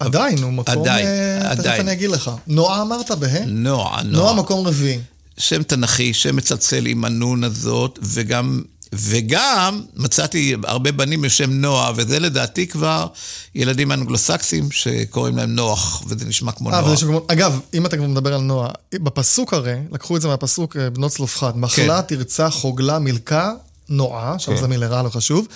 עדיין, 0.00 0.42
הוא 0.42 0.52
מקום... 0.52 0.78
עדיין, 0.80 1.06
אה, 1.06 1.38
תכף 1.42 1.50
עדיין. 1.60 1.80
אני 1.80 1.92
אגיד 1.92 2.10
לך. 2.10 2.30
נועה 2.46 2.82
אמרת 2.82 3.10
בה'? 3.10 3.44
נועה, 3.46 4.02
נועה 4.02 4.02
נועה. 4.02 4.34
מקום 4.34 4.66
רביעי. 4.66 4.98
שם 5.38 5.62
תנכי, 5.62 6.14
שם 6.14 6.36
מצלצל 6.36 6.86
עם 6.86 7.04
הנון 7.04 7.44
הזאת, 7.44 7.98
וגם, 8.02 8.62
וגם 8.92 9.82
מצאתי 9.96 10.54
הרבה 10.64 10.92
בנים 10.92 11.20
בשם 11.22 11.50
נועה, 11.52 11.92
וזה 11.96 12.18
לדעתי 12.18 12.66
כבר 12.66 13.06
ילדים 13.54 13.92
אנגלוסקסים 13.92 14.70
שקוראים 14.70 15.36
להם 15.36 15.54
נוח, 15.54 16.02
וזה 16.06 16.24
נשמע 16.24 16.52
כמו 16.52 16.72
אה. 16.72 16.84
וזה 16.86 16.96
שגם- 16.96 17.18
אגב, 17.28 17.60
אם 17.74 17.86
אתה 17.86 17.96
כבר 17.96 18.06
מדבר 18.06 18.34
על 18.34 18.40
נועה, 18.40 18.68
בפסוק 18.94 19.54
הרי, 19.54 19.74
לקחו 19.92 20.16
את 20.16 20.22
זה 20.22 20.28
מהפסוק 20.28 20.76
אה, 20.76 20.90
בנות 20.90 21.12
צלופחד, 21.12 21.58
מחלה, 21.58 22.02
תרצה, 22.02 22.50
חוגלה, 22.50 22.98
מילכה, 22.98 23.52
נועה, 23.88 24.38
שם 24.38 24.54
כן. 24.54 24.60
זה 24.60 24.68
מלרע 24.68 25.02
לא 25.02 25.08
חשוב. 25.08 25.46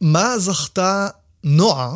מה 0.00 0.38
זכתה 0.38 1.08
נועה, 1.44 1.90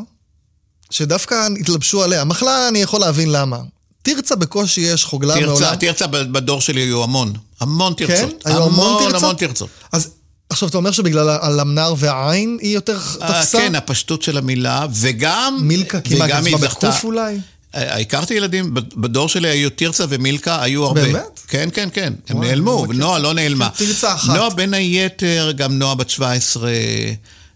שדווקא 0.91 1.35
התלבשו 1.61 2.03
עליה? 2.03 2.25
מחלה, 2.25 2.69
אני 2.69 2.79
יכול 2.79 3.01
להבין 3.01 3.33
למה. 3.33 3.59
תרצה 4.03 4.37
בקושי 4.37 4.81
יש, 4.81 5.05
חוגלה 5.05 5.35
תרצה, 5.35 5.47
מעולם. 5.47 5.77
תרצה 5.77 6.07
בדור 6.07 6.61
שלי 6.61 6.81
היו 6.81 7.03
המון, 7.03 7.33
המון 7.61 7.95
תרצות. 7.97 8.47
היו 8.47 8.65
המון 8.65 9.03
תרצות? 9.05 9.23
המון 9.23 9.35
תרצות. 9.35 9.69
אז 9.93 10.09
עכשיו 10.51 10.69
אתה 10.69 10.77
אומר 10.77 10.91
שבגלל 10.91 11.29
הלמנר 11.29 11.95
והעין 11.99 12.59
היא 12.61 12.75
יותר 12.75 12.99
אה, 13.23 13.29
תפסה? 13.29 13.59
כן, 13.59 13.75
הפשטות 13.75 14.23
של 14.23 14.39
המילה, 14.39 14.87
וגם... 14.93 15.59
מילכה 15.61 16.01
כמעט, 16.01 16.21
וגם 16.29 16.39
אז 16.39 16.47
היא 16.47 16.55
מה, 16.57 16.61
זכתה- 16.61 16.89
בקוף 16.89 17.05
אולי? 17.05 17.39
אה, 17.75 18.01
הכרתי 18.01 18.35
ילדים, 18.35 18.75
בדור 18.75 19.29
שלי 19.29 19.49
היו 19.49 19.71
תרצה 19.71 20.05
ומילכה, 20.09 20.63
היו 20.63 20.85
הרבה. 20.85 21.03
באמת? 21.03 21.41
כן, 21.49 21.69
כן, 21.73 21.89
כן. 21.93 22.13
הם 22.29 22.41
נעלמו. 22.45 22.87
ונועה 22.89 23.19
לא 23.19 23.35
נעלמה. 23.35 23.69
תרצה 23.77 24.15
אחת. 24.15 24.35
נועה 24.37 24.51
בין 24.51 24.75
היתר, 24.75 25.53
גם 25.57 25.79
נועה 25.79 25.95
בת 25.95 26.11
17, 26.11 26.71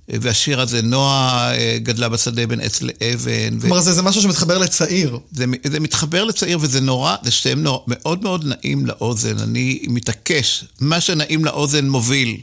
והשיר 0.08 0.60
הזה, 0.60 0.82
נועה 0.82 1.52
אה, 1.54 1.78
גדלה 1.82 2.08
בשדה 2.08 2.46
בין 2.46 2.60
עץ 2.60 2.82
לאבן. 2.82 3.56
ו- 3.58 3.60
כלומר, 3.60 3.80
זה 3.80 3.92
זה 3.92 4.02
משהו 4.02 4.22
שמתחבר 4.22 4.58
לצעיר. 4.58 5.18
זה, 5.32 5.44
זה 5.64 5.80
מתחבר 5.80 6.24
לצעיר 6.24 6.58
וזה 6.60 6.80
נורא, 6.80 7.14
זה 7.22 7.30
שם 7.30 7.58
נורא, 7.58 7.78
מאוד 7.86 8.22
מאוד 8.22 8.44
נעים 8.44 8.86
לאוזן, 8.86 9.38
אני 9.38 9.82
מתעקש, 9.88 10.64
מה 10.80 11.00
שנעים 11.00 11.44
לאוזן 11.44 11.88
מוביל. 11.88 12.36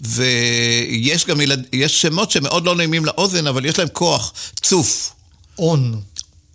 ויש 0.00 1.26
גם 1.26 1.40
ילד, 1.40 1.66
יש 1.72 2.02
שמות 2.02 2.30
שמאוד 2.30 2.64
לא 2.66 2.74
נעימים 2.76 3.04
לאוזן, 3.04 3.46
אבל 3.46 3.64
יש 3.64 3.78
להם 3.78 3.88
כוח, 3.92 4.32
צוף. 4.62 5.12
און. 5.58 6.00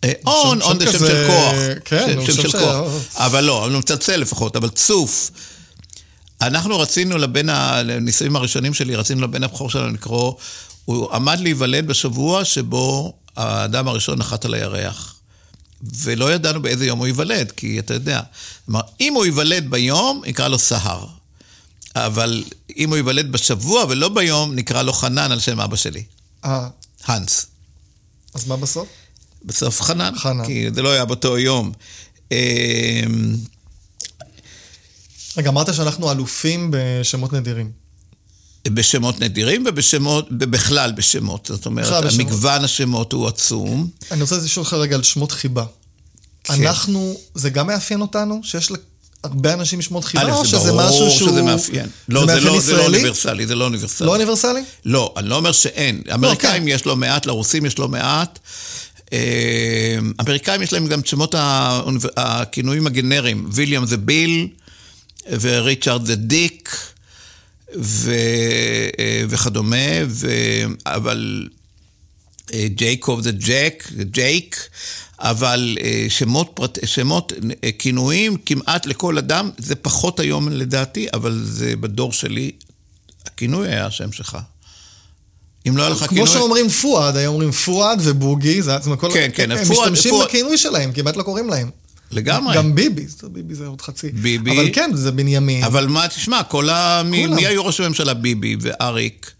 אה, 0.03 0.11
און, 0.27 0.61
און 0.61 0.79
זה 0.79 0.91
שם 0.91 0.99
של 0.99 1.27
כוח. 1.27 1.53
כן, 1.85 2.19
שם- 2.25 2.41
של 2.41 2.51
כוח. 2.51 2.91
אבל 3.15 3.43
לא, 3.43 3.65
הוא 3.65 3.77
מצלצל 3.77 4.17
לפחות, 4.17 4.55
אבל 4.55 4.69
צוף. 4.69 5.31
אנחנו 6.47 6.79
רצינו 6.79 7.17
לבן, 7.17 7.49
הנישואים 7.49 8.35
הראשונים 8.35 8.73
שלי, 8.73 8.95
רצינו 8.95 9.21
לבן 9.21 9.43
הבכור 9.43 9.69
שלנו 9.69 9.93
לקרוא, 9.93 10.33
הוא 10.85 11.11
עמד 11.11 11.39
להיוולד 11.39 11.87
בשבוע 11.87 12.45
שבו 12.45 13.13
האדם 13.35 13.87
הראשון 13.87 14.19
נחת 14.19 14.45
על 14.45 14.53
הירח. 14.53 15.15
ולא 15.83 16.33
ידענו 16.33 16.61
באיזה 16.61 16.85
יום 16.85 16.99
הוא 16.99 17.07
ייוולד, 17.07 17.51
כי 17.51 17.79
אתה 17.79 17.93
יודע. 17.93 18.21
כלומר, 18.65 18.81
אם 19.01 19.13
הוא 19.13 19.25
ייוולד 19.25 19.69
ביום, 19.69 20.21
נקרא 20.25 20.47
לו 20.47 20.59
סהר. 20.59 21.05
אבל 21.95 22.43
אם 22.77 22.89
הוא 22.89 22.95
ייוולד 22.95 23.31
בשבוע 23.31 23.85
ולא 23.89 24.09
ביום, 24.09 24.55
נקרא 24.55 24.81
לו 24.81 24.93
חנן 24.93 25.31
על 25.31 25.39
שם 25.39 25.59
אבא 25.59 25.75
שלי, 25.75 26.03
אה, 26.45 26.67
האנס. 27.05 27.45
אז 28.33 28.47
מה 28.47 28.57
בסוף? 28.57 28.87
בסוף 29.45 29.81
חנן, 29.81 30.13
חנן. 30.17 30.45
כי 30.45 30.67
זה 30.75 30.81
לא 30.81 30.91
היה 30.91 31.05
באותו 31.05 31.37
יום. 31.37 31.71
רגע, 35.37 35.49
אמרת 35.49 35.73
שאנחנו 35.73 36.11
אלופים 36.11 36.71
בשמות 36.73 37.33
נדירים. 37.33 37.71
בשמות 38.67 39.19
נדירים 39.19 39.63
ובשמות, 39.67 40.27
ובכלל 40.31 40.91
בשמות. 40.91 41.49
זאת 41.53 41.65
אומרת, 41.65 42.03
בשמות. 42.03 42.25
מגוון 42.27 42.63
השמות 42.63 43.13
הוא 43.13 43.27
עצום. 43.27 43.87
אני 44.11 44.21
רוצה 44.21 44.37
לשאול 44.37 44.63
אותך 44.63 44.73
רגע 44.73 44.95
על 44.95 45.03
שמות 45.03 45.31
חיבה. 45.31 45.65
כן. 46.43 46.53
אנחנו, 46.53 47.17
זה 47.35 47.49
גם 47.49 47.67
מאפיין 47.67 48.01
אותנו? 48.01 48.41
שיש 48.43 48.71
להרבה 49.23 49.53
אנשים 49.53 49.81
שמות 49.81 50.03
חיבה? 50.03 50.33
או 50.33 50.43
זה 50.43 50.49
שזה 50.49 50.73
משהו 50.73 51.11
שהוא... 51.11 51.29
שזה 51.29 51.41
מאפיין. 51.41 51.89
לא, 52.09 52.19
זה 52.19 52.25
זה 52.25 52.33
מאפיין 52.33 52.53
לא, 52.53 52.59
זה 52.59 52.77
לא? 52.77 52.85
אוניברסלי, 52.85 53.47
זה 53.47 53.55
לא 53.55 53.65
אוניברסלי. 53.65 54.07
לא 54.07 54.13
אוניברסלי? 54.13 54.61
לא, 54.85 55.13
אני 55.17 55.29
לא 55.29 55.35
אומר 55.35 55.51
שאין. 55.51 56.01
אמריקאים 56.13 56.67
יש 56.67 56.85
לא 56.85 56.95
מעט, 56.95 57.25
לרוסים 57.25 57.65
יש 57.65 57.79
לא 57.79 57.87
מעט. 57.87 58.39
אה, 59.13 59.97
אמריקאים 60.21 60.61
יש 60.61 60.73
להם 60.73 60.87
גם 60.87 60.99
את 60.99 61.07
שמות 61.07 61.35
הכינויים 62.17 62.87
הגנריים. 62.87 63.49
ויליאם 63.51 63.85
זה 63.85 63.97
ביל, 63.97 64.47
וריצ'רד 65.31 66.05
זה 66.05 66.15
דיק, 66.15 66.77
ו, 67.79 68.11
אה, 68.99 69.23
וכדומה, 69.29 69.77
ו, 70.07 70.29
אבל 70.85 71.47
אה, 72.53 72.67
ג'ייקוב 72.67 73.21
זה 73.21 73.31
ג'ק, 73.31 73.87
ג'ייק, 74.01 74.67
אבל 75.19 75.77
אה, 75.81 76.05
שמות, 76.09 76.51
פרט, 76.53 76.77
שמות 76.85 77.33
כינויים 77.79 78.37
כמעט 78.45 78.85
לכל 78.85 79.17
אדם, 79.17 79.49
זה 79.57 79.75
פחות 79.75 80.19
היום 80.19 80.49
לדעתי, 80.49 81.07
אבל 81.13 81.41
זה 81.45 81.75
בדור 81.75 82.13
שלי, 82.13 82.51
הכינוי 83.25 83.67
היה 83.67 83.85
השם 83.85 84.11
שלך. 84.11 84.37
אם 85.67 85.77
לא 85.77 85.81
היה 85.83 85.89
לך 85.91 85.97
כמו 85.99 86.07
כינוי... 86.09 86.27
שאומרים 86.27 86.69
פואד, 86.69 87.17
היום 87.17 87.33
אומרים 87.33 87.51
פואד 87.51 87.99
ובוגי, 88.03 88.61
זה 88.61 88.71
כל- 88.99 89.09
כן, 89.13 89.29
כן, 89.33 89.51
הם 89.51 89.65
פואד- 89.65 89.89
משתמשים 89.91 90.13
בכינוי 90.25 90.57
שלהם, 90.57 90.91
כמעט 90.91 91.15
לא 91.17 91.23
קוראים 91.23 91.49
להם. 91.49 91.69
לגמרי. 92.13 92.55
גם 92.55 92.75
ביבי, 92.75 93.07
זה- 93.07 93.29
ביבי 93.29 93.55
זה 93.55 93.67
עוד 93.67 93.81
חצי. 93.81 94.09
ביבי. 94.11 94.51
אבל 94.51 94.69
כן, 94.73 94.91
זה 94.93 95.11
בנימין. 95.11 95.63
אבל 95.63 95.87
מה, 95.87 96.07
תשמע, 96.07 96.43
כל 96.43 96.69
ה... 96.69 97.01
מי. 97.05 97.27
מי 97.27 97.47
היו 97.47 97.65
ראש 97.65 97.79
הממשלה? 97.79 98.13
ביבי 98.13 98.55
ואריק. 98.61 99.31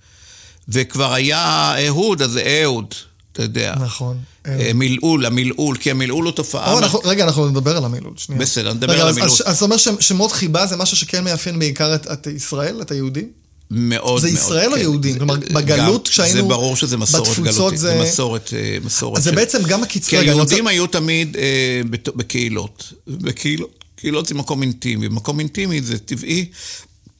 וכבר 0.69 1.13
היה 1.13 1.74
אהוד, 1.88 2.21
אז 2.21 2.32
זה 2.32 2.61
אהוד. 2.63 2.93
אתה 3.34 3.41
יודע. 3.43 3.76
נכון. 3.80 4.17
אה, 4.47 4.71
מלעול, 4.74 5.26
המלעול, 5.26 5.78
כי 5.78 5.91
המלעול 5.91 6.26
הוא 6.26 6.32
תופעה... 6.32 6.71
או, 6.74 6.80
אנחנו, 6.80 6.99
רגע, 7.03 7.24
אנחנו 7.24 7.49
נדבר 7.49 7.78
על 7.78 7.86
המילול, 7.86 8.13
שנייה. 8.17 8.41
בסדר, 8.41 8.74
נדבר 8.74 8.93
רגע, 8.93 9.01
על 9.03 9.09
המילול. 9.09 9.30
אז 9.45 9.55
אתה 9.55 9.65
אומר 9.65 9.78
שמות 9.99 10.32
חיבה 10.32 10.65
זה 10.65 10.78
משהו 10.78 10.97
שכן 10.97 11.24
מאפיין 11.24 11.59
בעיקר 11.59 11.95
את, 11.95 12.07
את 12.11 12.28
ישראל, 12.28 12.82
את 12.82 12.91
היהודים? 12.91 13.43
מאוד 13.72 14.22
זה 14.22 14.28
מאוד. 14.28 14.38
ישראל 14.39 14.70
או 14.70 14.76
כן. 14.76 14.82
יהודים? 14.82 15.14
זה- 15.14 15.20
כלומר, 15.20 15.36
בגלות 15.36 16.07
כשהיינו 16.07 16.36
זה 16.41 16.43
ברור 16.43 16.76
שזה 16.76 16.97
מסורת 16.97 17.39
גלותית. 17.39 17.80
זה- 17.80 17.88
זה 17.88 18.01
מסורת, 18.03 18.49
אה, 18.53 18.78
מסורת 18.86 19.18
אז 19.18 19.24
זה 19.24 19.30
של- 19.30 19.36
בעצם 19.36 19.64
גם 19.64 19.84
הקיצור... 19.84 20.09
כי 20.09 20.18
היהודים 20.18 20.68
היו 20.68 20.88
תמיד 20.88 21.38
אה, 21.38 21.82
בת- 21.89 22.09
בקהילות. 22.16 22.93
בקהילות 23.07 23.84
קהילות 23.95 24.26
זה 24.28 24.36
מקום 24.36 24.61
אינטימי. 24.61 25.07
מקום 25.07 25.39
אינטימי 25.39 25.82
זה 25.82 25.97
טבעי 25.99 26.45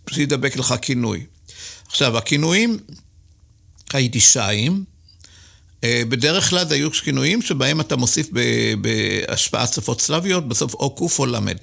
שידבק 0.09 0.57
לך 0.57 0.75
כינוי. 0.81 1.23
עכשיו, 1.87 2.17
הכינויים 2.17 2.77
היידישאיים, 3.93 4.83
אה, 5.83 6.01
בדרך 6.09 6.49
כלל 6.49 6.67
זה 6.67 6.73
היו 6.75 6.91
כינויים 6.91 7.41
שבהם 7.41 7.81
אתה 7.81 7.95
מוסיף 7.95 8.27
ב- 8.33 8.73
בהשפעת 8.81 9.73
שפות 9.73 10.01
סלאביות, 10.01 10.47
בסוף 10.47 10.73
או 10.73 10.89
קוף 10.95 11.19
או 11.19 11.25
למד. 11.25 11.57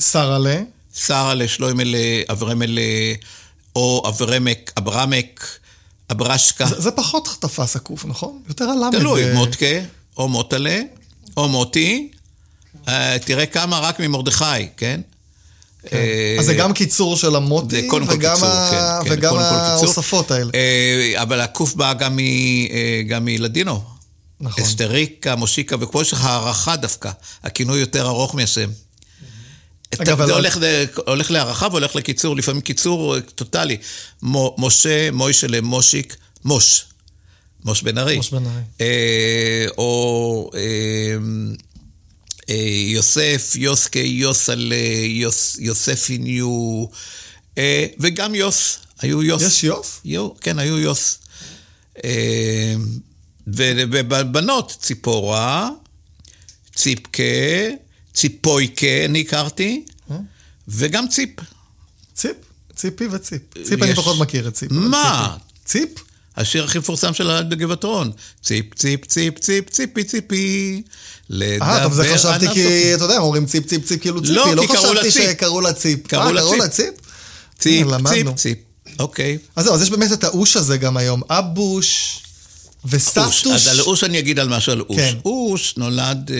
שרלה, 0.00 0.60
שרה 0.94 1.48
שלוימלה, 1.48 1.98
אברמלה, 2.32 2.80
או 3.78 4.02
אברמק, 4.08 4.72
אברמק, 4.78 5.46
אברשקה. 6.12 6.66
זה, 6.66 6.80
זה 6.80 6.90
פחות 6.90 7.28
תפס 7.40 7.76
הקוף, 7.76 8.04
נכון? 8.04 8.38
יותר 8.48 8.64
הלמד. 8.64 8.98
תלוי, 8.98 9.24
אה, 9.28 9.34
מוטקה, 9.34 9.66
או 10.16 10.28
מוטלה, 10.28 10.80
או 11.36 11.48
מוטי. 11.48 12.10
אה, 12.88 13.16
תראה 13.24 13.46
כמה 13.46 13.78
רק 13.78 14.00
ממרדכי, 14.00 14.44
כן? 14.76 15.00
אה, 15.92 16.36
אז 16.38 16.46
זה 16.46 16.54
גם 16.54 16.72
קיצור 16.72 17.16
של 17.16 17.36
המוטי, 17.36 17.80
זה 17.80 17.88
וגם. 18.08 18.36
כן, 19.04 19.20
כן. 19.20 19.36
ההוספות 19.38 20.30
האלה. 20.30 20.50
אה, 20.54 21.22
אבל 21.22 21.40
הקוף 21.40 21.74
בא 21.74 21.92
גם 21.92 22.16
מ- 22.16 22.18
אה, 22.70 23.02
גם 23.08 23.24
מלדינו. 23.24 23.82
נכון. 24.40 24.64
אסטריקה, 24.64 25.36
מושיקה, 25.36 25.76
ופה 25.80 26.02
יש 26.02 26.12
לך 26.12 26.24
הערכה 26.24 26.76
דווקא. 26.76 27.10
הכינוי 27.44 27.80
יותר 27.80 28.06
ארוך 28.06 28.34
מהשם. 28.34 28.70
אגב, 29.94 30.26
זה 30.26 30.32
הולך, 30.32 30.58
הולך 31.06 31.30
להערכה 31.30 31.66
והולך 31.70 31.96
לקיצור, 31.96 32.36
לפעמים 32.36 32.60
קיצור 32.60 33.16
אה, 33.16 33.20
טוטאלי. 33.20 33.76
משה, 34.58 35.10
מוישלה, 35.10 35.60
מושיק, 35.60 36.16
מוש. 36.44 36.84
מוש 37.64 37.82
בן 37.82 37.98
ארי. 37.98 38.16
מוש 38.16 38.30
בן 38.30 38.46
ארי. 38.46 38.62
אה, 38.80 39.66
או 39.78 40.50
אה, 40.54 40.60
אה, 42.50 42.54
יוסף, 42.88 43.52
יוסקה, 43.54 43.98
יוסלה, 43.98 44.76
יוס, 45.06 45.56
יוספיניו, 45.60 46.86
אה, 47.58 47.86
וגם 47.98 48.34
יוס. 48.34 48.78
היו 49.00 49.22
יוס. 49.22 49.42
יש 49.42 49.64
יוס? 49.64 50.00
היו, 50.04 50.36
כן, 50.40 50.58
היו 50.58 50.78
יוס. 50.78 51.18
אה, 52.04 52.74
ו- 53.56 53.82
ובבנות, 53.92 54.76
ציפורה, 54.80 55.70
ציפקה, 56.74 57.22
ציפויקה, 58.18 59.04
אני 59.04 59.20
הכרתי, 59.20 59.84
אה? 60.10 60.16
וגם 60.68 61.08
ציפ. 61.08 61.30
ציפ? 62.14 62.36
ציפי 62.76 63.06
וציפ. 63.10 63.42
ציפ 63.64 63.82
אני 63.82 63.94
פחות 63.94 64.18
מכיר 64.18 64.48
את 64.48 64.54
ציפ. 64.54 64.72
מה? 64.72 65.36
ציפ? 65.64 65.88
השיר 66.36 66.64
הכי 66.64 66.78
מפורסם 66.78 67.14
של 67.14 67.42
גבעתרון. 67.50 68.12
ציפ, 68.42 68.74
ציפ, 68.74 69.06
ציפ, 69.06 69.38
ציפ, 69.38 69.70
ציפי, 69.70 70.04
ציפי. 70.04 70.82
לדבר 71.30 71.66
אה, 71.66 71.82
טוב, 71.82 71.92
זה 71.92 72.14
חשבתי 72.14 72.48
כי. 72.48 72.94
אתה 72.94 73.04
יודע, 73.04 73.18
אומרים 73.18 73.46
ציפ, 73.46 73.66
ציפ, 73.66 73.84
ציפ, 73.84 74.00
כאילו 74.00 74.20
ציפי. 74.20 74.34
לא, 74.34 74.54
לא 74.54 74.62
כי 74.62 74.68
קראו 74.68 74.94
לה 74.94 75.00
חשבתי 75.00 75.10
ציפ. 75.10 75.30
שקראו 75.30 75.60
לה 75.60 75.72
ציפ. 75.72 76.06
קראו 76.06 76.22
אה, 76.26 76.32
לה 76.32 76.68
ציפ. 76.68 76.94
ציפ? 77.58 77.86
ציפ, 78.08 78.34
ציפ. 78.36 78.58
אוקיי. 78.98 79.38
אז 79.56 79.64
זהו, 79.64 79.74
אז 79.74 79.82
יש 79.82 79.90
באמת 79.90 80.12
את 80.12 80.24
האוש 80.24 80.56
הזה 80.56 80.76
גם 80.76 80.96
היום. 80.96 81.22
אבוש 81.28 82.20
אוש. 82.84 82.94
וסטוש. 82.94 83.46
אז 83.46 83.66
על 83.66 83.80
אוש 83.80 84.04
אני 84.04 84.18
אגיד 84.18 84.38
על 84.38 84.48
משהו 84.48 84.72
על 84.72 84.80
אוש. 84.80 84.96
כן. 84.96 85.16
אוש 85.24 85.76
נולד, 85.76 86.30
אה, 86.30 86.36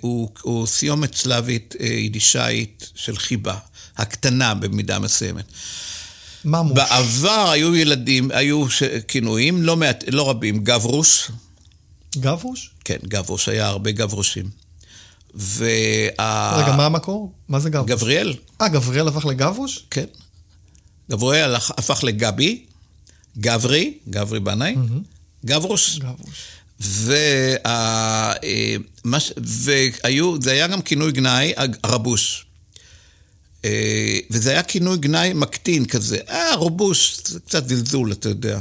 הוא, 0.00 0.28
הוא 0.42 0.66
סיומת 0.66 1.14
סלאבית 1.14 1.74
אה, 1.80 1.86
יידישאית 1.86 2.90
של 2.94 3.16
חיבה, 3.16 3.54
הקטנה 3.96 4.54
במידה 4.54 4.98
מסוימת. 4.98 5.44
ממוש. 6.44 6.72
בעבר 6.74 7.50
היו 7.50 7.76
ילדים, 7.76 8.30
היו 8.34 8.70
ש- 8.70 8.82
כינויים, 9.08 9.62
לא, 9.62 9.76
מעט, 9.76 10.04
לא 10.08 10.30
רבים, 10.30 10.64
גברוש, 10.64 11.30
גברוש? 12.16 12.70
כן, 12.84 12.96
גברוש, 13.04 13.48
היה 13.48 13.66
הרבה 13.66 13.90
גברושים. 13.90 14.50
וה... 15.34 16.56
רגע, 16.62 16.76
מה 16.76 16.86
המקור? 16.86 17.32
מה 17.48 17.60
זה 17.60 17.70
גברוש? 17.70 17.90
גבריאל, 17.90 18.34
אה, 18.60 18.68
גבריאל 18.68 19.08
הפך 19.08 19.26
לגברוש? 19.26 19.84
כן. 19.90 20.04
גבריאל 21.10 21.54
הפך 21.54 22.04
לגבי, 22.04 22.64
גברי, 23.38 23.94
גברי 24.10 24.40
בנאי, 24.40 24.76
גברוש. 25.46 25.98
גברוש. 25.98 26.36
וה... 26.80 27.14
אה, 28.44 28.76
מה 29.04 29.20
ש- 29.20 29.32
והיו, 29.36 30.42
זה 30.42 30.50
היה 30.52 30.66
גם 30.66 30.82
כינוי 30.82 31.12
גנאי, 31.12 31.52
רבוש. 31.86 32.46
אה, 33.64 33.70
וזה 34.30 34.50
היה 34.50 34.62
כינוי 34.62 34.96
גנאי 34.98 35.32
מקטין 35.34 35.84
כזה, 35.86 36.18
אה, 36.30 36.54
רובוש, 36.54 37.16
זה 37.26 37.40
קצת 37.40 37.68
זלזול, 37.68 38.12
אתה 38.12 38.28
יודע. 38.28 38.58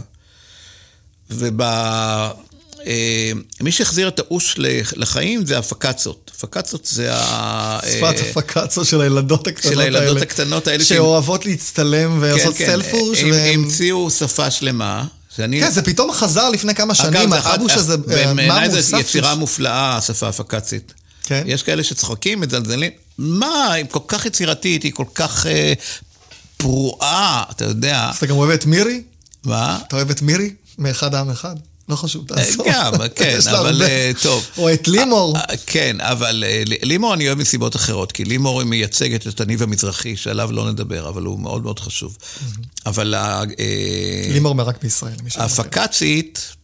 וב... 1.29 1.61
אה, 1.61 3.31
מי 3.61 3.71
שהחזיר 3.71 4.07
את 4.07 4.19
האוש 4.19 4.55
לח- 4.57 4.93
לחיים 4.95 5.45
זה 5.45 5.57
הפקצות. 5.57 6.31
הפקצות 6.36 6.86
זה 6.86 7.09
ה... 7.13 7.79
שפת 7.97 8.15
אה, 8.23 8.29
הפקצו 8.29 8.86
של 8.86 9.01
הילדות 9.01 9.47
הקטנות 9.47 9.77
האלה. 9.77 9.99
הילדות 9.99 10.21
הקטנות 10.21 10.67
האלה 10.67 10.83
שאוהבות 10.83 11.45
להצטלם 11.45 12.17
ועושות 12.21 12.55
סלפוש. 12.55 13.19
הם 13.19 13.33
המציאו 13.33 14.11
שפה 14.11 14.51
שלמה. 14.51 15.05
שאני... 15.38 15.59
כן, 15.59 15.71
זה 15.71 15.81
פתאום 15.81 16.11
חזר 16.11 16.49
לפני 16.49 16.75
כמה 16.75 16.95
שנים, 16.95 17.33
האבוש 17.33 17.73
הזה, 17.73 17.93
אה, 17.93 17.97
בעיניי 18.33 18.67
ממוש, 18.67 18.79
זו. 18.79 18.97
יצירה 18.97 19.36
מופלאה, 19.36 19.97
השפה 19.97 20.27
הפקצית. 20.27 20.93
כן. 21.23 21.43
יש 21.45 21.63
כאלה 21.63 21.83
שצוחקים, 21.83 22.41
מזלזלים. 22.41 22.91
מה, 23.17 23.71
היא 23.71 23.86
כל 23.89 23.99
כך 24.07 24.25
יצירתית, 24.25 24.83
היא 24.83 24.91
כל 24.91 25.05
כך 25.15 25.45
אה, 25.45 25.73
פרועה, 26.57 27.43
אתה 27.51 27.65
יודע. 27.65 28.11
אתה 28.17 28.25
גם 28.25 28.36
אוהב 28.36 28.51
את 28.51 28.65
מירי? 28.65 29.01
מה? 29.43 29.79
אתה 29.88 29.95
אוהב 29.95 30.09
את 30.09 30.21
מירי? 30.21 30.53
מאחד 30.77 31.15
העם 31.15 31.29
אחד? 31.29 31.55
לא 31.89 31.95
חשוב, 31.95 32.27
תעזור. 32.27 32.65
גם, 32.71 32.93
כן, 33.15 33.39
אבל. 33.59 33.81
אה, 33.83 34.11
טוב. 34.21 34.45
או 34.57 34.73
את 34.73 34.88
לימור. 34.88 35.38
אה, 35.38 35.43
כן, 35.65 35.97
אבל 36.01 36.43
אה, 36.47 36.63
לימור 36.65 37.13
אני 37.13 37.27
אוהב 37.27 37.38
מסיבות 37.38 37.75
אחרות, 37.75 38.11
כי 38.11 38.25
לימור 38.25 38.61
היא 38.61 38.69
מייצגת 38.69 39.27
את 39.27 39.41
הניב 39.41 39.63
המזרחי, 39.63 40.17
שעליו 40.17 40.51
לא 40.51 40.71
נדבר, 40.71 41.09
אבל 41.09 41.23
הוא 41.23 41.39
מאוד 41.39 41.63
מאוד 41.63 41.79
חשוב. 41.79 42.17
אבל 42.86 43.13
ה- 43.13 43.41
אה, 43.59 44.27
לימור 44.33 44.55
מרק 44.55 44.83
בישראל. 44.83 45.13
הפקצית, 45.36 46.55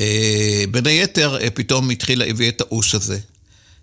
אה, 0.00 0.64
בין 0.70 0.86
היתר, 0.86 1.36
אה, 1.40 1.50
פתאום 1.50 1.90
התחילה, 1.90 2.24
הביא 2.24 2.48
את 2.48 2.60
האוש 2.60 2.94
הזה. 2.94 3.18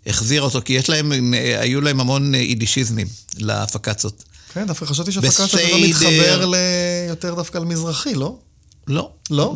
החזיר 0.08 0.42
אותו, 0.42 0.62
כי 0.66 0.74
יש 0.74 0.90
להם, 0.90 1.34
אה, 1.34 1.62
היו 1.62 1.82
להם 1.82 2.00
המון 2.00 2.36
אה, 2.36 2.40
יידישיזמים 2.40 3.08
להפקצות. 3.38 4.24
כן, 4.54 4.68
דווקא 4.68 4.86
חשבתי 4.86 5.12
זה 5.12 5.22
בסדר. 5.22 5.72
לא 5.72 5.80
מתחבר 5.88 6.46
ל- 6.46 6.56
יותר 7.10 7.36
דווקא 7.36 7.58
למזרחי, 7.58 8.14
לא? 8.16 8.36
לא. 8.90 9.10
לא? 9.30 9.54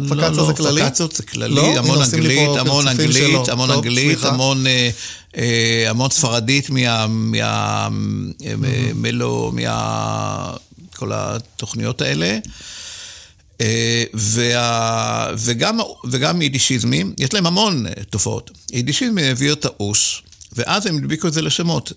זה 0.48 0.54
כללי? 0.54 0.82
פקצות 0.82 1.16
זה 1.16 1.24
כללי, 1.24 1.56
לא? 1.56 1.66
הנה, 1.66 1.80
המון 1.80 1.98
עושים 1.98 2.20
לי 2.20 2.48
אנגלית, 2.48 2.60
המון 2.60 2.88
אנגלית. 2.88 3.50
המון 3.50 3.72
אנגלית. 3.72 4.24
המון, 4.24 4.68
אה, 4.68 4.90
אה, 5.38 5.90
המון 5.90 6.10
ספרדית 6.10 6.70
מה... 6.70 7.08
מה... 7.08 7.88
מלו, 8.96 9.52
מה... 9.54 10.54
כל 10.96 11.12
התוכניות 11.14 12.02
האלה. 12.02 12.38
אה, 13.62 14.04
וה... 14.14 15.30
וגם, 15.38 15.80
וגם 16.12 16.42
יידישיזמים, 16.42 17.14
יש 17.18 17.34
להם 17.34 17.46
המון 17.46 17.86
תופעות. 18.10 18.52
יידישיזמים 18.72 19.26
הביאו 19.32 19.54
את 19.54 19.66
האוש, 19.66 20.24
ואז 20.56 20.86
הם 20.86 20.98
הדביקו 20.98 21.28
את 21.28 21.34
זה 21.34 21.42
לשמות. 21.42 21.94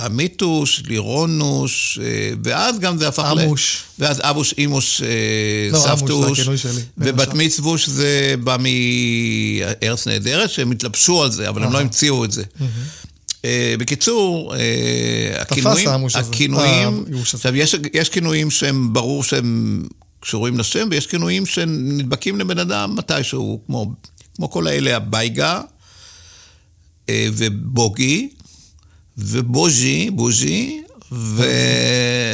אה, 0.00 0.04
המיתוש, 0.04 0.82
לירונוש, 0.86 1.98
אה, 2.02 2.30
ואז 2.44 2.78
גם 2.78 2.98
זה 2.98 3.08
הפך 3.08 3.32
ל... 3.36 3.40
עמוש. 3.40 3.82
ואז 3.98 4.20
אבוש, 4.20 4.54
אימוש, 4.58 5.02
אה, 5.02 5.08
לא, 5.72 6.34
שלי, 6.34 6.82
בין 6.96 7.14
ובת. 7.14 7.34
מצווש 7.34 7.88
זה 7.88 8.34
בא 8.44 8.56
מארץ 8.60 10.06
נהדרת, 10.06 10.50
שהם 10.50 10.70
התלבשו 10.70 11.22
על 11.22 11.32
זה, 11.32 11.48
אבל 11.48 11.62
הם 11.62 11.72
לא 11.72 11.80
המציאו 11.80 12.24
את 12.24 12.32
זה. 12.32 12.42
אה, 13.44 13.74
בקיצור, 13.78 14.54
אה, 14.54 15.42
הכינויים, 15.42 15.88
הזה. 16.06 16.18
הכינויים. 16.18 17.04
עכשיו 17.32 17.56
יש, 17.56 17.74
יש 17.94 18.08
כינויים 18.08 18.50
שהם 18.50 18.92
ברור 18.92 19.24
שהם 19.24 19.82
קשורים 20.20 20.58
לשם, 20.58 20.88
ויש 20.90 21.06
כינויים 21.06 21.46
שנדבקים 21.46 22.40
לבן 22.40 22.58
אדם 22.58 22.96
מתישהו, 22.96 23.60
כמו, 23.66 23.92
כמו 24.36 24.50
כל 24.50 24.66
האלה, 24.66 24.96
הבייגה, 24.96 25.60
אה, 27.08 27.28
ובוגי, 27.32 28.28
ובוז'י, 29.18 30.10
בוז'י, 30.10 30.82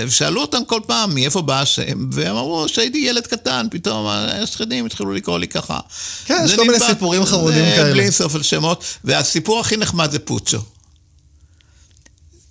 ושאלו 0.06 0.40
אותם 0.40 0.64
כל 0.66 0.80
פעם 0.86 1.14
מאיפה 1.14 1.42
בא 1.42 1.60
השם, 1.60 2.08
והם 2.12 2.36
אמרו 2.36 2.68
שהייתי 2.68 2.98
ילד 2.98 3.26
קטן, 3.26 3.66
פתאום 3.70 4.06
השכנים 4.06 4.86
התחילו 4.86 5.12
לקרוא 5.12 5.38
לי 5.38 5.48
ככה. 5.48 5.80
כן, 6.24 6.42
יש 6.44 6.54
כל 6.54 6.64
מיני 6.64 6.80
סיפורים 6.80 7.24
חמודים 7.24 7.64
זה 7.64 7.72
כאלה. 7.76 7.92
בלי 7.92 8.12
סוף 8.12 8.34
על 8.34 8.42
שמות, 8.42 8.84
והסיפור 9.04 9.60
הכי 9.60 9.76
נחמד 9.76 10.10
זה 10.10 10.18
פוצ'ו. 10.18 10.58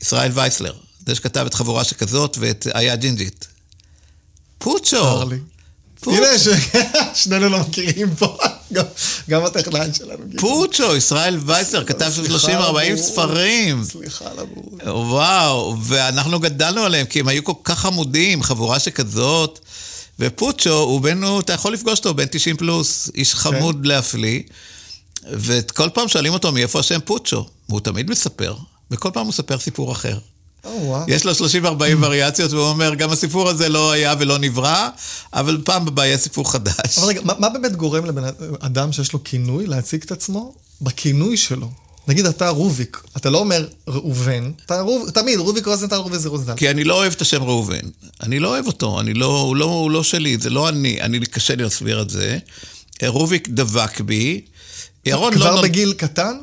ישראל 0.02 0.32
וייסלר, 0.34 0.74
זה 1.08 1.16
שכתב 1.16 1.46
את 1.46 1.54
חבורה 1.54 1.84
שכזאת 1.84 2.38
ואת 2.40 2.68
איה 2.76 2.96
ג'ינג'ית. 2.96 3.48
פוצ'ו. 4.58 5.30
לי. 5.30 5.38
הנה, 6.08 6.28
שנינו 7.14 7.50
לא 7.50 7.60
מכירים 7.60 8.16
פה, 8.16 8.38
גם 9.30 9.46
הטכנאי 9.46 9.94
שלנו. 9.94 10.24
פוצ'ו, 10.38 10.96
ישראל 10.96 11.40
וייסר, 11.46 11.84
כתב 11.84 12.12
30-40 12.46 12.96
ספרים. 12.96 13.84
סליחה 13.84 14.26
על 14.26 14.40
הבורות. 14.40 14.82
וואו, 14.84 15.78
ואנחנו 15.84 16.40
גדלנו 16.40 16.82
עליהם, 16.82 17.06
כי 17.06 17.20
הם 17.20 17.28
היו 17.28 17.44
כל 17.44 17.54
כך 17.64 17.86
עמודים, 17.86 18.44
חבורה 18.44 18.80
שכזאת. 18.80 19.60
ופוצ'ו 20.20 20.74
הוא 20.74 21.02
בן, 21.02 21.22
אתה 21.40 21.54
יכול 21.54 21.74
לפגוש 21.74 22.00
אותו, 22.00 22.14
בן 22.14 22.26
90 22.26 22.58
פלוס, 22.58 23.10
איש 23.16 23.36
חמוד 23.36 23.86
להפליא. 23.86 24.42
וכל 25.32 25.90
פעם 25.94 26.08
שואלים 26.08 26.34
אותו 26.34 26.52
מאיפה 26.52 26.80
השם 26.80 27.00
פוצ'ו, 27.06 27.46
והוא 27.70 27.80
תמיד 27.80 28.10
מספר, 28.10 28.56
וכל 28.92 29.10
פעם 29.14 29.24
הוא 29.24 29.30
מספר 29.30 29.60
סיפור 29.60 29.92
אחר. 29.92 30.18
Oh. 30.66 30.70
יש 31.08 31.26
לו 31.26 31.32
30-40 31.32 31.36
וריאציות, 32.02 32.52
והוא 32.52 32.66
אומר, 32.66 32.96
גם 32.96 33.12
הסיפור 33.12 33.50
הזה 33.50 33.70
לא 33.70 33.92
היה 33.92 34.14
ולא 34.20 34.38
נברא, 34.38 34.90
אבל 35.34 35.62
פעם 35.66 35.88
הבא 35.88 36.06
יהיה 36.06 36.18
סיפור 36.18 36.52
חדש. 36.52 36.98
אבל 36.98 37.08
רגע, 37.08 37.22
מה, 37.24 37.34
מה 37.40 37.50
באמת 37.50 37.76
גורם 37.76 38.06
לבן 38.06 38.24
אדם 38.60 38.92
שיש 38.92 39.14
לו 39.14 39.24
כינוי 39.24 39.68
להציג 39.68 40.04
את 40.04 40.12
עצמו 40.12 40.54
בכינוי 40.82 41.38
שלו? 41.38 41.70
נגיד 42.08 42.26
אתה 42.26 42.50
רוביק, 42.50 43.02
אתה 43.18 43.30
לא 43.30 43.38
אומר 43.38 43.68
ראובן, 43.88 44.52
אתה 44.66 44.82
רוב, 44.82 45.10
תמיד 45.10 45.40
רוביק 45.40 45.68
רוזנטל, 45.68 45.96
רוביק 45.96 46.26
רוזנטל. 46.26 46.56
כי 46.56 46.70
אני 46.70 46.84
לא 46.84 46.96
אוהב 46.96 47.14
את 47.14 47.22
השם 47.22 47.44
ראובן. 47.44 47.90
אני 48.24 48.40
לא 48.40 48.48
אוהב 48.48 48.68
אותו, 48.68 49.00
אני 49.00 49.14
לא, 49.14 49.42
הוא, 49.42 49.56
לא, 49.56 49.66
הוא 49.66 49.92
לא 49.92 50.04
שלי, 50.04 50.38
זה 50.38 50.50
לא 50.50 50.70
אני, 50.70 51.02
אני 51.02 51.20
קשה 51.20 51.56
לי 51.56 51.64
להסביר 51.64 52.02
את 52.02 52.10
זה. 52.10 52.38
רוביק 53.08 53.50
דבק 53.50 54.02
בי. 54.02 54.42
ירון 55.06 55.36
כבר 55.36 55.56
לא... 55.56 55.62
בגיל 55.62 55.94
קטן? 55.94 56.38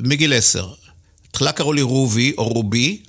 מגיל 0.00 0.32
עשר. 0.32 0.68
תחילה 1.30 1.52
קראו 1.52 1.72
לי 1.72 1.82
רובי 1.82 2.32
או 2.38 2.48
רובי, 2.48 3.02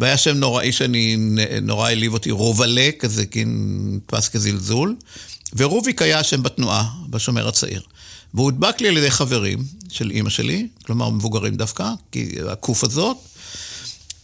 והיה 0.00 0.16
שם 0.16 0.36
נוראי 0.36 0.72
שאני, 0.72 1.16
נורא 1.62 1.88
העליב 1.88 2.12
אותי, 2.12 2.30
רובלה, 2.30 2.90
כזה, 2.98 3.26
כי 3.26 3.44
נתפס 3.46 4.28
כזלזול. 4.28 4.96
ורוביק 5.56 6.02
היה 6.02 6.18
השם 6.18 6.42
בתנועה, 6.42 6.84
בשומר 7.10 7.48
הצעיר. 7.48 7.82
והוא 8.34 8.44
הודבק 8.44 8.80
לי 8.80 8.88
על 8.88 8.96
ידי 8.96 9.10
חברים 9.10 9.58
של 9.88 10.10
אימא 10.10 10.30
שלי, 10.30 10.68
כלומר 10.86 11.10
מבוגרים 11.10 11.54
דווקא, 11.54 11.90
כי 12.12 12.28
הקוף 12.48 12.84
הזאת. 12.84 13.16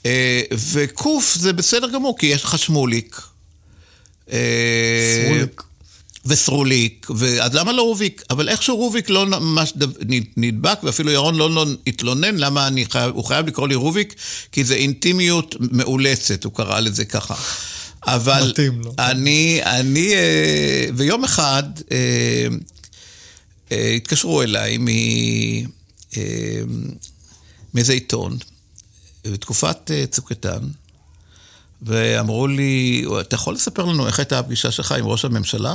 אה, 0.07 0.41
וקוף 0.73 1.35
זה 1.35 1.53
בסדר 1.53 1.91
גמור, 1.91 2.19
כי 2.19 2.27
יש 2.27 2.45
לך 2.45 2.59
שמוליק. 2.59 3.21
אה, 4.33 5.27
סרוליק. 5.27 5.63
וסרוליק, 6.27 7.07
אז 7.43 7.55
למה 7.55 7.73
לא 7.73 7.83
רוביק? 7.83 8.23
אבל 8.31 8.49
איכשהו 8.49 8.77
רוביק 8.77 9.11
לא 9.11 9.27
ממש 9.27 9.73
נדבק, 10.37 10.79
ואפילו 10.83 11.11
ירון 11.11 11.35
לא, 11.35 11.51
לא 11.51 11.67
התלונן 11.87 12.37
למה 12.37 12.67
אני 12.67 12.87
חייב, 12.87 13.15
הוא 13.15 13.25
חייב 13.25 13.47
לקרוא 13.47 13.69
לי 13.69 13.75
רוביק, 13.75 14.15
כי 14.53 14.65
זה 14.65 14.75
אינטימיות 14.75 15.57
מאולצת, 15.61 16.45
הוא 16.45 16.53
קרא 16.53 16.81
לזה 16.81 17.05
ככה. 17.05 17.35
אבל 18.07 18.49
מתאים 18.51 18.81
לו. 18.81 18.95
אני, 18.99 19.61
אני, 19.65 20.15
אה, 20.15 20.87
ויום 20.97 21.25
אחד 21.25 21.63
התקשרו 23.71 24.43
אליי 24.43 24.79
מאיזה 27.75 27.93
עיתון, 27.93 28.37
בתקופת 29.25 29.91
צוק 30.11 30.31
איתן, 30.31 30.59
ואמרו 31.83 32.47
לי, 32.47 33.05
אתה 33.21 33.35
יכול 33.35 33.55
לספר 33.55 33.85
לנו 33.85 34.07
איך 34.07 34.19
הייתה 34.19 34.39
הפגישה 34.39 34.71
שלך 34.71 34.93
עם 34.93 35.07
ראש 35.07 35.25
הממשלה? 35.25 35.75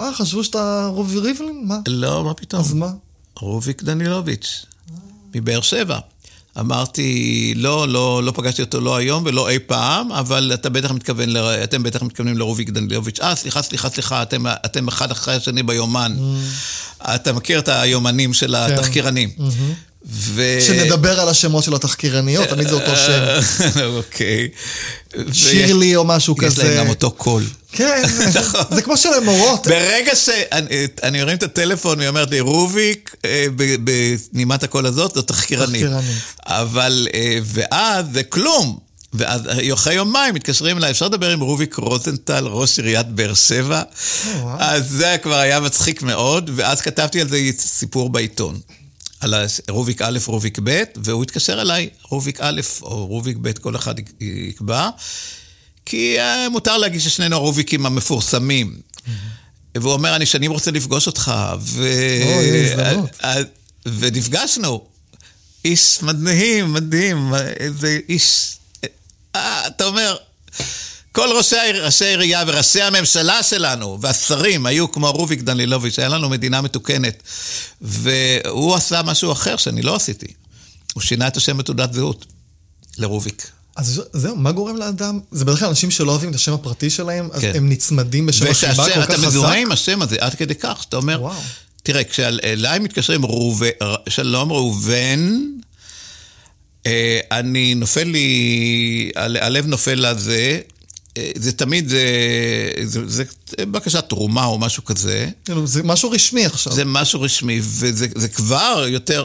אה, 0.00 0.14
חשבו 0.14 0.44
שאתה 0.44 0.86
רובי 0.92 1.18
ריבלין? 1.18 1.64
מה? 1.66 1.78
לא, 1.88 2.24
מה 2.24 2.34
פתאום. 2.34 2.60
אז 2.60 2.74
מה? 2.74 2.90
רוביק 3.38 3.82
דנילוביץ', 3.82 4.66
מבאר 5.34 5.60
שבע. 5.60 5.98
אמרתי, 6.58 7.52
לא, 7.56 7.88
לא, 7.88 8.22
לא 8.24 8.32
פגשתי 8.36 8.62
אותו 8.62 8.80
לא 8.80 8.96
היום 8.96 9.22
ולא 9.26 9.48
אי 9.48 9.58
פעם, 9.58 10.12
אבל 10.12 10.50
אתה 10.54 10.68
בטח 10.68 10.90
מתכוון, 10.90 11.28
ל... 11.28 11.36
אתם 11.36 11.82
בטח 11.82 12.02
מתכוונים 12.02 12.38
לרוביק 12.38 12.70
דנילוביץ'. 12.70 13.20
אה, 13.20 13.34
סליחה, 13.34 13.62
סליחה, 13.62 13.88
סליחה, 13.88 14.22
אתם, 14.22 14.46
אתם 14.46 14.88
אחד 14.88 15.10
אחרי 15.10 15.34
השני 15.34 15.62
ביומן. 15.62 16.16
Mm. 16.18 17.04
אתה 17.14 17.32
מכיר 17.32 17.58
את 17.58 17.68
היומנים 17.68 18.32
של 18.32 18.56
כן. 18.68 18.74
התחקירנים. 18.74 19.30
Mm-hmm. 19.38 19.89
ו... 20.06 20.58
שנדבר 20.66 21.20
על 21.20 21.28
השמות 21.28 21.64
של 21.64 21.74
התחקירניות, 21.74 22.48
תמיד 22.48 22.68
זה 22.68 22.74
אותו 22.74 22.96
שם. 22.96 23.40
אוקיי. 23.96 24.48
שירלי 25.32 25.96
או 25.96 26.04
משהו 26.04 26.36
כזה. 26.36 26.62
יש 26.62 26.68
להם 26.68 26.78
גם 26.78 26.88
אותו 26.88 27.10
קול. 27.10 27.44
כן. 27.72 28.02
זה 28.74 28.82
כמו 28.82 28.96
של 28.96 29.12
המורות. 29.12 29.66
ברגע 29.66 30.16
שאני 30.16 31.22
ארים 31.22 31.36
את 31.36 31.42
הטלפון, 31.42 32.00
היא 32.00 32.08
אומרת 32.08 32.30
לי, 32.30 32.40
רוביק, 32.40 33.16
אה, 33.24 33.46
בנימת 34.32 34.62
הקול 34.62 34.86
הזאת, 34.86 35.14
זו 35.14 35.22
תחקירנית. 35.22 35.82
תחקירנית. 35.82 36.22
אבל, 36.46 37.08
אה, 37.14 37.38
ואז 37.44 38.06
זה 38.12 38.22
כלום. 38.22 38.78
ואז 39.12 39.40
אחרי 39.74 39.94
יומיים 39.94 40.34
מתקשרים 40.34 40.78
אליי, 40.78 40.90
אפשר 40.90 41.06
לדבר 41.06 41.30
עם 41.30 41.40
רוביק 41.40 41.74
רוזנטל, 41.74 42.46
ראש 42.46 42.78
עיריית 42.78 43.06
באר 43.06 43.34
שבע? 43.34 43.82
אז 44.58 44.90
זה 44.90 45.16
כבר 45.22 45.38
היה 45.38 45.60
מצחיק 45.60 46.02
מאוד, 46.02 46.50
ואז 46.54 46.80
כתבתי 46.80 47.20
על 47.20 47.28
זה 47.28 47.38
סיפור 47.58 48.10
בעיתון. 48.10 48.60
על 49.20 49.34
רוביק 49.70 50.02
א', 50.02 50.18
רוביק 50.26 50.58
ב', 50.64 50.82
והוא 50.96 51.22
התקשר 51.22 51.60
אליי, 51.62 51.88
רוביק 52.02 52.40
א' 52.40 52.60
או 52.82 53.06
רוביק 53.06 53.36
ב', 53.40 53.52
כל 53.52 53.76
אחד 53.76 53.94
יקבע, 54.20 54.90
כי 55.86 56.20
אה, 56.20 56.48
מותר 56.48 56.78
להגיד 56.78 57.00
ששנינו 57.00 57.36
הרוביקים 57.36 57.86
המפורסמים. 57.86 58.80
והוא 59.76 59.92
אומר, 59.92 60.16
אני 60.16 60.26
שנים 60.26 60.50
רוצה 60.50 60.70
לפגוש 60.70 61.06
אותך, 61.06 61.32
ו... 61.60 61.88
ונפגשנו. 63.86 64.86
איש 65.64 66.02
מדהים, 66.02 66.72
מדהים, 66.72 67.34
איזה 67.60 67.98
איש... 68.08 68.56
אה, 69.34 69.66
אתה 69.66 69.84
אומר, 69.84 70.16
כל 71.12 71.28
ראשי, 71.36 71.56
ראשי 71.82 72.04
העירייה 72.04 72.44
וראשי 72.46 72.82
הממשלה 72.82 73.42
שלנו 73.42 73.98
והשרים 74.00 74.66
היו 74.66 74.92
כמו 74.92 75.10
רוביק 75.10 75.42
דנילוביץ', 75.42 75.98
היה 75.98 76.08
לנו 76.08 76.28
מדינה 76.28 76.60
מתוקנת. 76.60 77.22
והוא 77.80 78.74
עשה 78.74 79.02
משהו 79.02 79.32
אחר 79.32 79.56
שאני 79.56 79.82
לא 79.82 79.96
עשיתי. 79.96 80.26
הוא 80.94 81.02
שינה 81.02 81.28
את 81.28 81.36
השם 81.36 81.56
בתעודת 81.56 81.92
זהות 81.92 82.26
לרוביק. 82.98 83.50
אז 83.76 84.02
זהו, 84.12 84.36
מה 84.36 84.52
גורם 84.52 84.76
לאדם? 84.76 85.20
זה 85.30 85.44
בדרך 85.44 85.58
כלל 85.58 85.68
אנשים 85.68 85.90
שלא 85.90 86.10
אוהבים 86.10 86.30
את 86.30 86.34
השם 86.34 86.52
הפרטי 86.52 86.90
שלהם, 86.90 87.28
אז 87.32 87.40
כן. 87.40 87.52
הם 87.54 87.68
נצמדים 87.68 88.26
בשם 88.26 88.46
החיבה 88.46 88.74
כל 88.74 88.82
כך 88.82 88.96
חזק. 88.96 88.96
ואתה 88.96 89.26
מזוהה 89.26 89.58
עם 89.58 89.72
השם 89.72 90.02
הזה 90.02 90.16
עד 90.20 90.34
כדי 90.34 90.54
כך, 90.54 90.82
שאתה 90.82 90.96
אומר, 90.96 91.22
וואו. 91.22 91.40
תראה, 91.82 92.04
כשאליי 92.04 92.78
מתקשרים 92.78 93.26
ראובן, 93.26 93.68
שלום 94.08 94.52
ראובן, 94.52 95.40
אה, 96.86 97.20
אני 97.32 97.74
נופל 97.74 98.04
לי, 98.04 99.10
הלב 99.16 99.66
נופל 99.66 100.10
לזה, 100.10 100.60
זה 101.34 101.52
תמיד, 101.52 101.88
זה, 101.88 102.04
זה, 102.84 103.00
זה 103.06 103.24
בקשת 103.58 104.04
תרומה 104.08 104.44
או 104.44 104.58
משהו 104.58 104.84
כזה. 104.84 105.28
כאילו, 105.44 105.66
זה 105.66 105.82
משהו 105.82 106.10
רשמי 106.10 106.46
עכשיו. 106.46 106.72
זה 106.72 106.84
משהו 106.84 107.20
רשמי, 107.20 107.60
וזה 107.62 108.28
כבר 108.28 108.84
יותר... 108.88 109.24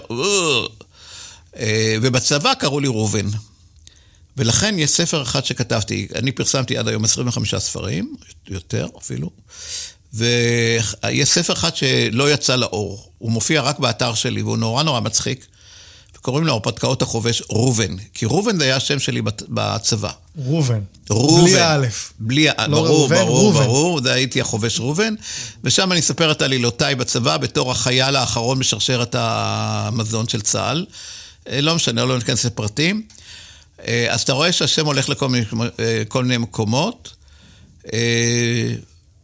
אה, 1.58 1.98
ובצבא 2.02 2.54
קראו 2.54 2.80
לי 2.80 2.88
ראובן. 2.88 3.28
ולכן 4.38 4.80
יש 4.80 4.92
ספר 4.92 5.22
אחד 5.22 5.46
שכתבתי, 5.46 6.08
אני 6.16 6.32
פרסמתי 6.32 6.78
עד 6.78 6.88
היום 6.88 7.04
25 7.04 7.56
ספרים, 7.56 8.16
יותר 8.48 8.88
אפילו, 8.98 9.30
ויש 10.14 11.30
ספר 11.30 11.54
אחד 11.54 11.76
שלא 11.76 12.32
יצא 12.32 12.56
לאור, 12.56 13.12
הוא 13.18 13.32
מופיע 13.32 13.62
רק 13.62 13.80
באתר 13.80 14.14
שלי, 14.14 14.42
והוא 14.42 14.58
נורא 14.58 14.84
נורא 14.84 15.00
מצחיק. 15.00 15.46
קוראים 16.26 16.46
לו 16.46 16.54
הרפתקאות 16.54 17.02
החובש 17.02 17.44
ראובן, 17.50 17.98
כי 18.14 18.26
ראובן 18.26 18.58
זה 18.58 18.64
היה 18.64 18.76
השם 18.76 19.00
שלי 19.00 19.22
בצבא. 19.50 20.12
ראובן. 20.38 20.80
ראובן. 21.10 21.44
בלי 21.46 21.62
א'. 21.62 21.88
בלי, 22.20 22.46
לא 22.46 22.54
ברור, 22.68 22.88
ראובן, 22.88 23.16
ברור, 23.16 23.40
ראובן. 23.40 23.64
ברור, 23.66 24.02
זה 24.02 24.14
הייתי 24.14 24.42
החובש 24.42 24.80
ראובן, 24.80 25.16
ושם 25.64 25.92
אני 25.92 26.00
אספר 26.00 26.32
את 26.32 26.42
עלילותיי 26.42 26.96
בצבא 26.96 27.38
בתור 27.38 27.72
החייל 27.72 28.16
האחרון 28.16 28.60
בשרשרת 28.60 29.16
המזון 29.18 30.28
של 30.28 30.42
צה"ל. 30.42 30.86
אה, 31.50 31.62
לא 31.62 31.76
משנה, 31.76 32.06
לא 32.06 32.18
ניכנס 32.18 32.46
לפרטים. 32.46 33.04
אה, 33.88 34.08
אז 34.10 34.22
אתה 34.22 34.34
רואה 34.34 34.52
שהשם 34.52 34.86
הולך 34.86 35.10
לכל 35.10 35.30
מיני, 35.30 35.46
אה, 35.80 36.22
מיני 36.22 36.38
מקומות, 36.38 37.14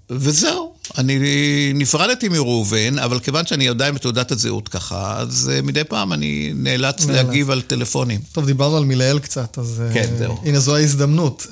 וזהו. 0.10 0.71
אני 0.98 1.72
נפרדתי 1.76 2.30
מראובן, 2.30 3.00
אבל 3.00 3.20
כיוון 3.20 3.46
שאני 3.46 3.70
עדיין 3.70 3.96
בתעודת 3.96 4.32
הזהות 4.32 4.68
ככה, 4.68 5.18
אז 5.18 5.52
uh, 5.52 5.66
מדי 5.66 5.84
פעם 5.84 6.14
אני 6.14 6.52
נאלץ 6.56 7.06
להגיב 7.06 7.52
על 7.52 7.62
טלפונים. 7.62 8.20
טוב, 8.32 8.46
דיברנו 8.46 8.78
על 8.78 8.86
מילאל 8.86 9.20
קצת, 9.20 9.58
אז 9.58 9.84
כן, 9.94 10.10
uh, 10.16 10.18
זהו. 10.18 10.42
הנה 10.46 10.60
זו 10.60 10.76
ההזדמנות. 10.76 11.48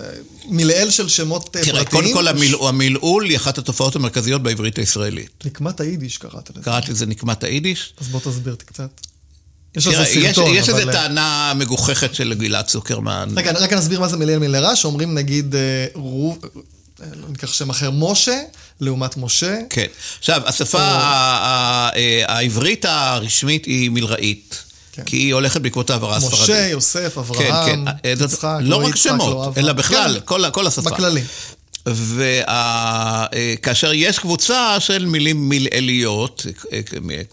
מילאל 0.45 0.89
של 0.89 1.09
שמות 1.09 1.49
תראה, 1.51 1.63
פרטיים. 1.63 1.85
תראה, 1.85 1.91
קודם 1.91 2.13
כל 2.13 2.27
המילעול, 2.27 2.69
המילעול 2.69 3.25
היא 3.25 3.37
אחת 3.37 3.57
התופעות 3.57 3.95
המרכזיות 3.95 4.43
בעברית 4.43 4.77
הישראלית. 4.77 5.45
נקמת 5.45 5.79
היידיש 5.79 6.17
קראת 6.17 6.49
לזה. 6.55 6.63
קראתי 6.63 6.91
לזה 6.91 7.05
נקמת 7.05 7.43
היידיש. 7.43 7.93
אז 8.01 8.07
בוא 8.07 8.19
תסביר 8.19 8.55
קצת. 8.65 9.01
יש 9.75 9.87
לזה 9.87 10.05
סרטון, 10.05 10.53
יש 10.55 10.69
איזו 10.69 10.91
טענה 10.91 11.53
מגוחכת 11.55 12.15
של 12.15 12.33
גלעד 12.33 12.65
צוקרמן. 12.65 13.29
רגע, 13.35 13.51
רק 13.51 13.73
נסביר 13.73 13.99
מה 13.99 14.07
זה 14.07 14.17
מילאל 14.17 14.37
מילרע, 14.37 14.75
שאומרים 14.75 15.13
נגיד 15.13 15.55
לא 15.95 17.29
ניקח 17.29 17.53
שם 17.53 17.69
אחר, 17.69 17.91
משה, 17.91 18.41
לעומת 18.81 19.17
משה. 19.17 19.57
כן. 19.69 19.85
עכשיו, 20.19 20.41
השפה 20.45 20.79
העברית 22.27 22.85
הרשמית 22.85 23.65
היא 23.65 23.89
מלראית. 23.89 24.63
כן. 24.91 25.03
כי 25.05 25.17
היא 25.17 25.33
הולכת 25.33 25.61
בעקבות 25.61 25.89
העברה 25.89 26.15
הספרדית. 26.17 26.41
משה, 26.43 26.67
יוסף, 26.67 27.17
אברהם, 27.17 27.65
כן, 27.65 27.85
כן. 28.03 28.23
יצחק, 28.23 28.57
לא 28.61 28.85
רק 28.87 28.95
שמות, 28.95 29.57
אלא 29.57 29.73
בכלל, 29.73 30.19
כל 30.51 30.67
השפה. 30.67 30.89
בכללי. 30.89 31.21
וכאשר 33.55 33.91
יש 33.93 34.19
קבוצה 34.19 34.75
של 34.79 35.05
מילים 35.05 35.49
מילאליות, 35.49 36.45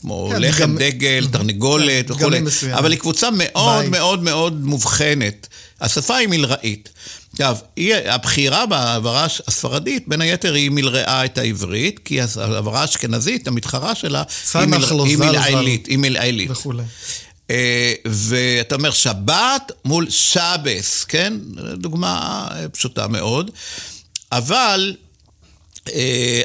כמו 0.01 0.28
כן, 0.32 0.42
לחם, 0.42 0.62
גם- 0.62 0.76
דגל, 0.78 1.26
תרנגולת 1.32 2.07
כן, 2.07 2.12
וכולי, 2.12 2.26
דגמים 2.28 2.44
מסוימים. 2.44 2.78
אבל 2.78 2.90
היא 2.90 2.99
קבוצה 3.01 3.28
מאוד 3.32 3.80
בית. 3.82 3.90
מאוד 3.90 4.22
מאוד 4.22 4.64
מובחנת. 4.64 5.49
השפה 5.81 6.16
היא 6.16 6.29
מלראית. 6.29 6.89
עכשיו, 7.33 7.57
הבחירה 8.07 8.66
בהעברה 8.66 9.24
הספרדית, 9.24 10.09
בין 10.09 10.20
היתר 10.20 10.55
היא 10.55 10.70
מלרעה 10.70 11.24
את 11.24 11.39
העברית, 11.39 12.01
כי 12.05 12.20
ההעברה 12.20 12.81
האשכנזית, 12.81 13.49
המתחרה 13.49 13.95
שלה, 13.95 14.22
היא 14.55 14.66
לא 14.91 15.07
מלעילית, 15.18 15.87
היא 15.87 15.99
מלעילית. 15.99 16.51
וכולי. 16.51 16.83
אה, 17.51 17.93
ואתה 18.07 18.74
אומר 18.74 18.91
שבת 18.91 19.72
מול 19.85 20.11
שבס, 20.11 21.05
כן? 21.05 21.35
דוגמה 21.74 22.47
אה, 22.51 22.68
פשוטה 22.68 23.09
מאוד. 23.09 23.51
אבל 24.33 24.97
אה, 25.95 26.41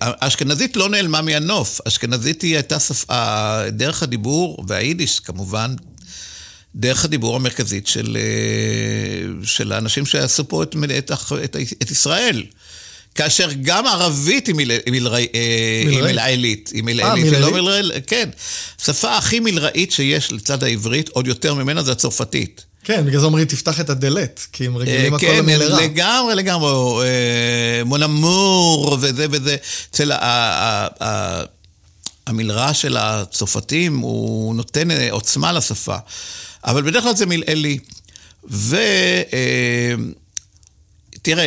האשכנזית 0.00 0.76
לא 0.76 0.88
נעלמה 0.88 1.22
מהנוף. 1.22 1.80
אשכנזית 1.88 2.42
היא 2.42 2.54
הייתה 2.54 2.80
שפה, 2.80 3.60
דרך 3.68 4.02
הדיבור, 4.02 4.64
והיידיש 4.68 5.20
כמובן, 5.20 5.74
דרך 6.74 7.04
הדיבור 7.04 7.36
המרכזית 7.36 7.86
של, 7.86 8.16
אה, 8.20 9.46
של 9.46 9.72
האנשים 9.72 10.06
שעשו 10.06 10.48
פה 10.48 10.62
את, 10.62 10.76
את, 10.98 11.10
את, 11.44 11.56
את 11.82 11.90
ישראל. 11.90 12.44
כאשר 13.14 13.48
גם 13.62 13.86
ערבית 13.86 14.46
היא 14.46 14.54
אה? 14.54 14.90
מלעילית. 14.90 16.70
היא 16.74 16.80
אה, 16.80 16.82
מלעילית, 16.82 17.32
היא 17.32 17.40
לא 17.40 17.52
מלעילית? 17.52 18.06
כן. 18.06 18.28
השפה 18.82 19.16
הכי 19.16 19.40
מלראית 19.40 19.92
שיש 19.92 20.32
לצד 20.32 20.62
העברית, 20.62 21.08
עוד 21.08 21.26
יותר 21.26 21.54
ממנה, 21.54 21.82
זה 21.82 21.92
הצרפתית. 21.92 22.64
כן, 22.84 23.06
בגלל 23.06 23.20
זה 23.20 23.26
אומרים, 23.26 23.44
תפתח 23.44 23.80
את 23.80 23.90
הדלת, 23.90 24.46
כי 24.52 24.66
הם 24.66 24.76
רגילים 24.76 25.12
אה, 25.12 25.16
הכל 25.16 25.26
כן, 25.26 25.38
למלרע. 25.38 25.82
לגמרי, 25.82 26.34
לגמרי, 26.34 26.70
אה, 27.04 27.84
מונמור 27.84 28.98
וזה 29.00 29.26
וזה. 29.30 29.56
אצל 29.90 30.12
המלרע 32.26 32.74
של 32.74 32.96
הצרפתים, 32.96 33.98
הוא 33.98 34.54
נותן 34.54 34.90
אה, 34.90 35.08
עוצמה 35.10 35.52
לשפה. 35.52 35.96
אבל 36.68 36.82
בדרך 36.82 37.02
כלל 37.02 37.16
זה 37.16 37.26
מלעילי. 37.26 37.78
ו... 38.50 38.76
אה, 39.32 39.94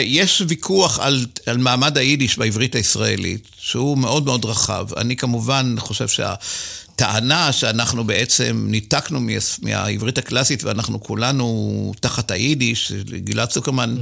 יש 0.04 0.42
ויכוח 0.48 1.00
על, 1.00 1.26
על 1.46 1.58
מעמד 1.58 1.98
היידיש 1.98 2.38
בעברית 2.38 2.76
הישראלית, 2.76 3.48
שהוא 3.60 3.98
מאוד 3.98 4.26
מאוד 4.26 4.46
רחב. 4.46 4.88
אני 4.98 5.16
כמובן 5.16 5.76
חושב 5.80 6.08
שהטענה 6.08 7.52
שאנחנו 7.52 8.04
בעצם 8.04 8.66
ניתקנו 8.70 9.20
מה- 9.22 9.32
מהעברית 9.62 10.18
הקלאסית 10.18 10.64
ואנחנו 10.64 11.04
כולנו 11.04 11.94
תחת 12.00 12.32
היידיש, 12.32 12.92
גלעד 13.24 13.50
צוקרמן, 13.50 13.96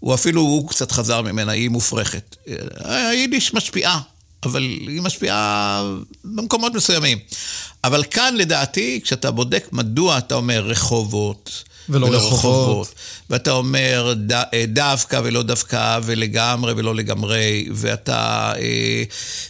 הוא 0.00 0.14
אפילו, 0.14 0.40
הוא 0.40 0.68
קצת 0.68 0.92
חזר 0.92 1.22
ממנה, 1.22 1.52
היא 1.52 1.68
מופרכת. 1.70 2.36
היידיש 2.84 3.54
משפיעה, 3.54 4.00
אבל 4.46 4.62
היא 4.62 5.02
משפיעה 5.02 5.82
במקומות 6.24 6.74
מסוימים. 6.74 7.18
אבל 7.84 8.04
כאן, 8.10 8.34
לדעתי, 8.36 9.00
כשאתה 9.04 9.30
בודק 9.30 9.68
מדוע 9.72 10.18
אתה 10.18 10.34
אומר 10.34 10.64
רחובות, 10.66 11.64
ולא 11.88 12.06
רחובות. 12.06 12.94
ואתה 13.30 13.50
אומר 13.50 14.14
ד, 14.16 14.32
אה, 14.32 14.44
דווקא 14.68 15.20
ולא 15.24 15.42
דווקא 15.42 15.98
ולגמרי 16.04 16.72
ולא 16.76 16.94
לגמרי, 16.94 17.66
ואתה 17.72 18.52
אה, 18.58 19.02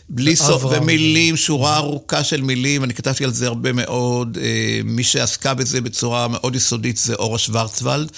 בלי 0.09 0.37
סוף. 0.37 0.65
ומילים, 0.65 1.37
שורה 1.37 1.77
ארוכה 1.77 2.25
של 2.25 2.43
מילים, 2.43 2.85
אני 2.85 2.95
כתבתי 2.95 3.25
על 3.25 3.33
זה 3.33 3.47
הרבה 3.47 3.73
מאוד, 3.73 4.39
אה, 4.41 4.47
מי 4.85 5.05
שעסקה 5.05 5.55
בזה 5.55 5.81
בצורה 5.81 6.29
מאוד 6.29 6.57
יסודית 6.57 6.97
זה 6.97 7.15
אורה 7.15 7.39
שוורצוולד, 7.39 8.13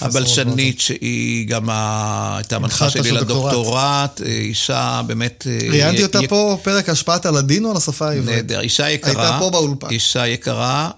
הבלשנית 0.00 0.80
שהיא 0.80 1.46
גם 1.48 1.70
ה- 1.70 2.34
הייתה 2.36 2.56
המנחה 2.56 2.84
הנחת 2.84 2.98
שלי 2.98 3.08
של 3.08 3.18
דוקטורט. 3.18 3.52
לדוקטורט, 3.52 4.20
אה, 4.26 4.32
אישה 4.32 5.02
באמת... 5.06 5.46
אה, 5.50 5.68
ראיינתי 5.70 6.02
אותה 6.02 6.18
פה, 6.28 6.58
פרק 6.62 6.88
השפעת 6.88 7.26
הלדינו 7.26 7.70
על 7.70 7.76
השפה 7.76 8.08
העברית. 8.08 8.36
נהדר, 8.36 8.60
אישה 8.60 8.90
יקרה. 8.90 9.10
הייתה 9.22 9.36
פה 9.40 9.50
באולפן. 9.50 9.90
אישה 9.90 10.26
יקרה. 10.26 10.90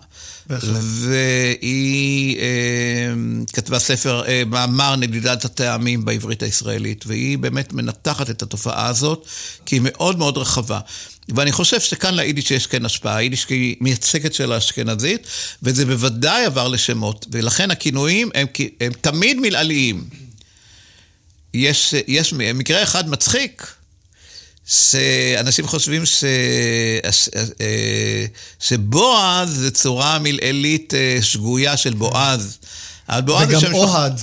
והיא 0.51 2.39
אה, 2.39 3.13
כתבה 3.53 3.79
ספר, 3.79 4.23
אה, 4.27 4.43
מאמר 4.47 4.97
נדידת 4.97 5.45
הטעמים 5.45 6.05
בעברית 6.05 6.43
הישראלית, 6.43 7.05
והיא 7.07 7.39
באמת 7.39 7.73
מנתחת 7.73 8.31
את 8.31 8.43
התופעה 8.43 8.87
הזאת, 8.87 9.27
כי 9.67 9.77
היא 9.77 9.83
מאוד 9.85 10.19
מאוד 10.19 10.39
רחבה. 10.39 10.81
ואני 11.29 11.53
חושב 11.53 11.81
שכאן 11.81 12.15
ליידיש 12.15 12.51
יש 12.51 12.67
כן 12.67 12.85
השפעה, 12.85 13.17
היידיש 13.17 13.47
היא 13.49 13.77
מייצגת 13.81 14.35
של 14.35 14.53
האשכנזית, 14.53 15.27
וזה 15.63 15.87
בוודאי 15.87 16.45
עבר 16.45 16.69
לשמות, 16.69 17.27
ולכן 17.33 17.71
הכינויים 17.71 18.31
הם, 18.35 18.47
הם 18.81 18.93
תמיד 19.01 19.37
מלעליים. 19.41 20.05
יש, 21.55 21.95
יש 22.07 22.33
מקרה 22.33 22.83
אחד 22.83 23.09
מצחיק, 23.11 23.67
שאנשים 24.69 25.67
חושבים 25.67 26.07
ש... 26.07 26.25
אה, 27.61 28.25
שבועז 28.61 29.51
זה 29.51 29.71
צורה 29.71 30.19
מלעילית 30.19 30.95
אה, 30.95 31.19
שגויה 31.23 31.77
של 31.77 31.95
בועז. 31.95 32.59
אבל 33.09 33.21
בועז 33.21 33.49
זה 33.49 33.59
וגם 33.59 33.61
שם... 33.61 33.75
אוהד. 33.75 34.21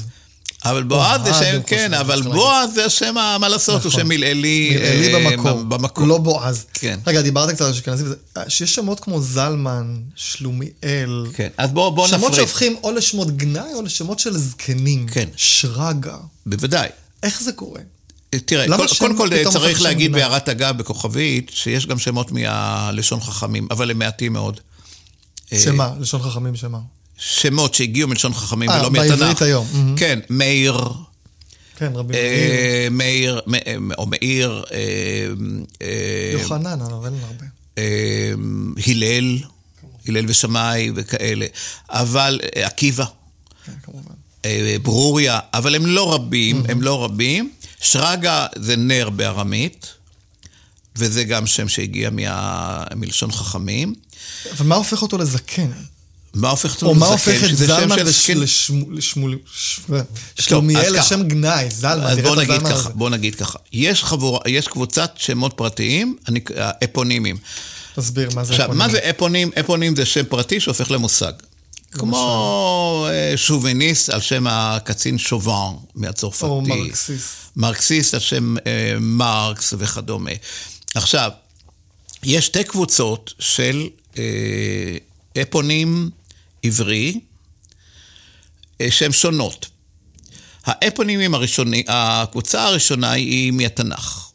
אבל 0.65 0.83
בועז 0.83 1.21
זה 1.23 1.33
שם, 1.33 1.61
כן, 1.67 1.93
אבל 1.93 2.21
בועז 2.21 2.73
זה 2.73 2.85
השם, 2.85 3.15
מה 3.39 3.49
לעשות, 3.49 3.83
הוא 3.83 3.89
נכון. 3.89 4.01
שם 4.01 4.07
מלעילי. 4.07 4.77
אה, 4.77 5.63
במקור. 5.67 6.07
לא 6.07 6.17
בועז. 6.17 6.65
כן. 6.73 6.99
רגע, 7.07 7.21
דיברת 7.21 7.49
קצת 7.49 7.61
על 7.61 7.71
אשכנזים, 7.71 8.07
שיש 8.47 8.75
שמות 8.75 8.99
כמו 8.99 9.21
זלמן, 9.21 9.95
שלומיאל, 10.15 11.25
כן, 11.33 11.49
אז 11.57 11.71
בואו 11.71 11.91
בוא 11.91 12.07
נפריד. 12.07 12.21
שמות 12.21 12.33
שהופכים 12.33 12.75
או 12.83 12.91
לשמות 12.91 13.37
גנאי 13.37 13.73
או 13.73 13.81
לשמות 13.81 14.19
של 14.19 14.37
זקנים. 14.37 15.07
כן. 15.07 15.29
שרגא. 15.35 16.17
בוודאי. 16.45 16.89
איך 17.23 17.41
זה 17.41 17.51
קורה? 17.51 17.81
תראה, 18.45 18.67
למה 18.67 18.77
כל- 18.88 18.95
קודם 18.99 19.17
כל 19.17 19.29
פתאום 19.39 19.53
צריך 19.53 19.81
להגיד? 19.81 20.11
בהערת 20.11 20.49
אגב 20.49 20.77
בכוכבית, 20.77 21.51
שיש 21.53 21.86
גם 21.88 21.99
שמות 21.99 22.31
מהלשון 22.31 23.19
חכמים, 23.19 23.67
אבל 23.71 23.91
הם 23.91 23.99
מעטים 23.99 24.33
מאוד. 24.33 24.59
אה, 25.53 25.59
שמה? 25.59 25.93
לשון 25.99 26.21
חכמים 26.21 26.55
שמה? 26.55 26.79
שמות 27.17 27.73
שהגיעו 27.73 28.09
מלשון 28.09 28.33
חכמים 28.33 28.69
אה, 28.69 28.79
ולא 28.79 28.89
בעברית 28.89 29.19
מהתנ"ך. 29.19 29.41
היום, 29.41 29.67
מהמם. 29.73 29.95
כן, 29.97 30.19
מאיר, 30.29 30.88
כן, 31.77 31.91
רבי 31.95 32.13
מאיר. 32.13 32.23
אה, 32.23 32.88
מאיר, 32.91 33.41
מ- 33.47 33.91
או 33.91 34.05
מאיר, 34.05 34.63
אה, 34.71 34.77
אה, 35.81 36.29
יוחנן, 36.33 36.81
אבל 36.81 37.05
אין 37.05 37.19
הרבה. 37.23 37.45
אה, 37.77 38.31
הלל, 38.88 39.38
הלל 40.07 40.25
ושמאי 40.27 40.91
וכאלה, 40.95 41.45
אבל 41.89 42.39
אה, 42.55 42.65
עקיבא, 42.67 43.05
כן, 43.65 43.71
כמובן. 43.83 44.11
אה, 44.45 44.75
ברוריה, 44.83 45.39
אבל 45.53 45.75
הם 45.75 45.86
לא 45.86 46.13
רבים, 46.13 46.63
הם 46.69 46.81
לא 46.81 47.03
רבים. 47.03 47.51
שרגא 47.86 48.45
זה 48.55 48.75
נר 48.75 49.09
בארמית, 49.09 49.88
וזה 50.95 51.23
גם 51.23 51.47
שם 51.47 51.67
שהגיע 51.69 52.09
מה- 52.09 52.83
מלשון 52.95 53.31
חכמים. 53.31 53.95
אבל 54.51 54.65
מה 54.65 54.75
הופך 54.75 55.01
אותו 55.01 55.17
לזקן? 55.17 55.71
מה 56.33 56.49
הופך 56.49 56.75
אותו 56.75 56.86
או 56.86 56.95
מה 56.95 57.05
לזקן? 57.13 57.31
הופך 57.31 57.43
את 57.43 57.49
שזה 57.49 57.67
שם 57.67 57.73
זלמן 57.75 57.95
של 57.97 58.03
לש- 58.03 58.23
זקן. 58.31 58.38
לשמו- 58.38 58.91
לשמול- 58.91 59.38
ש- 59.55 59.79
אז 59.89 60.01
שלומיאל 60.39 60.81
ככה. 60.83 60.99
לשם 61.05 61.23
גנאי, 61.27 61.71
זלמן, 61.71 62.03
אז 62.05 62.17
בוא 62.19 62.36
נגיד 62.36 62.61
ככה. 62.67 62.89
בוא 62.89 63.09
נגיד 63.09 63.36
ככה. 63.36 63.57
יש 63.73 64.03
חבורה, 64.03 64.39
יש 64.47 64.67
קבוצת 64.67 65.11
שמות 65.17 65.53
פרטיים, 65.55 66.17
אני- 66.27 66.39
אפונימים. 66.83 67.38
תסביר 67.95 68.29
מה 68.36 68.43
זה 68.43 68.53
עכשיו, 68.53 68.67
מה 68.67 68.73
אפונים. 68.86 68.91
זה 68.91 69.09
אפונים? 69.09 69.51
אפונים 69.59 69.95
זה 69.95 70.05
שם 70.05 70.23
פרטי 70.29 70.59
שהופך 70.59 70.91
למושג. 70.91 71.33
כמו 71.99 73.07
אה, 73.09 73.37
שוביניסט 73.37 74.09
על 74.09 74.21
שם 74.21 74.47
הקצין 74.47 75.17
שובן 75.17 75.71
מהצרפתי. 75.95 76.45
או 76.45 76.61
מרקסיסט. 76.61 77.35
מרקסיסט 77.55 78.13
על 78.13 78.19
שם 78.19 78.55
אה, 78.57 78.95
מרקס 78.99 79.73
וכדומה. 79.77 80.31
עכשיו, 80.95 81.31
יש 82.23 82.45
שתי 82.45 82.63
קבוצות 82.63 83.33
של 83.39 83.87
אה, 84.17 84.97
אפונים 85.41 86.09
עברי, 86.63 87.19
שהן 88.89 89.11
שונות. 89.11 89.67
האפונימים 90.65 91.35
הראשונים, 91.35 91.83
הקבוצה 91.87 92.63
הראשונה 92.63 93.11
היא 93.11 93.51
מהתנ"ך. 93.51 94.29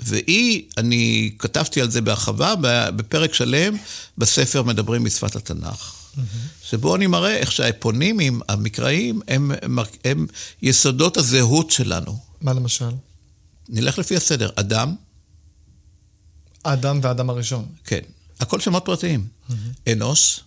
והיא, 0.00 0.62
אני 0.78 1.30
כתבתי 1.38 1.80
על 1.80 1.90
זה 1.90 2.00
בהרחבה 2.00 2.54
בפרק 2.96 3.34
שלם 3.34 3.76
בספר 4.18 4.62
מדברים 4.62 5.04
בשפת 5.04 5.36
התנ"ך. 5.36 5.95
שבו 6.62 6.96
אני 6.96 7.06
מראה 7.06 7.36
איך 7.36 7.52
שהאפונימים 7.52 8.40
המקראיים 8.48 9.20
הם, 9.28 9.50
הם, 9.62 9.78
הם 10.04 10.26
יסודות 10.62 11.16
הזהות 11.16 11.70
שלנו. 11.70 12.18
מה 12.40 12.52
למשל? 12.52 12.90
נלך 13.68 13.98
לפי 13.98 14.16
הסדר, 14.16 14.50
אדם, 14.56 14.94
האדם 16.64 17.00
והאדם 17.02 17.30
הראשון. 17.30 17.66
כן, 17.84 18.00
הכל 18.40 18.60
שמות 18.60 18.84
פרטיים. 18.84 19.26
אנוש, 19.88 20.40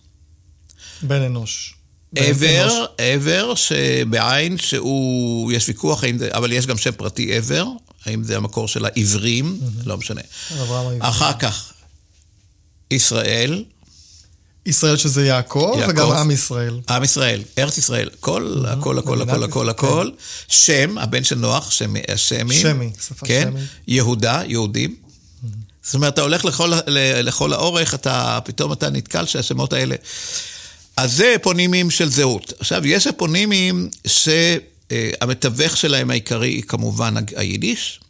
בן 1.02 1.22
אנוש. 1.22 1.74
עבר, 2.16 2.86
עבר 2.98 3.54
שבעין 3.54 4.58
שהוא, 4.58 5.52
יש 5.52 5.68
ויכוח, 5.68 6.04
זה, 6.18 6.28
אבל 6.32 6.52
יש 6.52 6.66
גם 6.66 6.76
שם 6.76 6.92
פרטי 6.92 7.36
עבר, 7.36 7.66
האם 8.06 8.24
זה 8.24 8.36
המקור 8.36 8.68
של 8.68 8.84
העברים, 8.84 9.60
לא 9.84 9.96
משנה. 9.96 10.20
אחר 11.00 11.32
כך, 11.32 11.72
ישראל, 12.90 13.64
ישראל 14.66 14.96
שזה 14.96 15.26
יעקב, 15.26 15.74
יעקב. 15.78 15.90
וגם 15.90 16.12
עם 16.12 16.30
ישראל. 16.30 16.80
עם 16.88 17.04
ישראל, 17.04 17.42
ארץ 17.58 17.78
ישראל, 17.78 18.08
הכל, 18.18 18.64
הכל, 18.68 18.98
הכל, 18.98 19.22
הכל, 19.22 19.42
הכל, 19.42 19.48
ישראל, 19.48 19.68
הכל. 19.68 20.10
שם, 20.48 20.98
הבן 20.98 21.24
של 21.24 21.36
נוח, 21.36 21.70
שמי, 21.70 22.00
השמי. 22.08 22.54
שמי, 22.54 22.90
שפה 23.06 23.26
כן? 23.26 23.48
שמית. 23.52 23.68
יהודה, 23.88 24.42
יהודים. 24.46 24.96
זאת 25.82 25.94
אומרת, 25.94 26.14
אתה 26.14 26.22
הולך 26.22 26.44
לכל, 26.44 26.72
לכל 27.22 27.52
האורך, 27.52 27.94
אתה, 27.94 28.38
פתאום 28.44 28.72
אתה 28.72 28.90
נתקל 28.90 29.26
שהשמות 29.26 29.72
האלה... 29.72 29.96
אז 30.96 31.12
זה 31.12 31.36
אפונימים 31.40 31.90
של 31.90 32.10
זהות. 32.10 32.52
עכשיו, 32.60 32.86
יש 32.86 33.06
אפונימים 33.06 33.88
שהמתווך 34.06 35.76
שלהם 35.76 36.10
העיקרי 36.10 36.48
היא 36.48 36.62
כמובן 36.62 37.14
היידיש, 37.36 38.00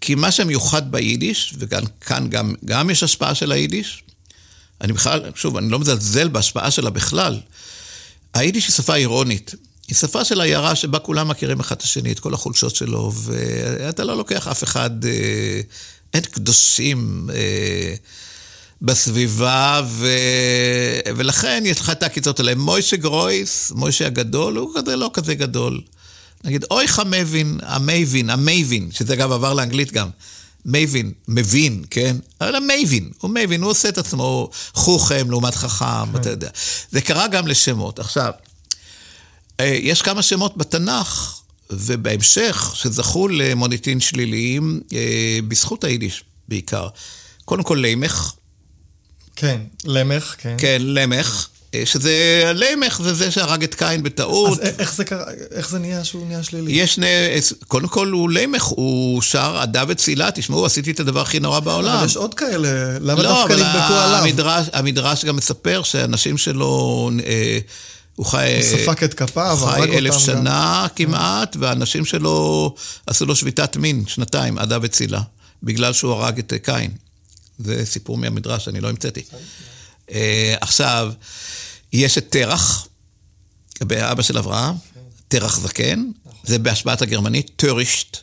כי 0.00 0.14
מה 0.14 0.30
שמיוחד 0.30 0.92
ביידיש, 0.92 1.54
וכאן 1.58 2.28
גם, 2.28 2.54
גם 2.64 2.90
יש 2.90 3.02
השפעה 3.02 3.34
של 3.34 3.52
היידיש, 3.52 4.02
אני 4.80 4.92
בכלל, 4.92 5.22
שוב, 5.34 5.56
אני 5.56 5.68
לא 5.68 5.78
מזלזל 5.78 6.28
בהשפעה 6.28 6.70
שלה 6.70 6.90
בכלל. 6.90 7.40
היידיש 8.34 8.66
היא 8.66 8.72
שפה 8.72 8.94
אירונית. 8.94 9.54
היא 9.88 9.96
שפה 9.96 10.24
של 10.24 10.40
עיירה 10.40 10.74
שבה 10.74 10.98
כולם 10.98 11.28
מכירים 11.28 11.60
אחד 11.60 11.76
את 11.76 11.82
השני, 11.82 12.12
את 12.12 12.20
כל 12.20 12.34
החולשות 12.34 12.76
שלו, 12.76 13.12
ואתה 13.14 14.04
לא 14.04 14.16
לוקח 14.16 14.48
אף 14.48 14.64
אחד, 14.64 15.04
אה, 15.04 15.60
אין 16.14 16.22
קדושים 16.22 17.30
אה, 17.34 17.94
בסביבה, 18.82 19.80
ו... 19.86 20.08
ולכן 21.16 21.62
יש 21.66 21.80
לך 21.80 21.90
את 21.90 22.02
העקיצות 22.02 22.40
האלה. 22.40 22.54
מוישה 22.54 22.96
גרויס, 22.96 23.72
מוישה 23.74 24.06
הגדול, 24.06 24.56
הוא 24.56 24.72
כזה 24.74 24.96
לא 24.96 25.10
כזה 25.14 25.34
גדול. 25.34 25.80
נגיד, 26.44 26.64
אויך 26.70 26.98
א 26.98 27.08
מבין, 27.08 27.58
המייבין, 27.62 28.30
המייבין, 28.30 28.88
שזה 28.92 29.14
אגב 29.14 29.32
עבר 29.32 29.54
לאנגלית 29.54 29.92
גם. 29.92 30.08
מייבין, 30.68 31.12
מבין, 31.28 31.84
כן? 31.90 32.16
אבל 32.40 32.54
המייבין, 32.54 33.10
הוא 33.18 33.30
מייבין, 33.30 33.62
הוא 33.62 33.70
עושה 33.70 33.88
את 33.88 33.98
עצמו 33.98 34.50
חוכם 34.74 35.30
לעומת 35.30 35.54
חכם, 35.54 36.16
אתה 36.16 36.30
יודע. 36.30 36.48
זה 36.90 37.00
קרה 37.00 37.28
גם 37.28 37.46
לשמות. 37.46 37.98
עכשיו, 37.98 38.32
אה, 39.60 39.78
יש 39.82 40.02
כמה 40.02 40.22
שמות 40.22 40.56
בתנ"ך, 40.56 41.40
ובהמשך, 41.70 42.72
שזכו 42.74 43.28
למוניטין 43.28 44.00
שליליים 44.00 44.80
אה, 44.92 45.38
בזכות 45.48 45.84
היידיש 45.84 46.24
בעיקר. 46.48 46.88
קודם 47.44 47.62
כל 47.62 47.78
לימך, 47.82 48.32
כן, 49.36 49.60
למך, 49.84 50.34
כן. 50.38 50.54
כן, 50.58 50.78
למך, 50.80 51.48
שזה, 51.84 52.52
לימך 52.54 53.00
זה 53.04 53.14
זה 53.14 53.30
שהרג 53.30 53.62
את 53.62 53.74
קין 53.74 54.02
בטעות. 54.02 54.52
אז 54.52 54.60
איך 54.78 54.94
זה 54.94 55.04
קרה, 55.04 55.24
איך 55.50 55.70
זה 55.70 55.78
נהיה 55.78 56.04
שהוא 56.04 56.26
נהיה 56.26 56.42
שלילי? 56.42 56.72
יש 56.72 56.94
שני, 56.94 57.06
קודם 57.66 57.88
כל 57.88 58.08
הוא 58.08 58.30
לימך, 58.30 58.62
הוא 58.64 59.22
שר 59.22 59.58
עדה 59.58 59.84
וצילה, 59.88 60.30
תשמעו, 60.30 60.66
עשיתי 60.66 60.90
את 60.90 61.00
הדבר 61.00 61.20
הכי 61.20 61.40
נורא 61.40 61.60
בעולם. 61.60 61.96
אבל 61.96 62.06
יש 62.06 62.16
עוד 62.16 62.34
כאלה, 62.34 62.98
למה 63.00 63.22
לא, 63.22 63.28
דווקא 63.28 63.52
נדבקו 63.52 63.94
עליו? 63.94 64.24
המדרש, 64.24 64.66
המדרש 64.72 65.24
גם 65.24 65.36
מספר 65.36 65.82
שאנשים 65.82 66.38
שלו, 66.38 67.10
אה, 67.26 67.58
הוא 68.16 68.26
חי... 68.26 68.54
הוא 68.56 68.78
ספק 68.78 69.02
את 69.02 69.14
כפיו, 69.14 69.58
הוא 69.60 69.70
חי 69.70 69.98
אלף 69.98 70.14
אותם 70.14 70.32
גם. 70.32 70.38
שנה 70.38 70.86
כמעט, 70.96 71.56
והאנשים 71.60 72.04
שלו 72.04 72.74
עשו 73.06 73.26
לו 73.26 73.36
שביתת 73.36 73.76
מין, 73.76 74.04
שנתיים, 74.06 74.58
עדה 74.58 74.78
וצילה, 74.82 75.20
בגלל 75.62 75.92
שהוא 75.92 76.12
הרג 76.12 76.38
את 76.38 76.52
אה, 76.52 76.58
קין. 76.58 76.90
זה 77.58 77.86
סיפור 77.86 78.18
מהמדרש, 78.18 78.68
אני 78.68 78.80
לא 78.80 78.88
המצאתי. 78.88 79.22
אה, 80.12 80.54
עכשיו, 80.60 81.12
יש 81.92 82.18
את 82.18 82.26
תרח, 82.30 82.88
אבא 83.82 84.22
של 84.22 84.38
אברהם, 84.38 84.74
תרח 85.28 85.60
זקן, 85.60 86.04
זה 86.44 86.58
בהשפעת 86.58 87.02
הגרמנית, 87.02 87.50
טורישט, 87.56 88.16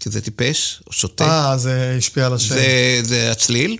כי 0.00 0.10
זה 0.10 0.20
טיפש, 0.20 0.82
או 0.86 0.92
שוטה. 0.92 1.50
אה, 1.50 1.58
זה 1.58 1.94
השפיע 1.98 2.26
על 2.26 2.34
השם. 2.34 2.54
זה, 2.54 3.00
זה 3.02 3.32
הצליל. 3.32 3.76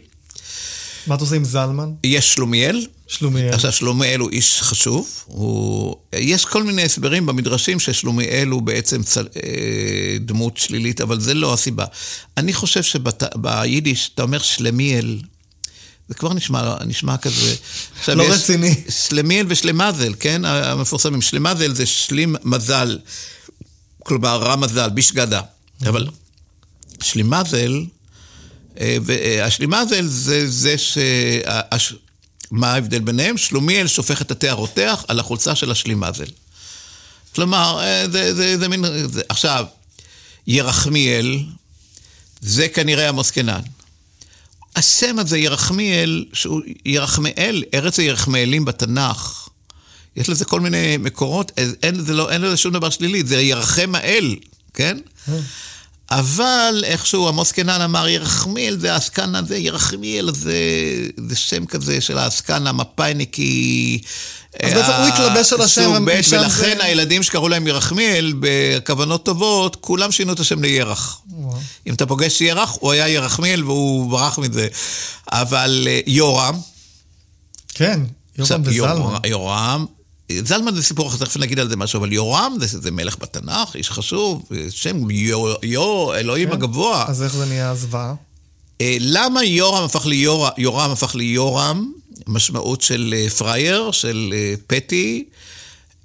מה 1.06 1.14
אתה 1.14 1.24
עושה 1.24 1.36
עם 1.36 1.44
זלמן? 1.44 1.92
יש 2.04 2.34
שלומיאל. 2.34 2.86
שלומיאל. 3.06 3.54
עכשיו, 3.54 3.72
שלומיאל 3.72 4.20
הוא 4.20 4.30
איש 4.30 4.62
חשוב. 4.62 5.24
הוא... 5.26 5.96
יש 6.12 6.44
כל 6.44 6.62
מיני 6.62 6.82
הסברים 6.82 7.26
במדרשים 7.26 7.80
ששלומיאל 7.80 8.48
הוא 8.48 8.62
בעצם 8.62 9.02
צל... 9.02 9.28
אה, 9.36 10.16
דמות 10.20 10.56
שלילית, 10.56 11.00
אבל 11.00 11.20
זה 11.20 11.34
לא 11.34 11.54
הסיבה. 11.54 11.84
אני 12.36 12.52
חושב 12.52 12.82
שביידיש, 12.82 14.10
אתה 14.14 14.22
אומר 14.22 14.38
שלמיאל, 14.38 15.20
זה 16.10 16.14
כבר 16.14 16.34
נשמע, 16.34 16.74
נשמע 16.84 17.16
כזה... 17.16 17.54
עכשיו, 17.98 18.14
לא 18.14 18.22
יש 18.22 18.30
רציני. 18.30 18.74
שלמיאל 18.88 19.46
ושלמזל, 19.48 20.14
כן? 20.20 20.44
המפורסמים. 20.44 21.22
שלמזל 21.22 21.74
זה 21.74 21.86
שלים 21.86 22.36
מזל, 22.44 22.98
כלומר 24.04 24.42
רע 24.42 24.56
מזל, 24.56 24.88
בשגדה. 24.94 25.40
אבל 25.86 26.08
שלימזל, 27.02 27.84
אה, 28.80 28.96
והשלימזל 29.02 30.06
זה 30.06 30.50
זה 30.50 30.78
ש... 30.78 30.98
הש- 31.46 31.94
מה 32.50 32.72
ההבדל 32.72 32.98
ביניהם? 33.00 33.36
שלומיאל 33.38 33.86
שופך 33.86 34.22
את 34.22 34.30
התה 34.30 34.50
הרותח 34.50 35.04
על 35.08 35.20
החולצה 35.20 35.54
של 35.54 35.70
השלימזל. 35.70 36.26
כלומר, 37.34 37.80
אה, 37.82 38.04
זה, 38.12 38.34
זה, 38.34 38.58
זה 38.58 38.68
מין... 38.68 38.84
זה, 39.08 39.22
עכשיו, 39.28 39.64
ירחמיאל, 40.46 41.38
זה 42.40 42.68
כנראה 42.68 43.08
עמוס 43.08 43.30
קנן. 43.30 43.60
השם 44.80 45.18
הזה, 45.18 45.38
ירחמיאל, 45.38 46.24
שהוא 46.32 46.60
ירחמאל, 46.84 47.64
ארץ 47.74 47.98
הירחמאלים 47.98 48.64
בתנ"ך, 48.64 49.48
יש 50.16 50.28
לזה 50.28 50.44
כל 50.44 50.60
מיני 50.60 50.96
מקורות, 50.96 51.52
אין 51.82 51.96
לזה, 51.96 52.12
לא, 52.14 52.30
אין 52.30 52.42
לזה 52.42 52.56
שום 52.56 52.72
דבר 52.72 52.90
שלילי, 52.90 53.22
זה 53.26 53.40
ירחם 53.40 53.94
האל, 53.94 54.36
כן? 54.74 54.98
אבל 56.10 56.82
איכשהו 56.86 57.28
עמוס 57.28 57.52
קנן 57.52 57.80
אמר, 57.80 58.08
ירחמיאל 58.08 58.76
זה 58.80 58.92
העסקן 58.92 59.34
הזה, 59.34 59.56
ירחמיאל 59.56 60.30
זה, 60.34 60.54
זה 61.28 61.36
שם 61.36 61.66
כזה 61.66 62.00
של 62.00 62.18
העסקן 62.18 62.66
המפאיניקי. 62.66 64.00
אז 64.62 64.72
בעצם 64.72 64.92
הוא 64.92 65.06
התלבש 65.08 65.52
על 65.52 65.60
השם, 65.60 66.04
ב', 66.04 66.08
ולכן 66.32 66.76
זה- 66.78 66.84
הילדים 66.84 67.22
שקראו 67.22 67.48
להם 67.48 67.66
ירחמיאל, 67.66 68.32
בכוונות 68.40 69.24
טובות, 69.24 69.76
כולם 69.80 70.12
שינו 70.12 70.32
את 70.32 70.40
השם 70.40 70.62
לירח. 70.62 71.20
וואו. 71.32 71.58
אם 71.86 71.94
אתה 71.94 72.06
פוגש 72.06 72.40
ירח, 72.40 72.76
הוא 72.80 72.92
היה 72.92 73.08
ירחמיאל 73.08 73.64
והוא 73.64 74.10
ברח 74.10 74.38
מזה. 74.38 74.68
אבל 75.32 75.84
אה, 75.90 76.00
יורם, 76.06 76.54
כן, 77.74 78.00
יורם 78.38 78.62
וזלמן. 78.64 79.18
יורם, 79.24 79.86
זלמן 80.44 80.74
זה 80.74 80.82
סיפור 80.82 81.08
אחר, 81.08 81.16
תכף 81.16 81.36
נגיד 81.36 81.58
על 81.58 81.68
זה 81.68 81.76
משהו, 81.76 81.98
אבל 81.98 82.12
יורם 82.12 82.56
זה, 82.60 82.80
זה 82.80 82.90
מלך 82.90 83.16
בתנ"ך, 83.18 83.74
איש 83.74 83.90
חשוב, 83.90 84.42
שם 84.70 85.10
יו, 85.10 85.54
יו 85.62 86.14
אלוהים 86.14 86.48
כן. 86.48 86.54
הגבוה. 86.54 87.04
אז 87.08 87.22
איך 87.22 87.34
זה 87.34 87.46
נהיה 87.46 87.74
זוועה? 87.74 88.14
אה, 88.80 88.96
למה 89.00 89.44
יורם 89.44 89.84
הפך 89.84 90.06
ליור, 90.06 90.48
יורם 90.58 90.90
הפך 90.90 91.14
ליורם? 91.14 91.92
משמעות 92.26 92.80
של 92.80 93.14
אה, 93.16 93.30
פרייר, 93.30 93.90
של 93.90 94.32
אה, 94.36 94.54
פטי. 94.66 95.24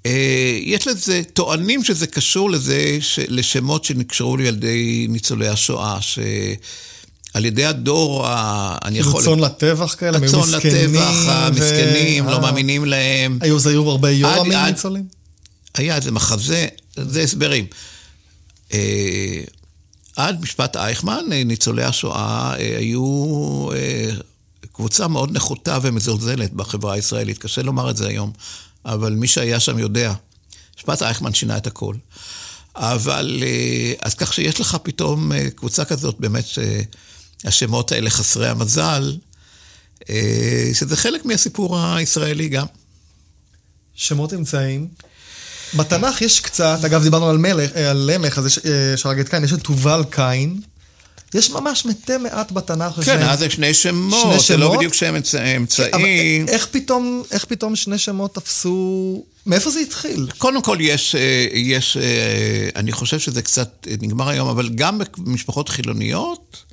אה, 0.06 0.58
יש 0.62 0.86
לזה, 0.86 1.22
טוענים 1.32 1.84
שזה 1.84 2.06
קשור 2.06 2.50
לזה, 2.50 2.98
ש, 3.00 3.18
לשמות 3.28 3.84
שנקשרו 3.84 4.36
לילדי 4.36 5.06
ניצולי 5.08 5.48
השואה, 5.48 5.98
שעל 7.36 7.44
ידי 7.44 7.64
הדור, 7.64 8.26
ה, 8.26 8.78
אני 8.84 8.98
יכול... 8.98 9.22
צאן 9.22 9.38
לטבח 9.38 9.94
כאלה, 9.98 10.18
מסכנים. 10.18 10.94
לטבח, 10.94 11.28
המסכנים, 11.28 12.26
ו- 12.26 12.30
לא 12.30 12.34
אה. 12.34 12.40
מאמינים 12.40 12.84
להם. 12.84 13.38
היו, 13.40 13.56
אז 13.56 13.66
היו 13.66 13.90
הרבה 13.90 14.10
יורמים 14.10 14.58
ניצולים? 14.58 15.04
היה 15.74 15.96
איזה 15.96 16.12
מחזה, 16.12 16.66
זה 16.96 17.20
הסברים. 17.20 17.66
אה, 18.72 19.40
עד 20.16 20.40
משפט 20.40 20.76
אייכמן, 20.76 21.24
אה, 21.32 21.44
ניצולי 21.44 21.84
השואה 21.84 22.54
אה, 22.58 22.78
היו 22.78 23.68
קבוצה 24.72 25.08
מאוד 25.08 25.36
נחותה 25.36 25.78
ומזלזלת 25.82 26.52
בחברה 26.52 26.94
הישראלית. 26.94 27.38
קשה 27.38 27.62
לומר 27.62 27.90
את 27.90 27.96
זה 27.96 28.08
היום, 28.08 28.32
אבל 28.84 29.12
מי 29.12 29.26
שהיה 29.26 29.60
שם 29.60 29.78
יודע. 29.78 30.12
משפט 30.78 31.02
אייכמן 31.02 31.34
שינה 31.34 31.56
את 31.56 31.66
הכל. 31.66 31.94
אבל, 32.76 33.42
אז 34.02 34.14
כך 34.14 34.34
שיש 34.34 34.60
לך 34.60 34.76
פתאום 34.82 35.32
קבוצה 35.56 35.84
כזאת, 35.84 36.14
באמת, 36.18 36.44
שהשמות 37.46 37.92
האלה 37.92 38.10
חסרי 38.10 38.48
המזל, 38.48 39.16
אה, 40.10 40.70
שזה 40.74 40.96
חלק 40.96 41.24
מהסיפור 41.24 41.78
הישראלי 41.78 42.48
גם. 42.48 42.66
שמות 43.94 44.34
אמצעיים. 44.34 44.88
בתנ"ך 45.74 46.22
יש 46.22 46.40
קצת, 46.40 46.78
אגב 46.84 47.02
דיברנו 47.02 47.28
על 47.28 47.38
מלך, 47.38 47.70
אה, 47.76 47.90
על 47.90 48.10
למך, 48.12 48.38
אז 48.38 48.46
יש, 48.46 48.58
אה, 48.58 48.96
שהרג 48.96 49.18
את 49.18 49.28
קין, 49.28 49.44
יש 49.44 49.52
את 49.52 49.60
תובל 49.60 50.02
קין. 50.10 50.60
יש 51.34 51.50
ממש 51.50 51.86
מתי 51.86 52.16
מעט 52.16 52.52
בתנ"ך. 52.52 53.04
כן, 53.04 53.22
אז 53.22 53.38
זה 53.38 53.50
שני 53.50 53.74
שמות, 53.74 54.40
שני 54.40 54.40
זה 54.40 54.56
לא? 54.56 54.76
בדיוק 54.76 54.94
שם 54.94 55.14
אבל 55.14 55.56
אמצעי. 55.56 56.44
איך 56.48 56.66
פתאום, 56.70 57.22
איך 57.30 57.44
פתאום 57.44 57.76
שני 57.76 57.98
שמות 57.98 58.34
תפסו... 58.34 59.24
מאיפה 59.46 59.70
זה 59.70 59.80
התחיל? 59.80 60.26
קודם 60.38 60.62
כל 60.62 60.76
יש, 60.80 61.16
יש, 61.52 61.96
אני 62.76 62.92
חושב 62.92 63.18
שזה 63.18 63.42
קצת 63.42 63.86
נגמר 64.00 64.28
היום, 64.28 64.48
אבל 64.48 64.68
גם 64.68 65.00
במשפחות 65.18 65.68
חילוניות, 65.68 66.65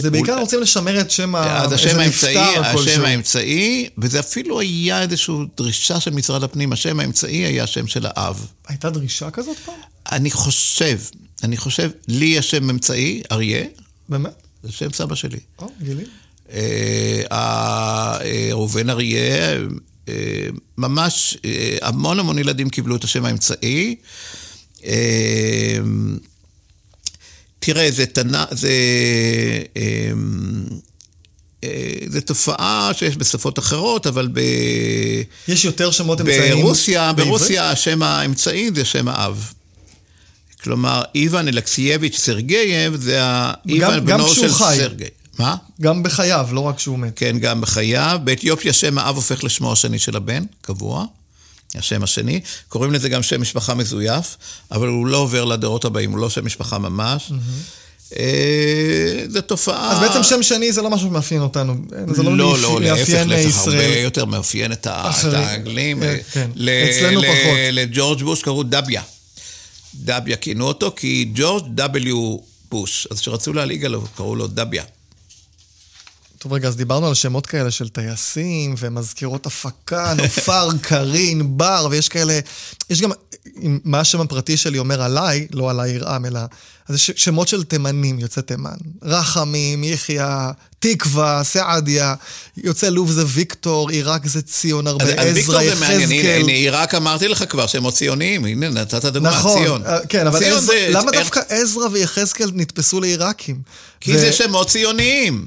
זה 0.00 0.10
בעיקר 0.10 0.38
רוצים 0.38 0.60
לשמר 0.60 1.00
את 1.00 1.10
שם 1.10 1.34
ה... 1.34 1.62
אז 1.62 1.72
איזה 1.72 1.74
השם 1.74 1.98
האמצעי, 1.98 2.56
השם. 2.58 3.04
האמצעי, 3.04 3.88
וזה 3.98 4.20
אפילו 4.20 4.60
היה 4.60 5.02
איזושהי 5.02 5.34
דרישה 5.56 6.00
של 6.00 6.10
משרד 6.10 6.42
הפנים, 6.42 6.72
השם 6.72 7.00
האמצעי 7.00 7.36
היה 7.36 7.64
השם 7.64 7.86
של 7.86 8.06
האב. 8.08 8.46
הייתה 8.68 8.90
דרישה 8.90 9.30
כזאת 9.30 9.56
פעם? 9.64 9.74
אני 10.12 10.30
חושב, 10.30 10.98
אני 11.42 11.56
חושב, 11.56 11.90
לי 12.08 12.26
יש 12.26 12.50
שם 12.50 12.70
אמצעי, 12.70 13.22
אריה, 13.32 13.64
באמת? 14.08 14.42
זה 14.62 14.72
שם 14.72 14.92
סבא 14.92 15.14
שלי. 15.14 15.38
או, 15.58 15.68
גילי. 15.82 16.04
אה, 16.52 17.22
אה, 17.32 18.18
ראובן 18.52 18.90
אריה, 18.90 19.56
אה, 20.08 20.14
ממש 20.78 21.38
אה, 21.44 21.76
המון 21.82 22.18
המון 22.18 22.38
ילדים 22.38 22.70
קיבלו 22.70 22.96
את 22.96 23.04
השם 23.04 23.24
האמצעי. 23.24 23.96
אה, 27.68 27.74
תראה, 27.74 27.90
זה 27.90 28.06
תנא... 28.06 28.44
זה... 28.50 28.68
אה, 29.76 30.10
אה, 31.64 31.70
זה 32.08 32.20
תופעה 32.20 32.90
שיש 32.94 33.16
בשפות 33.16 33.58
אחרות, 33.58 34.06
אבל 34.06 34.28
ב... 34.32 34.40
יש 35.48 35.64
יותר 35.64 35.90
שמות 35.90 36.20
אמצעיים? 36.20 36.62
ברוסיה, 36.62 37.12
בעברית? 37.12 37.28
ברוסיה 37.28 37.70
השם 37.70 38.02
האמצעי 38.02 38.70
זה 38.74 38.84
שם 38.84 39.08
האב. 39.08 39.52
כלומר, 40.62 41.02
איוון 41.14 41.48
אלכסייביץ' 41.48 42.18
סרגייב 42.18 42.96
זה 42.96 43.18
האיוון 43.22 44.06
בנו 44.06 44.34
של 44.34 44.52
חי. 44.52 44.74
סרגי. 44.78 45.04
מה? 45.38 45.56
גם 45.80 46.02
בחייו, 46.02 46.48
לא 46.52 46.60
רק 46.60 46.76
כשהוא 46.76 46.98
מת. 46.98 47.12
כן, 47.16 47.38
גם 47.38 47.60
בחייו. 47.60 48.20
באתיופיה 48.24 48.72
שם 48.72 48.98
האב 48.98 49.16
הופך 49.16 49.44
לשמו 49.44 49.72
השני 49.72 49.98
של 49.98 50.16
הבן, 50.16 50.44
קבוע. 50.60 51.04
השם 51.78 52.02
השני. 52.02 52.40
קוראים 52.68 52.92
לזה 52.92 53.08
גם 53.08 53.22
שם 53.22 53.40
משפחה 53.40 53.74
מזויף, 53.74 54.36
אבל 54.70 54.88
הוא 54.88 55.06
לא 55.06 55.16
עובר 55.16 55.44
לדורות 55.44 55.84
הבאים, 55.84 56.10
הוא 56.10 56.18
לא 56.18 56.30
שם 56.30 56.44
משפחה 56.46 56.78
ממש. 56.78 57.32
אה, 58.18 59.24
זו 59.28 59.40
תופעה... 59.40 59.92
אז 59.92 59.98
בעצם 59.98 60.22
שם 60.22 60.42
שני 60.42 60.72
זה 60.72 60.82
לא 60.82 60.90
משהו 60.90 61.08
שמאפיין 61.08 61.40
אותנו. 61.42 61.74
זה 62.10 62.22
לא, 62.22 62.36
לא, 62.36 62.58
לא, 62.58 62.80
להפך, 62.80 63.22
להפך, 63.26 63.58
הרבה. 63.66 63.84
יותר 63.86 64.24
מאפיין 64.24 64.72
את. 64.72 64.86
האנגלים. 64.86 66.02
כן. 66.32 66.50
ל- 66.54 66.68
אצלנו 66.68 67.20
פחות. 67.20 67.58
לג'ורג' 67.72 68.22
בוש 68.22 68.42
קראו 68.42 68.62
דביה. 68.62 69.02
דביה 69.94 70.36
כינו 70.36 70.64
אותו, 70.66 70.92
כי 70.96 71.30
ג'ורג' 71.34 71.80
W. 71.80 72.14
בוש, 72.70 73.08
אז 73.10 73.20
כשרצו 73.20 73.52
להלעיג 73.52 73.84
עליו, 73.84 74.02
קראו 74.16 74.36
לו 74.36 74.46
דביה. 74.46 74.84
טוב, 76.46 76.52
רגע, 76.52 76.68
אז 76.68 76.76
דיברנו 76.76 77.06
על 77.06 77.14
שמות 77.14 77.46
כאלה 77.46 77.70
של 77.70 77.88
טייסים 77.88 78.74
ומזכירות 78.78 79.46
הפקה, 79.46 80.14
נופר, 80.22 80.68
קרין, 80.80 81.42
בר, 81.58 81.88
ויש 81.90 82.08
כאלה... 82.08 82.38
יש 82.90 83.00
גם... 83.00 83.10
מה 83.84 84.00
השם 84.00 84.20
הפרטי 84.20 84.56
שלי 84.56 84.78
אומר 84.78 85.02
עליי, 85.02 85.46
לא 85.52 85.70
עליי 85.70 85.90
ירעם, 85.90 86.24
אלא... 86.26 86.40
אז 86.88 86.94
יש 86.94 87.10
שמות 87.16 87.48
של 87.48 87.64
תימנים, 87.64 88.18
יוצאי 88.18 88.42
תימן. 88.42 88.76
רחמים, 89.02 89.84
יחיא, 89.84 90.22
תקווה, 90.78 91.40
סעדיה, 91.44 92.14
יוצא 92.56 92.88
לוב 92.88 93.10
זה 93.10 93.22
ויקטור, 93.26 93.90
עיראק 93.90 94.26
זה 94.26 94.42
ציון, 94.42 94.86
הרבה 94.86 95.04
אז, 95.04 95.10
אז 95.30 95.36
ויקטור 95.36 95.56
עזרא, 95.58 95.74
זה 95.74 95.80
מעניין, 95.80 96.00
הנה, 96.02 96.14
יחזקאל. 96.14 96.40
הנה, 96.42 96.52
עיראק 96.52 96.94
אמרתי 96.94 97.28
לך 97.28 97.44
כבר, 97.48 97.66
שמות 97.66 97.94
ציוניים, 97.94 98.44
הנה, 98.44 98.68
נתת 98.68 99.04
דוגמה, 99.04 99.30
נכון, 99.30 99.62
ציון. 99.62 99.82
אה, 99.86 99.98
כן, 100.08 100.26
אבל 100.26 100.38
ציון 100.38 100.58
עזרא- 100.58 100.66
זה- 100.66 100.88
למה 100.90 101.10
איך- 101.12 101.20
דווקא 101.20 101.40
עזרא 101.48 101.88
ויחזקאל 101.92 102.50
נתפסו 102.54 103.00
לעיראקים? 103.00 103.60
כי 104.00 104.14
ו- 104.16 104.18
זה 104.18 104.32
שמות 104.32 104.68
ציוניים. 104.68 105.46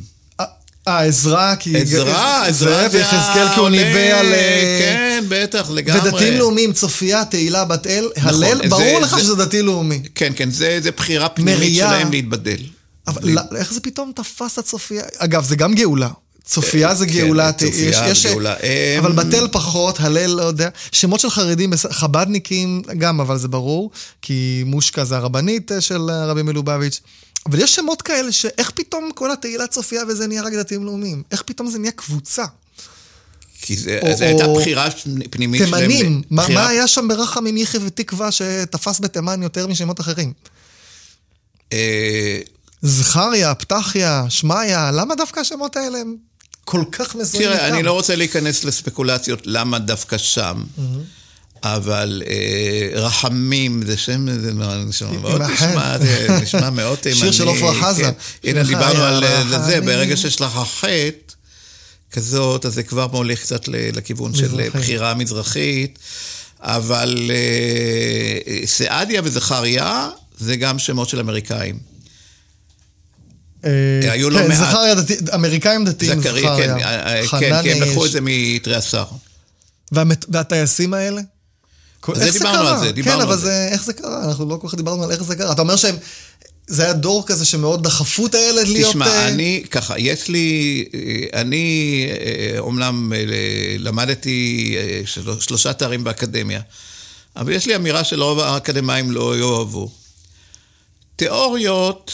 אה, 0.87 1.01
עזרא, 1.03 1.55
כי... 1.55 1.77
עזרא, 1.77 2.43
עזרא 2.45 2.87
זה, 2.89 2.97
ויחזקאל 2.97 3.49
כי 3.53 3.59
הוא 3.59 3.69
ניבא 3.69 4.19
על... 4.19 4.25
אה, 4.33 4.77
כן, 4.79 5.23
בטח, 5.29 5.69
לגמרי. 5.69 6.09
ודתיים 6.09 6.33
לאומיים, 6.33 6.73
צופיה, 6.73 7.25
תהילה, 7.25 7.65
בת 7.65 7.87
אל, 7.87 8.09
הלל, 8.17 8.57
זה- 8.63 8.69
ברור 8.69 8.99
לך 8.99 9.15
זה- 9.15 9.21
שזה 9.21 9.35
דתי 9.35 9.61
לאומי. 9.61 10.01
כן, 10.15 10.31
כן, 10.35 10.51
זה, 10.51 10.79
זה 10.83 10.91
בחירה 10.91 11.29
פנימית. 11.29 11.75
שלהם 11.75 12.11
להתבדל. 12.11 12.57
אבל 13.07 13.21
לא- 13.29 13.41
איך 13.55 13.73
זה 13.73 13.79
פתאום 13.79 14.11
תפס 14.15 14.59
את 14.59 14.65
צופיה? 14.65 15.03
אגב, 15.17 15.43
זה 15.45 15.55
גם 15.55 15.73
גאולה. 15.73 16.09
צופיה 16.45 16.95
זה 16.95 17.05
כן, 17.07 17.13
גאולה. 17.13 17.51
צופיה 17.51 18.01
גאולה. 18.31 18.53
אבל 18.99 19.09
אמ, 19.09 19.15
בתל 19.15 19.47
פחות, 19.51 19.99
הלל, 19.99 20.29
לא 20.29 20.41
יודע. 20.41 20.69
שמות 20.91 21.19
של 21.19 21.29
חרדים, 21.29 21.71
חבדניקים 21.91 22.81
גם, 22.97 23.21
אבל 23.21 23.37
זה 23.37 23.47
ברור, 23.47 23.91
כי 24.21 24.63
מושקה 24.65 25.05
זה 25.05 25.17
הרבנית 25.17 25.71
אה, 25.71 25.81
של 25.81 26.09
הרבי 26.09 26.41
מלובביץ'. 26.43 26.99
אבל 27.45 27.59
יש 27.59 27.75
שמות 27.75 28.01
כאלה 28.01 28.31
שאיך 28.31 28.71
פתאום 28.71 29.09
כל 29.15 29.31
התהילה 29.31 29.67
צופיה 29.67 30.03
וזה 30.07 30.27
נהיה 30.27 30.41
רק 30.43 30.53
דתיים 30.53 30.85
לאומיים? 30.85 31.23
איך 31.31 31.41
פתאום 31.45 31.69
זה 31.69 31.79
נהיה 31.79 31.91
קבוצה? 31.91 32.45
כי 33.61 33.77
זה, 33.77 33.99
או- 34.03 34.17
זו 34.17 34.23
הייתה 34.23 34.45
בחירה 34.47 34.87
פנימית 35.29 35.61
שלהם. 35.67 35.81
תימנים, 35.91 36.21
מה, 36.29 36.43
בחירה- 36.43 36.61
מה 36.63 36.67
היה 36.69 36.87
שם 36.87 37.07
ברחמים 37.07 37.57
יחיא 37.57 37.79
ותקווה 37.83 38.31
שתפס 38.31 38.99
בתימן 38.99 39.43
יותר 39.43 39.67
משמות 39.67 39.99
אחרים? 39.99 40.33
אה, 41.73 42.39
זכריה, 42.81 43.55
פתחיה, 43.55 44.25
שמעיה, 44.29 44.91
למה 44.91 45.15
דווקא 45.15 45.39
השמות 45.39 45.75
האלה 45.75 45.97
הם 45.97 46.15
כל 46.65 46.83
כך 46.91 47.15
מזוהים 47.15 47.49
תראה? 47.49 47.67
אני 47.67 47.83
לא 47.83 47.91
רוצה 47.91 48.15
להיכנס 48.15 48.63
לספקולציות 48.63 49.41
למה 49.45 49.79
דווקא 49.79 50.17
שם, 50.17 50.63
אבל 51.63 52.23
אה, 52.27 53.01
רחמים 53.01 53.81
זה 53.85 53.97
שם, 53.97 54.39
זה 54.41 54.53
נשמע 56.41 56.69
מאוד 56.69 56.97
תימני. 56.97 57.19
שיר 57.19 57.31
של 57.31 57.49
עפרה 57.49 57.73
חזה. 57.81 58.03
כן. 58.03 58.11
הנה, 58.49 58.65
שלך 58.65 58.67
דיברנו 58.67 59.03
על 59.03 59.23
אה, 59.23 59.43
זה. 59.65 59.81
ברגע 59.81 60.17
שיש 60.17 60.41
לך 60.41 60.51
חטא 60.79 61.33
כזאת, 62.11 62.65
אז 62.65 62.73
זה 62.73 62.83
כבר 62.83 63.07
מוליך 63.07 63.41
קצת 63.41 63.67
לכיוון 63.67 64.33
של. 64.35 64.69
בחירה 64.73 65.13
מזרחית, 65.13 65.99
אבל 66.59 67.31
אה, 67.33 68.65
סעדיה 68.67 69.21
וזכריה 69.23 70.09
זה 70.39 70.55
גם 70.55 70.79
שמות 70.79 71.09
של 71.09 71.19
אמריקאים. 71.19 71.89
היו 74.11 74.29
לא 74.29 74.39
כן, 74.39 74.47
מעט. 74.47 74.57
זכריה 74.57 74.95
דתי, 74.95 75.15
אמריקאים 75.33 75.85
דתיים 75.85 76.21
זכריה. 76.21 76.57
כן, 76.57 76.73
כן, 77.39 77.61
כן, 77.63 77.79
לקחו 77.81 78.01
יש. 78.05 78.07
את 78.07 78.11
זה 78.11 78.19
מתריסר. 78.21 79.05
והמת- 79.91 80.25
והטייסים 80.29 80.93
האלה? 80.93 81.21
זה 82.15 82.25
איך 82.25 82.33
דיברנו 82.33 82.57
קרה? 82.57 82.73
על 82.73 82.79
זה, 82.79 82.91
דיברנו 82.91 83.15
כן, 83.17 83.21
על 83.21 83.27
אבל 83.27 83.37
זה. 83.37 83.45
זה, 83.45 83.69
איך 83.71 83.83
זה 83.83 83.93
קרה? 83.93 84.23
אנחנו 84.23 84.49
לא 84.49 84.57
כל 84.61 84.67
כך 84.67 84.75
דיברנו 84.75 85.03
על 85.03 85.11
איך 85.11 85.23
זה 85.23 85.35
קרה. 85.35 85.51
אתה 85.51 85.61
אומר 85.61 85.75
שהם... 85.75 85.95
זה 86.67 86.83
היה 86.83 86.93
דור 86.93 87.23
כזה 87.27 87.45
שמאוד 87.45 87.83
דחפו 87.83 88.25
את 88.25 88.35
הילד 88.35 88.67
להיות... 88.67 88.89
תשמע, 88.89 89.07
אה, 89.07 89.27
אני, 89.27 89.63
ככה, 89.71 89.99
יש 89.99 90.27
לי, 90.27 90.85
אה, 90.93 91.41
אני 91.41 92.05
אה, 92.09 92.59
אומנם 92.59 93.13
למדתי 93.79 94.75
של- 95.05 95.39
שלושה 95.39 95.73
תארים 95.73 96.03
באקדמיה, 96.03 96.61
אבל 97.35 97.51
יש 97.51 97.65
לי 97.65 97.75
אמירה 97.75 98.03
שלרוב 98.03 98.39
האקדמאים 98.39 99.11
לא 99.11 99.37
יאהבו. 99.37 99.91
תיאוריות, 101.15 102.11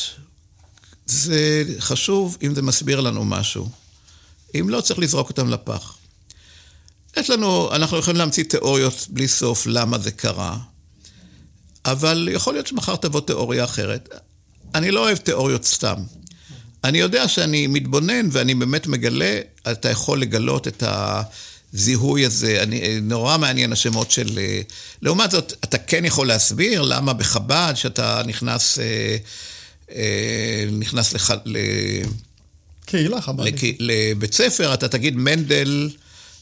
זה 1.05 1.63
חשוב 1.79 2.38
אם 2.43 2.55
זה 2.55 2.61
מסביר 2.61 3.01
לנו 3.01 3.25
משהו. 3.25 3.69
אם 4.59 4.69
לא, 4.69 4.81
צריך 4.81 4.99
לזרוק 4.99 5.29
אותם 5.29 5.49
לפח. 5.49 5.94
יש 7.18 7.30
לנו, 7.30 7.76
אנחנו 7.76 7.97
יכולים 7.97 8.18
להמציא 8.18 8.43
תיאוריות 8.43 9.07
בלי 9.09 9.28
סוף 9.28 9.68
למה 9.68 9.97
זה 9.97 10.11
קרה, 10.11 10.57
אבל 11.86 12.30
יכול 12.32 12.53
להיות 12.53 12.68
שמחר 12.68 12.95
תבוא 12.95 13.22
תיאוריה 13.22 13.63
אחרת. 13.63 14.09
אני 14.76 14.91
לא 14.91 14.99
אוהב 14.99 15.18
תיאוריות 15.18 15.63
סתם. 15.63 15.95
אני 16.84 16.97
יודע 16.97 17.28
שאני 17.28 17.68
מתבונן 17.68 18.28
ואני 18.32 18.55
באמת 18.55 18.88
מגלה, 18.88 19.39
אתה 19.72 19.89
יכול 19.89 20.22
לגלות 20.22 20.68
את 20.68 20.84
הזיהוי 21.74 22.26
הזה. 22.26 22.63
אני, 22.63 22.99
נורא 23.01 23.38
מעניין 23.38 23.72
השמות 23.72 24.11
של... 24.11 24.38
אה, 24.38 24.61
לעומת 25.01 25.32
זאת, 25.32 25.53
אתה 25.63 25.78
כן 25.78 26.05
יכול 26.05 26.28
להסביר 26.28 26.82
למה 26.82 27.13
בחב"ד, 27.13 27.74
שאתה 27.76 28.22
נכנס, 28.26 28.80
אה, 28.80 29.18
אה, 29.95 30.66
נכנס 30.72 31.13
לח, 31.13 31.32
ל, 31.45 31.57
קהילה 32.86 33.22
חב"דית. 33.22 33.78
לבית 33.80 34.34
ספר, 34.34 34.74
אתה 34.74 34.88
תגיד 34.88 35.16
מנדל, 35.16 35.89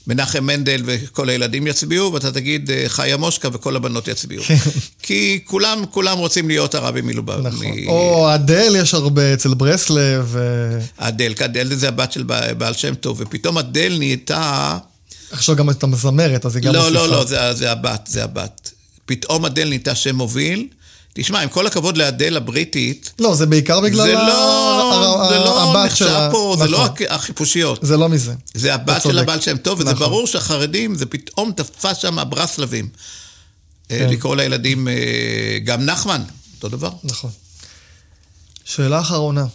מנחם 0.08 0.44
מנדל 0.46 0.82
וכל 0.86 1.30
הילדים 1.30 1.68
יצביעו, 1.68 2.14
ואתה 2.14 2.32
תגיד 2.32 2.72
אה, 2.72 2.84
חיה 2.88 3.18
מושקה 3.18 3.48
וכל 3.54 3.76
הבנות 3.76 4.08
יצביעו. 4.08 4.44
כי 5.04 5.40
כולם, 5.46 5.86
כולם 5.92 6.18
רוצים 6.18 6.48
להיות 6.48 6.76
הרבי 6.76 7.02
מלובב. 7.02 7.40
נכון. 7.48 7.66
מ- 7.68 7.88
או 7.90 8.34
אדל 8.36 8.76
יש 8.80 8.94
הרבה 8.94 9.34
אצל 9.34 9.54
ברסלב. 9.54 10.36
אה, 10.38 11.08
אדל, 11.08 11.34
אדל 11.46 11.76
זה 11.76 11.88
הבת 11.88 12.12
של 12.12 12.24
בע- 12.24 12.54
בעל 12.54 12.74
שם 12.74 12.96
טוב, 12.96 13.18
ופתאום 13.22 13.58
אדל 13.58 13.96
נהייתה... 14.00 14.78
עכשיו 15.32 15.56
גם 15.56 15.70
את 15.70 15.84
המזמרת, 15.84 16.46
אז 16.46 16.56
היא 16.56 16.64
גם 16.64 16.74
לא. 16.74 16.92
לא, 16.92 17.10
לא, 17.10 17.26
זה, 17.26 17.54
זה 17.54 17.72
הבת, 17.72 18.08
זה 18.12 18.24
הבת. 18.24 18.72
פתאום 19.06 19.46
אדל 19.46 19.68
נהייתה 19.68 19.96
שם 19.96 20.16
מוביל. 20.16 20.68
תשמע, 21.14 21.40
עם 21.40 21.50
כל 21.50 21.68
הכבוד 21.68 21.98
לאדל 21.98 22.38
הבריטית, 22.38 23.12
לא, 23.20 23.36
זה 23.36 23.46
בעיקר 23.46 23.82
בגלל 23.82 24.04
זה 24.08 24.14
לא, 24.14 25.26
זה 25.30 25.36
לא 25.40 25.64
הבת 25.80 25.96
של 25.96 26.06
נחשב 26.06 26.16
ה- 26.16 26.30
פה, 26.32 26.56
זה 26.58 26.64
נכון. 26.64 26.74
לא 26.74 26.86
הק- 26.86 27.02
החיפושיות. 27.10 27.80
זה 27.82 27.98
לא 27.98 28.10
מזה. 28.10 28.34
זה 28.54 28.74
הבת 28.74 29.02
של. 29.02 29.20
הבעל 29.20 29.42
שם 29.42 29.58
טוב, 29.58 29.80
וזה 29.80 29.92
נכון. 29.92 30.08
ברור 30.08 30.28
שהחרדים, 30.28 30.96
זה 30.96 31.06
פתאום 31.06 31.52
תפס 31.56 31.98
שם 31.98 32.18
ברסלבים. 32.30 32.90
אה, 33.92 34.00
כן. 34.00 34.10
לקרוא 34.10 34.36
לילדים, 34.36 34.88
אה, 34.88 34.94
גם 35.66 35.86
נחמן, 35.86 36.22
אותו 36.56 36.70
דבר. 36.70 36.90
נכון. 37.04 37.32
שאלה 38.66 39.00
אחרונה, 39.00 39.46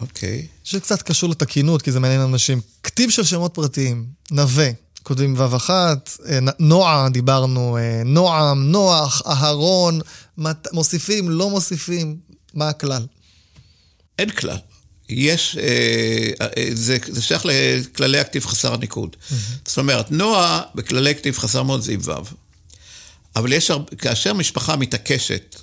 אוקיי. 0.00 0.46
שקצת 0.64 1.02
קשור 1.02 1.30
לתקינות, 1.30 1.82
כי 1.82 1.92
זה 1.92 2.00
מעניין 2.00 2.20
אנשים. 2.20 2.60
כתיב 2.82 3.10
של 3.10 3.24
שמות 3.24 3.54
פרטיים, 3.54 4.04
נווה, 4.30 4.70
כותבים 5.06 5.34
וו 5.34 5.56
אחת, 5.56 6.10
אה, 6.28 6.38
נועה, 6.58 7.08
דיברנו, 7.08 7.76
אה, 7.76 8.02
נועם, 8.04 8.72
נוח, 8.72 9.22
אהרון, 9.26 10.00
מת- 10.38 10.68
מוסיפים, 10.72 11.30
לא 11.30 11.50
מוסיפים, 11.50 12.16
מה 12.54 12.68
הכלל? 12.68 13.06
אין 14.18 14.30
כלל. 14.30 14.56
יש, 15.08 15.56
אה, 15.60 16.30
אה, 16.56 16.68
זה, 16.74 16.96
זה 17.08 17.22
שייך 17.22 17.42
לכללי 17.46 18.18
הכתיב 18.18 18.46
חסר 18.46 18.74
הניקוד. 18.74 19.16
זאת 19.66 19.78
אומרת, 19.78 20.10
נועה 20.10 20.62
בכללי 20.74 21.14
כתיב 21.14 21.38
חסר 21.38 21.62
מאוד 21.62 21.82
זה 21.82 21.92
עם 21.92 22.00
וו. 22.00 22.22
אבל 23.36 23.52
יש 23.52 23.70
כאשר 23.98 24.32
משפחה 24.32 24.76
מתעקשת 24.76 25.56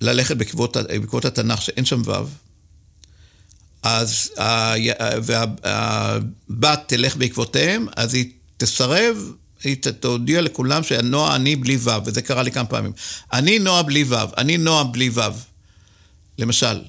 ללכת 0.00 0.36
בעקבות, 0.36 0.76
התנ"ך 1.24 1.62
שאין 1.62 1.84
שם 1.84 2.02
וו, 2.04 2.26
אז 3.82 4.30
והבת 5.22 6.82
תלך 6.86 7.16
בעקבותיהם, 7.16 7.86
אז 7.96 8.14
היא 8.14 8.30
תסרב, 8.56 9.32
היא 9.64 9.76
תודיע 10.00 10.40
לכולם 10.40 10.82
שהנועה 10.82 11.36
אני 11.36 11.56
בלי 11.56 11.76
ו', 11.80 11.90
וזה 12.04 12.22
קרה 12.22 12.42
לי 12.42 12.50
כמה 12.50 12.64
פעמים. 12.64 12.92
אני 13.32 13.58
נועה 13.58 13.82
בלי 13.82 14.04
ו', 14.04 14.14
אני 14.36 14.58
נועה 14.58 14.84
בלי 14.84 15.10
ו', 15.14 15.20
למשל. 16.38 16.80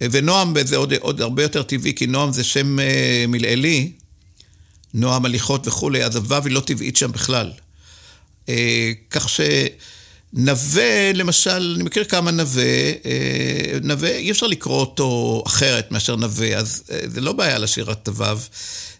ונועם 0.00 0.54
זה 0.64 0.76
עוד, 0.76 0.92
עוד 0.92 1.20
הרבה 1.20 1.42
יותר 1.42 1.62
טבעי, 1.62 1.94
כי 1.94 2.06
נועם 2.06 2.32
זה 2.32 2.44
שם 2.44 2.78
uh, 2.78 2.82
מלעילי, 3.28 3.92
נועם 4.94 5.24
הליכות 5.24 5.66
וכולי, 5.66 6.04
אז 6.04 6.16
הו' 6.16 6.36
היא 6.44 6.52
לא 6.52 6.60
טבעית 6.60 6.96
שם 6.96 7.12
בכלל. 7.12 7.52
Uh, 8.46 8.50
כך 9.10 9.28
שנווה, 10.36 11.12
למשל, 11.12 11.74
אני 11.74 11.84
מכיר 11.84 12.04
כמה 12.04 12.30
נווה, 12.30 12.92
uh, 12.92 13.06
נווה, 13.82 14.10
אי 14.10 14.30
אפשר 14.30 14.46
לקרוא 14.46 14.80
אותו 14.80 15.42
אחרת 15.46 15.92
מאשר 15.92 16.16
נווה, 16.16 16.56
אז 16.56 16.82
uh, 16.86 16.92
זה 17.06 17.20
לא 17.20 17.32
בעיה 17.32 17.58
לשיר 17.58 17.92
את 17.92 18.08
הו', 18.08 18.24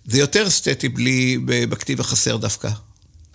זה 0.06 0.18
יותר 0.18 0.46
אסתטי 0.46 0.88
בלי, 0.88 1.38
בכתיב 1.44 2.00
החסר 2.00 2.36
דווקא. 2.36 2.68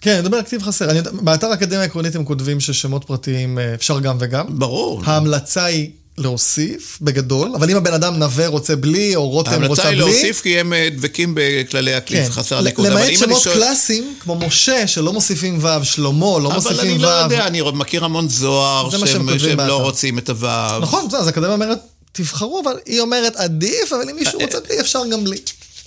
כן, 0.02 0.12
אני 0.12 0.22
מדבר 0.22 0.38
על 0.38 0.44
כתיב 0.44 0.64
חסר. 0.64 0.92
אני, 0.92 1.00
באתר 1.22 1.48
האקדמיה 1.48 1.82
העקרונית 1.82 2.16
הם 2.16 2.26
כותבים 2.26 2.60
ששמות 2.60 3.04
פרטיים 3.04 3.60
אפשר 3.60 4.00
גם 4.00 4.18
וגם. 4.20 4.60
ברור. 4.60 5.02
ההמלצה 5.06 5.66
היא 5.66 5.90
להוסיף, 6.20 6.98
בגדול, 7.02 7.52
אבל 7.56 7.70
אם 7.70 7.76
הבן 7.76 7.94
אדם 7.94 8.16
נווה 8.16 8.48
רוצה 8.48 8.76
בלי, 8.76 9.16
או 9.16 9.30
רותם 9.30 9.52
רוצה 9.52 9.58
בלי... 9.58 9.64
ההמלצה 9.66 9.88
היא 9.88 9.98
להוסיף 9.98 10.42
כי 10.42 10.60
הם 10.60 10.74
אה, 10.74 10.88
דבקים 10.98 11.34
בכללי 11.36 11.94
הכלי, 11.94 12.18
כן. 12.18 12.30
חסר 12.30 12.62
ליכוד. 12.62 12.86
למעט 12.86 13.18
שמות 13.18 13.42
שואל... 13.42 13.56
קלאסיים, 13.56 14.16
כמו 14.20 14.36
משה, 14.36 14.88
שלא 14.88 15.14
מוסיפים 15.14 15.60
ו', 15.62 15.84
שלמה, 15.84 16.40
לא 16.40 16.52
מוסיפים 16.52 16.78
ו'. 16.78 16.82
אבל 16.82 16.90
אני 16.90 16.98
לא 16.98 17.08
יודע, 17.08 17.48
אני 17.48 17.62
מכיר 17.74 18.06
המון 18.06 18.30
זוהר 18.30 18.90
שהם, 18.90 19.40
שהם 19.40 19.60
לא 19.60 19.82
רוצים 19.82 20.18
את 20.18 20.30
הו'. 20.30 20.80
נכון, 20.82 21.08
אז 21.18 21.28
האקדמיה 21.28 21.54
אומרת, 21.54 21.80
תבחרו, 22.12 22.62
אבל 22.64 22.74
היא 22.86 23.00
אומרת 23.00 23.36
עדיף, 23.36 23.94
אבל 23.94 24.10
אם 24.10 24.16
מישהו 24.16 24.40
אה, 24.40 24.46
רוצה 24.46 24.60
בלי, 24.60 24.80
אפשר 24.80 25.02
גם 25.12 25.24
בלי. 25.24 25.38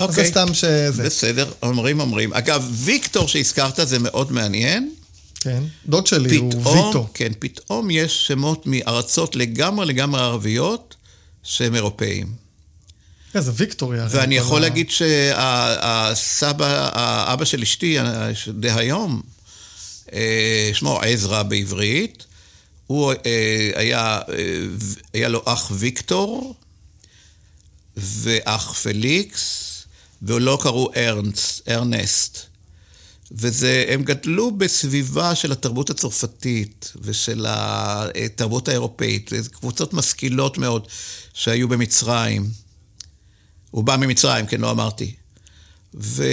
אוקיי. 0.01 0.25
זה 0.25 0.31
סתם 0.31 0.55
שזה. 0.55 1.03
בסדר, 1.03 1.51
אומרים 1.63 2.01
אומרים. 2.01 2.33
אגב, 2.33 2.69
ויקטור 2.73 3.29
שהזכרת 3.29 3.81
זה 3.85 3.99
מאוד 3.99 4.33
מעניין. 4.33 4.91
כן, 5.43 5.63
דוד 5.87 6.07
שלי 6.07 6.29
פתאום, 6.29 6.65
הוא 6.65 6.87
ויטו. 6.87 7.09
כן, 7.15 7.33
פתאום 7.39 7.91
יש 7.91 8.27
שמות 8.27 8.63
מארצות 8.67 9.37
לגמרי 9.37 9.87
לגמרי 9.87 10.21
ערביות 10.21 10.97
שהם 11.43 11.75
אירופאים. 11.75 12.27
כן, 13.33 13.41
זה 13.41 13.53
ויקטוריה. 13.55 14.07
ואני 14.11 14.35
יכול 14.35 14.59
ה... 14.59 14.61
להגיד 14.61 14.91
שהסבא, 14.91 16.91
האבא 16.93 17.45
של 17.45 17.63
אשתי, 17.63 17.99
דהיום, 18.49 19.23
אה, 20.13 20.71
שמו 20.73 21.01
עזרא 21.01 21.43
בעברית, 21.43 22.25
הוא 22.87 23.13
אה, 23.13 23.71
היה, 23.75 24.21
אה, 24.29 24.35
היה 25.15 25.29
לו 25.29 25.43
אח 25.45 25.73
ויקטור 25.75 26.55
ואח 27.97 28.73
פליקס, 28.73 29.69
ולא 30.23 30.59
קראו 30.63 30.91
ארנס, 30.97 31.63
ארנסט. 31.69 32.52
והם 33.35 34.03
גדלו 34.03 34.57
בסביבה 34.57 35.35
של 35.35 35.53
התרבות 35.53 35.91
הצרפתית 35.91 36.93
ושל 37.03 37.47
התרבות 37.49 38.69
האירופאית, 38.69 39.31
קבוצות 39.53 39.95
משכילות 39.95 40.59
מאוד 40.59 40.87
שהיו 41.35 41.69
במצרים. 41.69 42.51
הוא 43.71 43.85
בא 43.85 43.97
ממצרים, 43.97 44.47
כן, 44.47 44.61
לא 44.61 44.71
אמרתי. 44.71 45.15
ו... 45.95 46.25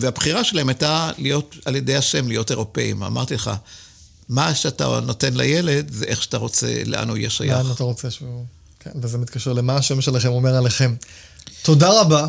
והבחירה 0.00 0.44
שלהם 0.44 0.68
הייתה 0.68 1.10
להיות, 1.18 1.56
על 1.64 1.76
ידי 1.76 1.96
השם, 1.96 2.28
להיות 2.28 2.50
אירופאים. 2.50 3.02
אמרתי 3.02 3.34
לך, 3.34 3.50
מה 4.28 4.54
שאתה 4.54 5.00
נותן 5.00 5.34
לילד, 5.34 5.90
זה 5.92 6.04
איך 6.04 6.22
שאתה 6.22 6.36
רוצה, 6.36 6.82
לאן 6.86 7.08
הוא 7.08 7.16
יהיה 7.16 7.30
שייך. 7.30 7.52
לאן 7.52 7.72
אתה 7.72 7.84
רוצה 7.84 8.10
שהוא... 8.10 8.44
כן, 8.80 8.90
וזה 9.02 9.18
מתקשר 9.18 9.52
למה 9.52 9.76
השם 9.76 10.00
שלכם 10.00 10.28
אומר 10.28 10.56
עליכם. 10.56 10.94
תודה 11.62 12.00
רבה. 12.00 12.28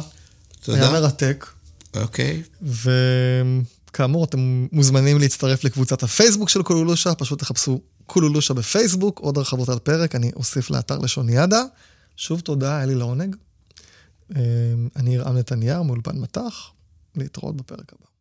תודה. 0.64 0.78
היה 0.78 0.92
מרתק. 0.92 1.46
אוקיי. 2.02 2.44
וכאמור, 3.90 4.26
אתם 4.26 4.68
מוזמנים 4.72 5.20
להצטרף 5.20 5.64
לקבוצת 5.64 6.04
הפייסבוק 6.04 6.50
של 6.50 6.64
קולולושה, 6.64 7.16
פשוט 7.16 7.40
תחפשו 7.40 7.82
קולולושה 8.06 8.54
בפייסבוק, 8.54 9.20
עוד 9.20 9.38
הרחבות 9.38 9.70
על 9.70 9.80
פרק, 9.80 10.16
אני 10.16 10.32
אוסיף 10.36 10.70
לאתר 10.70 11.00
לשוניאדה. 11.00 11.64
שוב 12.18 12.40
תודה, 12.40 12.78
היה 12.78 12.86
לי 12.86 12.96
לעונג. 12.96 13.36
אמ, 14.36 14.40
אני 14.96 15.18
ארעם 15.18 15.38
נתניהו 15.38 15.84
מאולפן 15.84 16.20
מטח, 16.20 16.72
להתראות 17.16 17.56
בפרק 17.56 17.94
הבא. 17.94 18.17